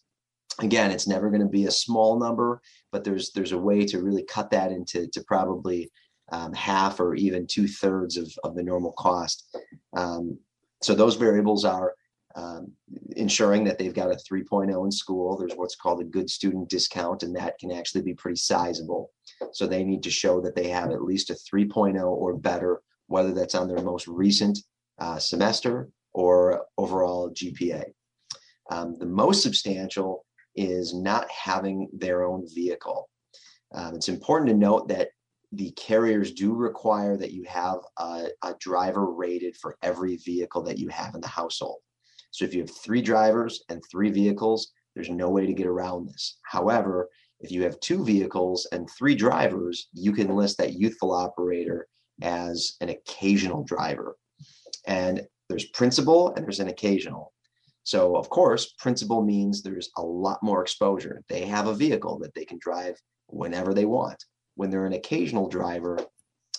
Again, 0.60 0.90
it's 0.92 1.06
never 1.06 1.30
going 1.30 1.42
to 1.42 1.50
be 1.50 1.66
a 1.66 1.82
small 1.86 2.18
number, 2.18 2.62
but 2.94 3.04
there's 3.04 3.32
there's 3.34 3.52
a 3.52 3.58
way 3.58 3.86
to 3.88 4.02
really 4.02 4.24
cut 4.24 4.50
that 4.52 4.72
into 4.72 5.06
to 5.08 5.22
probably 5.28 5.92
um, 6.32 6.54
half 6.54 7.02
or 7.02 7.14
even 7.16 7.46
two 7.46 7.68
thirds 7.68 8.16
of, 8.16 8.32
of 8.46 8.56
the 8.56 8.64
normal 8.64 8.94
cost. 8.94 9.58
Um, 9.94 10.40
so 10.82 10.96
those 10.96 11.16
variables 11.16 11.66
are 11.66 11.94
um, 12.38 12.72
ensuring 13.16 13.64
that 13.64 13.80
they've 13.80 13.96
got 13.96 14.12
a 14.12 14.16
3.0 14.16 14.86
in 14.86 14.92
school. 14.92 15.36
There's 15.36 15.56
what's 15.56 15.76
called 15.76 16.02
a 16.02 16.06
good 16.06 16.30
student 16.30 16.70
discount, 16.70 17.24
and 17.24 17.36
that 17.36 17.58
can 17.58 17.72
actually 17.72 18.04
be 18.04 18.14
pretty 18.14 18.38
sizable. 18.38 19.12
So 19.54 19.66
they 19.66 19.84
need 19.84 20.04
to 20.04 20.12
show 20.12 20.40
that 20.42 20.56
they 20.56 20.70
have 20.70 20.92
at 20.92 21.04
least 21.04 21.32
a 21.32 21.34
3.0 21.34 22.00
or 22.06 22.38
better, 22.38 22.82
whether 23.08 23.34
that's 23.34 23.56
on 23.56 23.68
their 23.68 23.82
most 23.82 24.08
recent 24.08 24.60
uh, 25.00 25.18
semester 25.18 25.90
or 26.14 26.66
overall 26.78 27.32
GPA. 27.32 27.86
Um, 28.70 28.98
the 29.00 29.06
most 29.08 29.42
substantial 29.42 30.24
is 30.56 30.94
not 30.94 31.30
having 31.32 31.90
their 31.92 32.24
own 32.24 32.46
vehicle. 32.54 33.10
Um, 33.74 33.96
it's 33.96 34.10
important 34.10 34.50
to 34.50 34.56
note 34.56 34.88
that 34.90 35.10
the 35.54 35.72
carriers 35.72 36.34
do 36.34 36.54
require 36.54 37.18
that 37.18 37.32
you 37.32 37.46
have 37.46 37.80
a, 37.98 38.28
a 38.44 38.54
driver 38.60 39.12
rated 39.12 39.56
for 39.56 39.78
every 39.82 40.18
vehicle 40.18 40.62
that 40.64 40.78
you 40.78 40.90
have 40.90 41.16
in 41.16 41.22
the 41.22 41.28
household. 41.28 41.80
So 42.32 42.46
if 42.46 42.54
you 42.54 42.62
have 42.62 42.72
three 42.72 43.02
drivers 43.02 43.64
and 43.70 43.82
three 43.90 44.10
vehicles, 44.10 44.72
there's 44.96 45.10
no 45.10 45.30
way 45.30 45.46
to 45.46 45.54
get 45.54 45.68
around 45.68 46.08
this. 46.08 46.38
However, 46.44 47.10
if 47.40 47.52
you 47.52 47.64
have 47.64 47.80
two 47.80 48.04
vehicles 48.04 48.68
and 48.72 48.90
three 48.90 49.16
drivers, 49.16 49.90
you 49.94 50.12
can 50.12 50.36
list 50.36 50.58
that 50.58 50.74
youthful 50.74 51.14
operator 51.14 51.88
as 52.22 52.78
an 52.82 52.90
occasional 52.90 53.64
driver. 53.64 54.18
And 54.88 55.28
there's 55.50 55.66
principal 55.66 56.34
and 56.34 56.44
there's 56.44 56.60
an 56.60 56.68
occasional. 56.68 57.34
So, 57.84 58.18
of 58.18 58.30
course, 58.30 58.74
principal 58.80 59.22
means 59.22 59.62
there's 59.62 59.92
a 59.98 60.02
lot 60.02 60.44
more 60.44 60.62
exposure. 60.62 61.24
They 61.30 61.46
have 61.46 61.68
a 61.68 61.76
vehicle 61.76 62.20
that 62.20 62.34
they 62.34 62.44
can 62.44 62.58
drive 62.60 63.00
whenever 63.28 63.74
they 63.74 63.86
want. 63.86 64.22
When 64.56 64.70
they're 64.70 64.86
an 64.86 64.94
occasional 64.94 65.48
driver, 65.48 66.00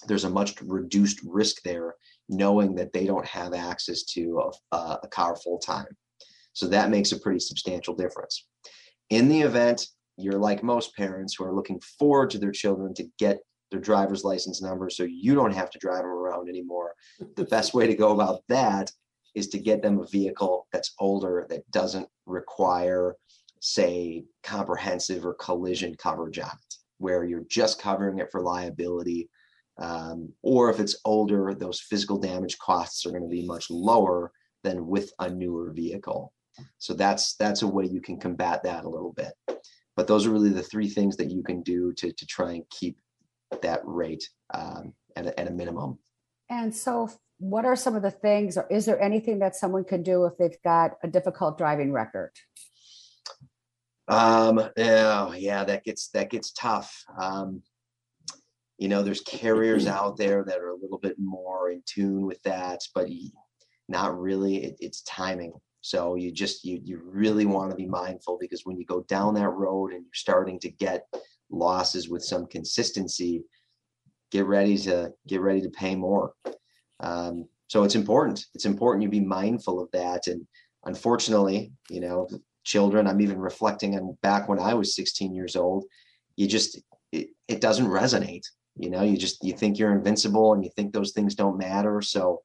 there's 0.06 0.24
a 0.24 0.30
much 0.30 0.54
reduced 0.62 1.20
risk 1.24 1.62
there 1.62 1.96
knowing 2.28 2.74
that 2.74 2.92
they 2.92 3.06
don't 3.06 3.26
have 3.26 3.54
access 3.54 4.02
to 4.04 4.50
a, 4.72 4.76
a 5.02 5.08
car 5.08 5.36
full 5.36 5.58
time. 5.58 5.96
So 6.52 6.66
that 6.68 6.90
makes 6.90 7.12
a 7.12 7.20
pretty 7.20 7.40
substantial 7.40 7.94
difference. 7.94 8.46
In 9.10 9.28
the 9.28 9.40
event 9.40 9.86
you're 10.18 10.38
like 10.38 10.62
most 10.62 10.94
parents 10.96 11.34
who 11.34 11.44
are 11.44 11.54
looking 11.54 11.80
forward 11.98 12.28
to 12.30 12.38
their 12.38 12.50
children 12.50 12.92
to 12.94 13.08
get 13.18 13.38
their 13.70 13.80
driver's 13.80 14.24
license 14.24 14.60
number 14.60 14.90
so 14.90 15.04
you 15.04 15.34
don't 15.34 15.54
have 15.54 15.70
to 15.70 15.78
drive 15.78 16.02
them 16.02 16.06
around 16.06 16.48
anymore, 16.48 16.94
the 17.36 17.44
best 17.44 17.72
way 17.72 17.86
to 17.86 17.94
go 17.94 18.12
about 18.12 18.40
that 18.48 18.90
is 19.34 19.48
to 19.48 19.58
get 19.58 19.82
them 19.82 20.00
a 20.00 20.06
vehicle 20.06 20.66
that's 20.72 20.94
older 20.98 21.46
that 21.48 21.70
doesn't 21.70 22.08
require, 22.26 23.14
say, 23.60 24.24
comprehensive 24.42 25.24
or 25.24 25.34
collision 25.34 25.94
coverage 25.94 26.38
on 26.38 26.48
it, 26.48 26.74
where 26.98 27.24
you're 27.24 27.44
just 27.48 27.80
covering 27.80 28.18
it 28.18 28.30
for 28.32 28.40
liability 28.40 29.28
um, 29.78 30.32
or 30.42 30.70
if 30.70 30.80
it's 30.80 30.96
older, 31.04 31.54
those 31.54 31.80
physical 31.80 32.18
damage 32.18 32.58
costs 32.58 33.06
are 33.06 33.10
going 33.10 33.22
to 33.22 33.28
be 33.28 33.46
much 33.46 33.70
lower 33.70 34.32
than 34.64 34.86
with 34.86 35.12
a 35.20 35.30
newer 35.30 35.72
vehicle. 35.72 36.32
So 36.78 36.94
that's 36.94 37.34
that's 37.34 37.62
a 37.62 37.68
way 37.68 37.84
you 37.84 38.00
can 38.00 38.18
combat 38.18 38.64
that 38.64 38.84
a 38.84 38.88
little 38.88 39.12
bit. 39.12 39.32
But 39.96 40.06
those 40.06 40.26
are 40.26 40.30
really 40.30 40.50
the 40.50 40.62
three 40.62 40.88
things 40.88 41.16
that 41.16 41.30
you 41.30 41.42
can 41.42 41.62
do 41.62 41.92
to 41.94 42.12
to 42.12 42.26
try 42.26 42.52
and 42.52 42.68
keep 42.70 42.98
that 43.62 43.80
rate 43.84 44.28
um, 44.52 44.94
at, 45.16 45.26
a, 45.26 45.40
at 45.40 45.48
a 45.48 45.52
minimum. 45.52 45.98
And 46.50 46.74
so, 46.74 47.10
what 47.38 47.64
are 47.64 47.76
some 47.76 47.94
of 47.94 48.02
the 48.02 48.10
things, 48.10 48.56
or 48.56 48.66
is 48.70 48.86
there 48.86 49.00
anything 49.00 49.38
that 49.40 49.54
someone 49.54 49.84
can 49.84 50.02
do 50.02 50.24
if 50.24 50.36
they've 50.38 50.60
got 50.64 50.96
a 51.02 51.08
difficult 51.08 51.58
driving 51.58 51.92
record? 51.92 52.32
Um, 54.08 54.70
yeah, 54.76 55.32
yeah, 55.34 55.64
that 55.64 55.84
gets 55.84 56.08
that 56.08 56.30
gets 56.30 56.52
tough. 56.52 57.04
Um, 57.20 57.62
you 58.78 58.88
know 58.88 59.02
there's 59.02 59.20
carriers 59.20 59.86
out 59.86 60.16
there 60.16 60.44
that 60.44 60.58
are 60.58 60.70
a 60.70 60.76
little 60.76 60.98
bit 60.98 61.16
more 61.18 61.70
in 61.70 61.82
tune 61.86 62.22
with 62.26 62.42
that 62.42 62.80
but 62.94 63.08
not 63.88 64.18
really 64.18 64.64
it, 64.64 64.76
it's 64.80 65.02
timing. 65.02 65.52
So 65.80 66.16
you 66.16 66.32
just 66.32 66.64
you 66.64 66.80
you 66.82 67.00
really 67.04 67.46
want 67.46 67.70
to 67.70 67.76
be 67.76 67.86
mindful 67.86 68.38
because 68.40 68.62
when 68.64 68.76
you 68.76 68.84
go 68.84 69.02
down 69.08 69.34
that 69.34 69.48
road 69.48 69.92
and 69.92 70.02
you're 70.02 70.10
starting 70.14 70.58
to 70.60 70.70
get 70.70 71.06
losses 71.50 72.08
with 72.08 72.22
some 72.22 72.46
consistency 72.46 73.42
get 74.30 74.44
ready 74.44 74.76
to 74.76 75.10
get 75.26 75.40
ready 75.40 75.62
to 75.62 75.70
pay 75.70 75.94
more. 75.94 76.34
Um, 77.00 77.48
so 77.68 77.84
it's 77.84 77.94
important. 77.94 78.44
It's 78.54 78.66
important 78.66 79.02
you 79.02 79.08
be 79.08 79.20
mindful 79.20 79.80
of 79.80 79.90
that. 79.92 80.26
And 80.26 80.46
unfortunately 80.84 81.72
you 81.90 82.00
know 82.00 82.28
children 82.64 83.06
i'm 83.06 83.20
even 83.20 83.38
reflecting 83.38 83.96
on 83.96 84.16
back 84.22 84.48
when 84.48 84.58
i 84.58 84.74
was 84.74 84.94
16 84.94 85.34
years 85.34 85.56
old 85.56 85.84
you 86.36 86.46
just 86.46 86.80
it, 87.12 87.28
it 87.46 87.60
doesn't 87.60 87.86
resonate 87.86 88.44
you 88.78 88.90
know 88.90 89.02
you 89.02 89.16
just 89.16 89.44
you 89.44 89.52
think 89.52 89.78
you're 89.78 89.92
invincible 89.92 90.54
and 90.54 90.64
you 90.64 90.70
think 90.76 90.92
those 90.92 91.12
things 91.12 91.34
don't 91.34 91.58
matter. 91.58 92.00
So 92.02 92.40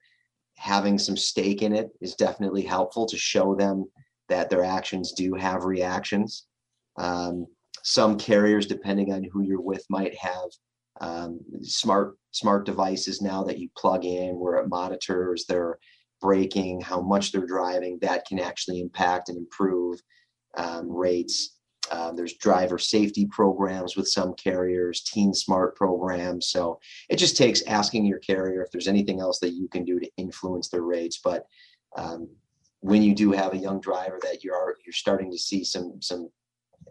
having 0.57 0.97
some 0.97 1.17
stake 1.17 1.61
in 1.61 1.73
it 1.73 1.89
is 2.01 2.15
definitely 2.15 2.63
helpful 2.63 3.05
to 3.07 3.17
show 3.17 3.55
them 3.55 3.86
that 4.29 4.49
their 4.49 4.63
actions 4.63 5.11
do 5.13 5.34
have 5.34 5.65
reactions. 5.65 6.45
Um, 6.97 7.47
some 7.84 8.17
carriers 8.17 8.65
depending 8.65 9.11
on 9.11 9.23
who 9.23 9.41
you're 9.41 9.61
with 9.61 9.86
might 9.89 10.15
have 10.15 10.49
um, 11.01 11.39
smart 11.61 12.17
smart 12.31 12.65
devices 12.65 13.21
now 13.21 13.43
that 13.43 13.59
you 13.59 13.69
plug 13.77 14.05
in 14.05 14.39
where 14.39 14.55
it 14.55 14.69
monitors 14.69 15.45
their 15.45 15.77
braking 16.21 16.79
how 16.79 17.01
much 17.01 17.31
they're 17.31 17.45
driving 17.45 17.99
that 18.01 18.25
can 18.25 18.39
actually 18.39 18.79
impact 18.79 19.29
and 19.29 19.38
improve 19.38 19.99
um, 20.57 20.89
rates 20.89 21.57
um, 21.91 22.15
there's 22.15 22.34
driver 22.34 22.77
safety 22.77 23.25
programs 23.25 23.95
with 23.95 24.07
some 24.07 24.34
carriers, 24.36 25.01
Teen 25.01 25.34
Smart 25.34 25.75
programs. 25.75 26.47
So 26.47 26.79
it 27.09 27.17
just 27.17 27.38
takes 27.38 27.61
asking 27.63 28.05
your 28.05 28.19
carrier 28.19 28.63
if 28.63 28.71
there's 28.71 28.88
anything 28.88 29.19
else 29.19 29.39
that 29.39 29.53
you 29.53 29.67
can 29.67 29.84
do 29.84 29.99
to 29.99 30.09
influence 30.17 30.69
their 30.69 30.84
rates. 30.84 31.19
But 31.23 31.45
um, 31.97 32.29
when 32.79 33.01
you 33.01 33.13
do 33.13 33.31
have 33.31 33.53
a 33.53 33.57
young 33.57 33.79
driver 33.79 34.19
that 34.23 34.43
you're 34.43 34.77
you're 34.86 34.93
starting 34.93 35.31
to 35.31 35.38
see 35.38 35.63
some 35.63 36.01
some 36.01 36.29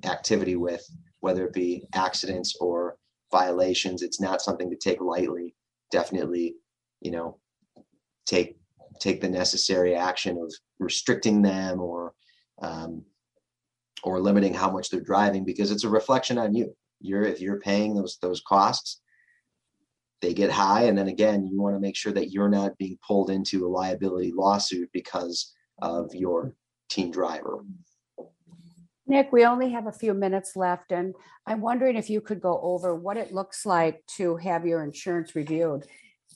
activity 0.05 0.57
with, 0.57 0.85
whether 1.21 1.47
it 1.47 1.53
be 1.53 1.85
accidents 1.95 2.57
or 2.61 2.97
violations, 3.31 4.03
it's 4.03 4.21
not 4.21 4.43
something 4.43 4.71
to 4.71 4.77
take 4.77 5.01
lightly. 5.01 5.55
Definitely, 5.91 6.55
you 7.01 7.11
know, 7.11 7.39
take 8.27 8.57
take 9.01 9.21
the 9.21 9.29
necessary 9.29 9.95
action 9.95 10.39
of 10.39 10.53
restricting 10.79 11.43
them 11.43 11.81
or 11.81 12.15
um, 12.63 13.05
or 14.03 14.21
limiting 14.21 14.55
how 14.55 14.71
much 14.71 14.91
they're 14.91 15.01
driving 15.01 15.45
because 15.45 15.71
it's 15.71 15.85
a 15.85 15.89
reflection 15.89 16.39
on 16.39 16.55
you. 16.55 16.75
You're 17.01 17.25
if 17.25 17.41
you're 17.41 17.61
paying 17.61 17.95
those 17.95 18.19
those 18.23 18.41
costs, 18.41 19.01
they 20.21 20.35
get 20.35 20.51
high, 20.51 20.85
and 20.85 20.97
then 20.97 21.09
again, 21.09 21.47
you 21.47 21.61
want 21.61 21.75
to 21.75 21.81
make 21.81 21.97
sure 21.97 22.13
that 22.13 22.31
you're 22.31 22.49
not 22.49 22.79
being 22.79 22.99
pulled 23.07 23.31
into 23.31 23.67
a 23.67 23.69
liability 23.69 24.33
lawsuit 24.35 24.89
because 24.93 25.53
of 25.81 26.15
your 26.15 26.55
team 26.89 27.11
driver. 27.11 27.65
Nick, 29.07 29.33
we 29.33 29.45
only 29.45 29.71
have 29.71 29.89
a 29.89 29.93
few 29.93 30.15
minutes 30.15 30.55
left, 30.55 30.93
and 30.93 31.15
I'm 31.47 31.61
wondering 31.61 31.97
if 31.97 32.09
you 32.09 32.21
could 32.21 32.41
go 32.41 32.61
over 32.63 32.95
what 32.95 33.17
it 33.17 33.35
looks 33.35 33.67
like 33.67 34.01
to 34.17 34.37
have 34.37 34.65
your 34.65 34.85
insurance 34.85 35.35
reviewed. 35.35 35.85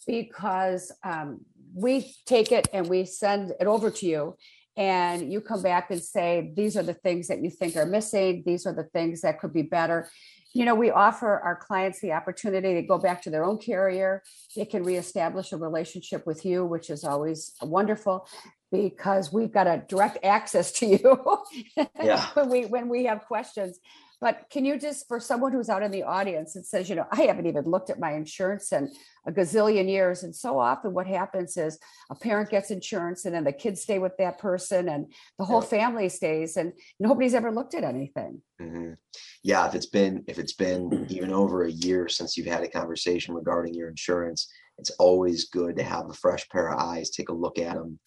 Because 0.06 0.92
um, 1.04 1.40
we 1.74 2.14
take 2.26 2.52
it 2.52 2.68
and 2.72 2.88
we 2.88 3.04
send 3.04 3.52
it 3.60 3.66
over 3.66 3.90
to 3.90 4.06
you, 4.06 4.36
and 4.76 5.32
you 5.32 5.40
come 5.40 5.62
back 5.62 5.90
and 5.90 6.02
say, 6.02 6.52
these 6.54 6.76
are 6.76 6.82
the 6.82 6.94
things 6.94 7.28
that 7.28 7.42
you 7.42 7.50
think 7.50 7.76
are 7.76 7.86
missing, 7.86 8.42
these 8.44 8.66
are 8.66 8.72
the 8.74 8.84
things 8.84 9.22
that 9.22 9.40
could 9.40 9.52
be 9.52 9.62
better. 9.62 10.08
You 10.52 10.64
know, 10.64 10.74
we 10.74 10.90
offer 10.90 11.38
our 11.40 11.56
clients 11.56 12.00
the 12.00 12.12
opportunity 12.12 12.74
to 12.74 12.82
go 12.82 12.98
back 12.98 13.22
to 13.22 13.30
their 13.30 13.44
own 13.44 13.58
carrier. 13.58 14.22
They 14.54 14.64
can 14.64 14.84
reestablish 14.84 15.52
a 15.52 15.56
relationship 15.56 16.26
with 16.26 16.44
you, 16.46 16.64
which 16.64 16.88
is 16.90 17.04
always 17.04 17.52
wonderful 17.62 18.26
because 18.72 19.32
we've 19.32 19.52
got 19.52 19.66
a 19.66 19.84
direct 19.88 20.18
access 20.24 20.72
to 20.72 20.86
you 20.86 21.38
Yeah. 22.02 22.26
when 22.34 22.48
we 22.50 22.66
when 22.66 22.88
we 22.88 23.04
have 23.04 23.24
questions. 23.26 23.78
But 24.20 24.46
can 24.50 24.64
you 24.64 24.78
just, 24.78 25.06
for 25.08 25.20
someone 25.20 25.52
who's 25.52 25.68
out 25.68 25.82
in 25.82 25.90
the 25.90 26.02
audience 26.04 26.56
and 26.56 26.64
says, 26.64 26.88
you 26.88 26.94
know, 26.94 27.06
I 27.12 27.22
haven't 27.22 27.46
even 27.46 27.64
looked 27.64 27.90
at 27.90 28.00
my 28.00 28.12
insurance 28.14 28.72
in 28.72 28.90
a 29.26 29.32
gazillion 29.32 29.88
years. 29.90 30.22
And 30.22 30.34
so 30.34 30.58
often 30.58 30.94
what 30.94 31.06
happens 31.06 31.56
is 31.58 31.78
a 32.10 32.14
parent 32.14 32.48
gets 32.48 32.70
insurance 32.70 33.26
and 33.26 33.34
then 33.34 33.44
the 33.44 33.52
kids 33.52 33.82
stay 33.82 33.98
with 33.98 34.16
that 34.18 34.38
person 34.38 34.88
and 34.88 35.12
the 35.38 35.44
whole 35.44 35.60
Yeah. 35.60 35.68
family 35.68 36.08
stays 36.08 36.56
and 36.56 36.72
nobody's 36.98 37.34
ever 37.34 37.52
looked 37.52 37.74
at 37.74 37.84
anything. 37.84 38.40
Mhm. 38.60 38.96
Yeah, 39.42 39.68
if 39.68 39.74
it's 39.74 39.86
been 39.86 40.24
if 40.26 40.38
it's 40.38 40.54
been 40.54 41.06
even 41.10 41.30
over 41.30 41.64
a 41.64 41.70
year 41.70 42.08
since 42.08 42.36
you've 42.36 42.46
had 42.46 42.62
a 42.64 42.70
conversation 42.70 43.34
regarding 43.34 43.74
your 43.74 43.90
insurance, 43.90 44.48
it's 44.78 44.90
always 44.98 45.50
good 45.50 45.76
to 45.76 45.82
have 45.82 46.08
a 46.08 46.14
fresh 46.14 46.48
pair 46.48 46.72
of 46.72 46.78
eyes, 46.78 47.10
take 47.10 47.28
a 47.28 47.34
look 47.34 47.58
at 47.58 47.74
them, 47.74 47.98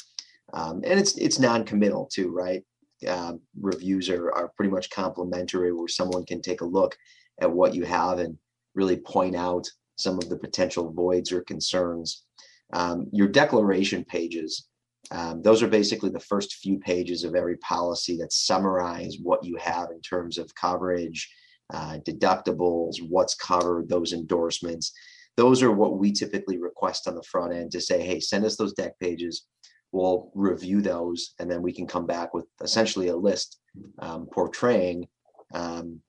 um, 0.53 0.82
and 0.84 0.99
it's 0.99 1.16
it's 1.18 1.38
non-committal 1.39 2.10
too, 2.12 2.32
right? 2.32 2.64
Um, 3.08 3.41
reviews 3.60 4.10
are 4.10 4.32
are 4.34 4.52
pretty 4.56 4.72
much 4.72 4.89
complimentary, 4.89 5.72
where 5.72 5.88
someone 5.88 6.26
can 6.26 6.41
take 6.41 6.62
a 6.62 6.66
look 6.66 6.97
at 7.41 7.52
what 7.52 7.74
you 7.74 7.86
have 7.86 8.20
and 8.20 8.38
really 8.76 8.97
point 8.97 9.36
out 9.36 9.68
some 9.95 10.18
of 10.18 10.30
the 10.30 10.38
potential 10.38 10.91
voids 10.91 11.32
or 11.32 11.41
concerns. 11.41 12.26
Um, 12.74 13.08
your 13.12 13.28
declaration 13.28 14.06
pages 14.06 14.70
um, 15.12 15.41
those 15.41 15.64
are 15.64 15.68
basically 15.68 16.10
the 16.10 16.20
first 16.20 16.56
few 16.56 16.78
pages 16.78 17.24
of 17.24 17.36
every 17.36 17.58
policy 17.58 18.18
that 18.18 18.34
summarize 18.34 19.18
what 19.22 19.43
you 19.43 19.56
have 19.58 19.89
in 19.91 20.02
terms 20.02 20.38
of 20.38 20.54
coverage, 20.56 21.32
uh, 21.74 21.97
deductibles, 22.08 22.97
what's 23.08 23.36
covered, 23.36 23.89
those 23.89 24.14
endorsements. 24.14 24.91
Those 25.36 25.64
are 25.64 25.72
what 25.72 25.97
we 25.97 26.12
typically 26.12 26.58
request 26.58 27.08
on 27.08 27.16
the 27.16 27.24
front 27.24 27.54
end 27.54 27.72
to 27.72 27.82
say, 27.82 28.02
hey, 28.02 28.20
send 28.20 28.45
us 28.45 28.56
those 28.56 28.76
dec 28.76 28.91
pages. 29.00 29.47
We'll 29.92 30.32
review 30.36 30.82
those, 30.82 31.34
and 31.40 31.50
then 31.50 31.62
we 31.62 31.74
can 31.74 31.88
come 31.88 32.06
back 32.06 32.34
with 32.34 32.46
essentially 32.62 33.08
a 33.08 33.16
list 33.16 33.60
um, 34.00 34.28
portraying 34.32 35.08
um, 35.54 36.02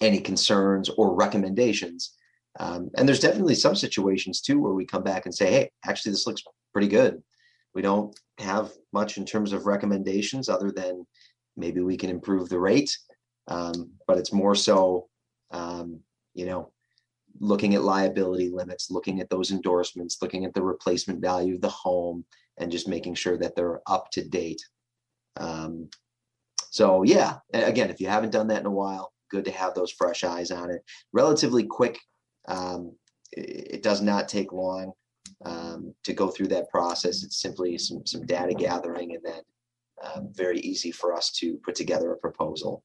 any 0.00 0.20
concerns 0.20 0.88
or 0.88 1.14
recommendations. 1.14 2.14
Um, 2.58 2.90
and 2.96 3.06
there's 3.06 3.20
definitely 3.20 3.54
some 3.54 3.76
situations 3.76 4.40
too 4.40 4.58
where 4.58 4.72
we 4.72 4.86
come 4.86 5.02
back 5.02 5.26
and 5.26 5.34
say, 5.34 5.50
hey, 5.50 5.70
actually, 5.84 6.12
this 6.12 6.26
looks 6.26 6.42
pretty 6.72 6.88
good 6.88 7.22
we 7.76 7.82
don't 7.82 8.18
have 8.38 8.72
much 8.94 9.18
in 9.18 9.26
terms 9.26 9.52
of 9.52 9.66
recommendations 9.66 10.48
other 10.48 10.72
than 10.72 11.06
maybe 11.58 11.82
we 11.82 11.96
can 11.96 12.08
improve 12.08 12.48
the 12.48 12.58
rate 12.58 12.96
um, 13.48 13.90
but 14.08 14.16
it's 14.16 14.32
more 14.32 14.54
so 14.54 15.06
um, 15.52 16.00
you 16.34 16.46
know 16.46 16.72
looking 17.38 17.74
at 17.74 17.82
liability 17.82 18.48
limits 18.48 18.90
looking 18.90 19.20
at 19.20 19.28
those 19.28 19.50
endorsements 19.52 20.16
looking 20.22 20.46
at 20.46 20.54
the 20.54 20.62
replacement 20.62 21.20
value 21.20 21.54
of 21.54 21.60
the 21.60 21.68
home 21.68 22.24
and 22.58 22.72
just 22.72 22.88
making 22.88 23.14
sure 23.14 23.36
that 23.36 23.54
they're 23.54 23.80
up 23.86 24.10
to 24.10 24.26
date 24.26 24.62
um, 25.38 25.88
so 26.70 27.02
yeah 27.02 27.36
again 27.52 27.90
if 27.90 28.00
you 28.00 28.08
haven't 28.08 28.32
done 28.32 28.48
that 28.48 28.60
in 28.60 28.66
a 28.66 28.70
while 28.70 29.12
good 29.30 29.44
to 29.44 29.50
have 29.50 29.74
those 29.74 29.90
fresh 29.90 30.24
eyes 30.24 30.50
on 30.50 30.70
it 30.70 30.82
relatively 31.12 31.64
quick 31.64 31.98
um, 32.48 32.92
it, 33.32 33.82
does 33.82 34.00
not 34.00 34.28
take 34.28 34.52
long 34.52 34.92
um, 35.44 35.94
to 36.04 36.12
go 36.12 36.28
through 36.28 36.48
that 36.48 36.70
process. 36.70 37.22
It's 37.22 37.40
simply 37.40 37.78
some, 37.78 38.06
some 38.06 38.24
data 38.26 38.54
gathering 38.54 39.14
and 39.14 39.22
then 39.24 39.40
um, 40.04 40.28
very 40.32 40.60
easy 40.60 40.90
for 40.90 41.14
us 41.14 41.30
to 41.32 41.58
put 41.64 41.74
together 41.74 42.12
a 42.12 42.18
proposal. 42.18 42.82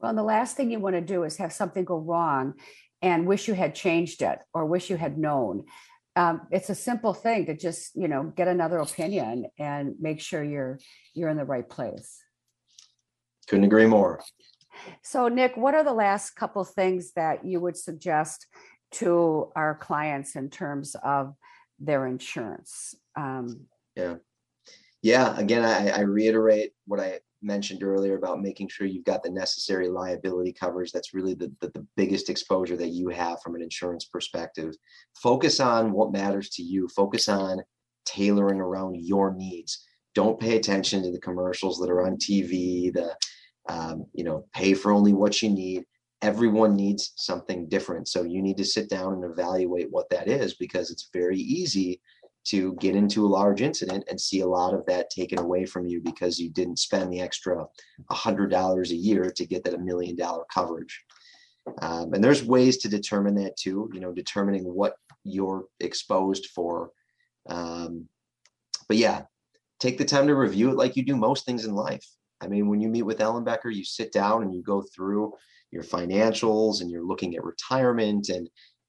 Well, 0.00 0.14
the 0.14 0.22
last 0.22 0.56
thing 0.56 0.70
you 0.70 0.78
want 0.78 0.96
to 0.96 1.00
do 1.00 1.24
is 1.24 1.36
have 1.36 1.52
something 1.52 1.84
go 1.84 1.98
wrong 1.98 2.54
and 3.02 3.26
wish 3.26 3.48
you 3.48 3.54
had 3.54 3.74
changed 3.74 4.22
it 4.22 4.38
or 4.54 4.64
wish 4.64 4.90
you 4.90 4.96
had 4.96 5.18
known. 5.18 5.64
Um, 6.18 6.48
it's 6.50 6.68
a 6.68 6.74
simple 6.74 7.14
thing 7.14 7.46
to 7.46 7.56
just, 7.56 7.94
you 7.94 8.08
know, 8.08 8.24
get 8.34 8.48
another 8.48 8.78
opinion 8.78 9.46
and 9.56 9.94
make 10.00 10.20
sure 10.20 10.42
you're 10.42 10.80
you're 11.14 11.28
in 11.28 11.36
the 11.36 11.44
right 11.44 11.68
place. 11.68 12.18
Couldn't 13.48 13.66
agree 13.66 13.86
more. 13.86 14.20
So, 15.02 15.28
Nick, 15.28 15.56
what 15.56 15.74
are 15.74 15.84
the 15.84 15.92
last 15.92 16.32
couple 16.32 16.64
things 16.64 17.12
that 17.12 17.44
you 17.44 17.60
would 17.60 17.76
suggest 17.76 18.48
to 18.94 19.52
our 19.54 19.76
clients 19.76 20.34
in 20.34 20.50
terms 20.50 20.96
of 21.04 21.34
their 21.78 22.04
insurance? 22.04 22.96
Um, 23.16 23.66
Yeah, 23.94 24.16
yeah 25.02 25.38
again, 25.38 25.64
I, 25.64 25.90
I 25.90 26.00
reiterate 26.00 26.72
what 26.84 26.98
I 26.98 27.20
mentioned 27.42 27.82
earlier 27.82 28.16
about 28.16 28.40
making 28.40 28.68
sure 28.68 28.86
you've 28.86 29.04
got 29.04 29.22
the 29.22 29.30
necessary 29.30 29.88
liability 29.88 30.52
coverage. 30.52 30.92
That's 30.92 31.14
really 31.14 31.34
the, 31.34 31.52
the, 31.60 31.68
the 31.68 31.86
biggest 31.96 32.28
exposure 32.30 32.76
that 32.76 32.88
you 32.88 33.08
have 33.08 33.40
from 33.42 33.54
an 33.54 33.62
insurance 33.62 34.04
perspective. 34.04 34.74
Focus 35.22 35.60
on 35.60 35.92
what 35.92 36.12
matters 36.12 36.50
to 36.50 36.62
you, 36.62 36.88
focus 36.88 37.28
on 37.28 37.62
tailoring 38.04 38.60
around 38.60 38.96
your 38.96 39.34
needs. 39.34 39.84
Don't 40.14 40.40
pay 40.40 40.56
attention 40.56 41.02
to 41.02 41.12
the 41.12 41.20
commercials 41.20 41.78
that 41.78 41.90
are 41.90 42.06
on 42.06 42.16
TV, 42.16 42.92
the 42.92 43.14
um, 43.68 44.06
you 44.14 44.24
know, 44.24 44.46
pay 44.54 44.74
for 44.74 44.92
only 44.92 45.12
what 45.12 45.42
you 45.42 45.50
need. 45.50 45.84
Everyone 46.22 46.74
needs 46.74 47.12
something 47.16 47.68
different. 47.68 48.08
So 48.08 48.24
you 48.24 48.42
need 48.42 48.56
to 48.56 48.64
sit 48.64 48.88
down 48.88 49.12
and 49.12 49.24
evaluate 49.24 49.88
what 49.90 50.08
that 50.10 50.26
is 50.26 50.54
because 50.54 50.90
it's 50.90 51.10
very 51.12 51.38
easy 51.38 52.00
to 52.46 52.74
get 52.80 52.96
into 52.96 53.26
a 53.26 53.28
large 53.28 53.60
incident 53.60 54.04
and 54.08 54.20
see 54.20 54.40
a 54.40 54.46
lot 54.46 54.74
of 54.74 54.84
that 54.86 55.10
taken 55.10 55.38
away 55.38 55.66
from 55.66 55.86
you 55.86 56.00
because 56.00 56.38
you 56.38 56.48
didn't 56.50 56.78
spend 56.78 57.12
the 57.12 57.20
extra 57.20 57.66
$100 58.10 58.90
a 58.90 58.94
year 58.94 59.30
to 59.30 59.46
get 59.46 59.64
that 59.64 59.74
a 59.74 59.78
million 59.78 60.16
dollar 60.16 60.44
coverage. 60.52 61.04
Um, 61.82 62.14
and 62.14 62.24
there's 62.24 62.42
ways 62.44 62.78
to 62.78 62.88
determine 62.88 63.34
that 63.36 63.56
too, 63.56 63.90
you 63.92 64.00
know, 64.00 64.12
determining 64.12 64.64
what 64.64 64.94
you're 65.24 65.66
exposed 65.80 66.46
for. 66.54 66.90
Um, 67.48 68.08
but 68.88 68.96
yeah, 68.96 69.22
take 69.78 69.98
the 69.98 70.04
time 70.04 70.26
to 70.26 70.34
review 70.34 70.70
it 70.70 70.76
like 70.76 70.96
you 70.96 71.04
do 71.04 71.16
most 71.16 71.44
things 71.44 71.64
in 71.64 71.74
life. 71.74 72.06
I 72.40 72.46
mean, 72.46 72.68
when 72.68 72.80
you 72.80 72.88
meet 72.88 73.02
with 73.02 73.18
Ellenbecker, 73.18 73.74
you 73.74 73.84
sit 73.84 74.12
down 74.12 74.42
and 74.42 74.54
you 74.54 74.62
go 74.62 74.82
through 74.94 75.34
your 75.70 75.82
financials 75.82 76.80
and 76.80 76.90
you're 76.90 77.04
looking 77.04 77.36
at 77.36 77.44
retirement 77.44 78.28
and 78.30 78.48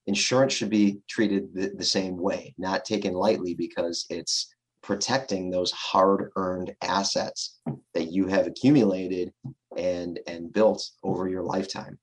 insurance 0.09 0.53
should 0.53 0.71
be 0.71 0.99
treated 1.07 1.53
the, 1.53 1.71
the 1.77 1.85
same 1.85 2.17
way, 2.17 2.53
not 2.57 2.83
taken 2.83 3.13
lightly 3.13 3.53
because 3.53 4.05
it's 4.09 4.53
protecting 4.81 5.49
those 5.49 5.71
hard 5.71 6.31
earned 6.35 6.75
assets 6.81 7.59
that 7.93 8.11
you 8.11 8.27
have 8.27 8.47
accumulated 8.47 9.31
and 9.77 10.19
and 10.25 10.51
built 10.51 10.83
over 11.03 11.29
your 11.29 11.43
lifetime. 11.43 11.99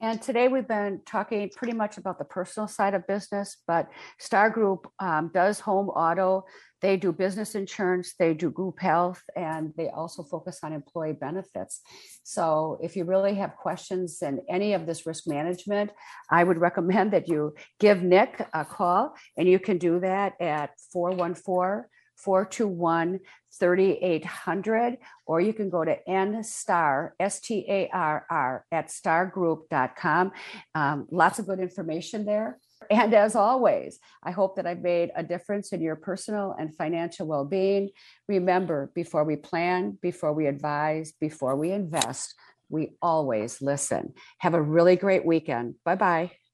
And 0.00 0.20
today 0.20 0.48
we've 0.48 0.68
been 0.68 1.00
talking 1.06 1.50
pretty 1.56 1.72
much 1.72 1.96
about 1.96 2.18
the 2.18 2.26
personal 2.26 2.68
side 2.68 2.92
of 2.92 3.06
business, 3.06 3.56
but 3.66 3.88
Starr 4.18 4.50
Group 4.50 4.86
um, 5.00 5.30
does 5.32 5.58
home 5.58 5.88
auto. 5.88 6.44
They 6.86 6.96
do 6.96 7.10
business 7.10 7.56
insurance, 7.56 8.14
they 8.16 8.32
do 8.32 8.48
group 8.48 8.78
health, 8.78 9.20
and 9.34 9.72
they 9.76 9.88
also 9.88 10.22
focus 10.22 10.60
on 10.62 10.72
employee 10.72 11.14
benefits. 11.14 11.80
So 12.22 12.78
if 12.80 12.94
you 12.94 13.02
really 13.02 13.34
have 13.34 13.56
questions 13.56 14.22
in 14.22 14.40
any 14.48 14.72
of 14.72 14.86
this 14.86 15.04
risk 15.04 15.26
management, 15.26 15.90
I 16.30 16.44
would 16.44 16.58
recommend 16.68 17.12
that 17.12 17.26
you 17.26 17.56
give 17.80 18.04
Nick 18.04 18.40
a 18.54 18.64
call, 18.64 19.16
and 19.36 19.48
you 19.48 19.58
can 19.58 19.78
do 19.78 19.98
that 19.98 20.34
at 20.40 20.78
414 20.92 21.90
421 22.14 23.18
3800 23.58 24.98
or 25.26 25.40
you 25.40 25.52
can 25.52 25.68
go 25.68 25.84
to 25.84 25.96
nstarr 26.08 27.10
s-t-a-r-r 27.20 28.64
at 28.70 28.88
starrgroup.com 28.88 30.32
um, 30.74 31.06
lots 31.10 31.38
of 31.38 31.46
good 31.46 31.60
information 31.60 32.24
there 32.24 32.58
and 32.90 33.14
as 33.14 33.34
always 33.34 33.98
i 34.22 34.30
hope 34.30 34.56
that 34.56 34.66
i've 34.66 34.82
made 34.82 35.10
a 35.16 35.22
difference 35.22 35.72
in 35.72 35.80
your 35.80 35.96
personal 35.96 36.54
and 36.58 36.74
financial 36.76 37.26
well-being. 37.26 37.90
Remember 38.28 38.90
before 38.94 39.24
we 39.24 39.36
plan 39.36 39.98
before 40.02 40.32
we 40.32 40.46
advise 40.46 41.12
before 41.12 41.56
we 41.56 41.70
invest 41.72 42.34
we 42.68 42.96
always 43.00 43.62
listen. 43.62 44.12
Have 44.38 44.54
a 44.54 44.60
really 44.60 44.96
great 44.96 45.24
weekend. 45.24 45.76
Bye 45.84 45.94
bye 45.94 46.45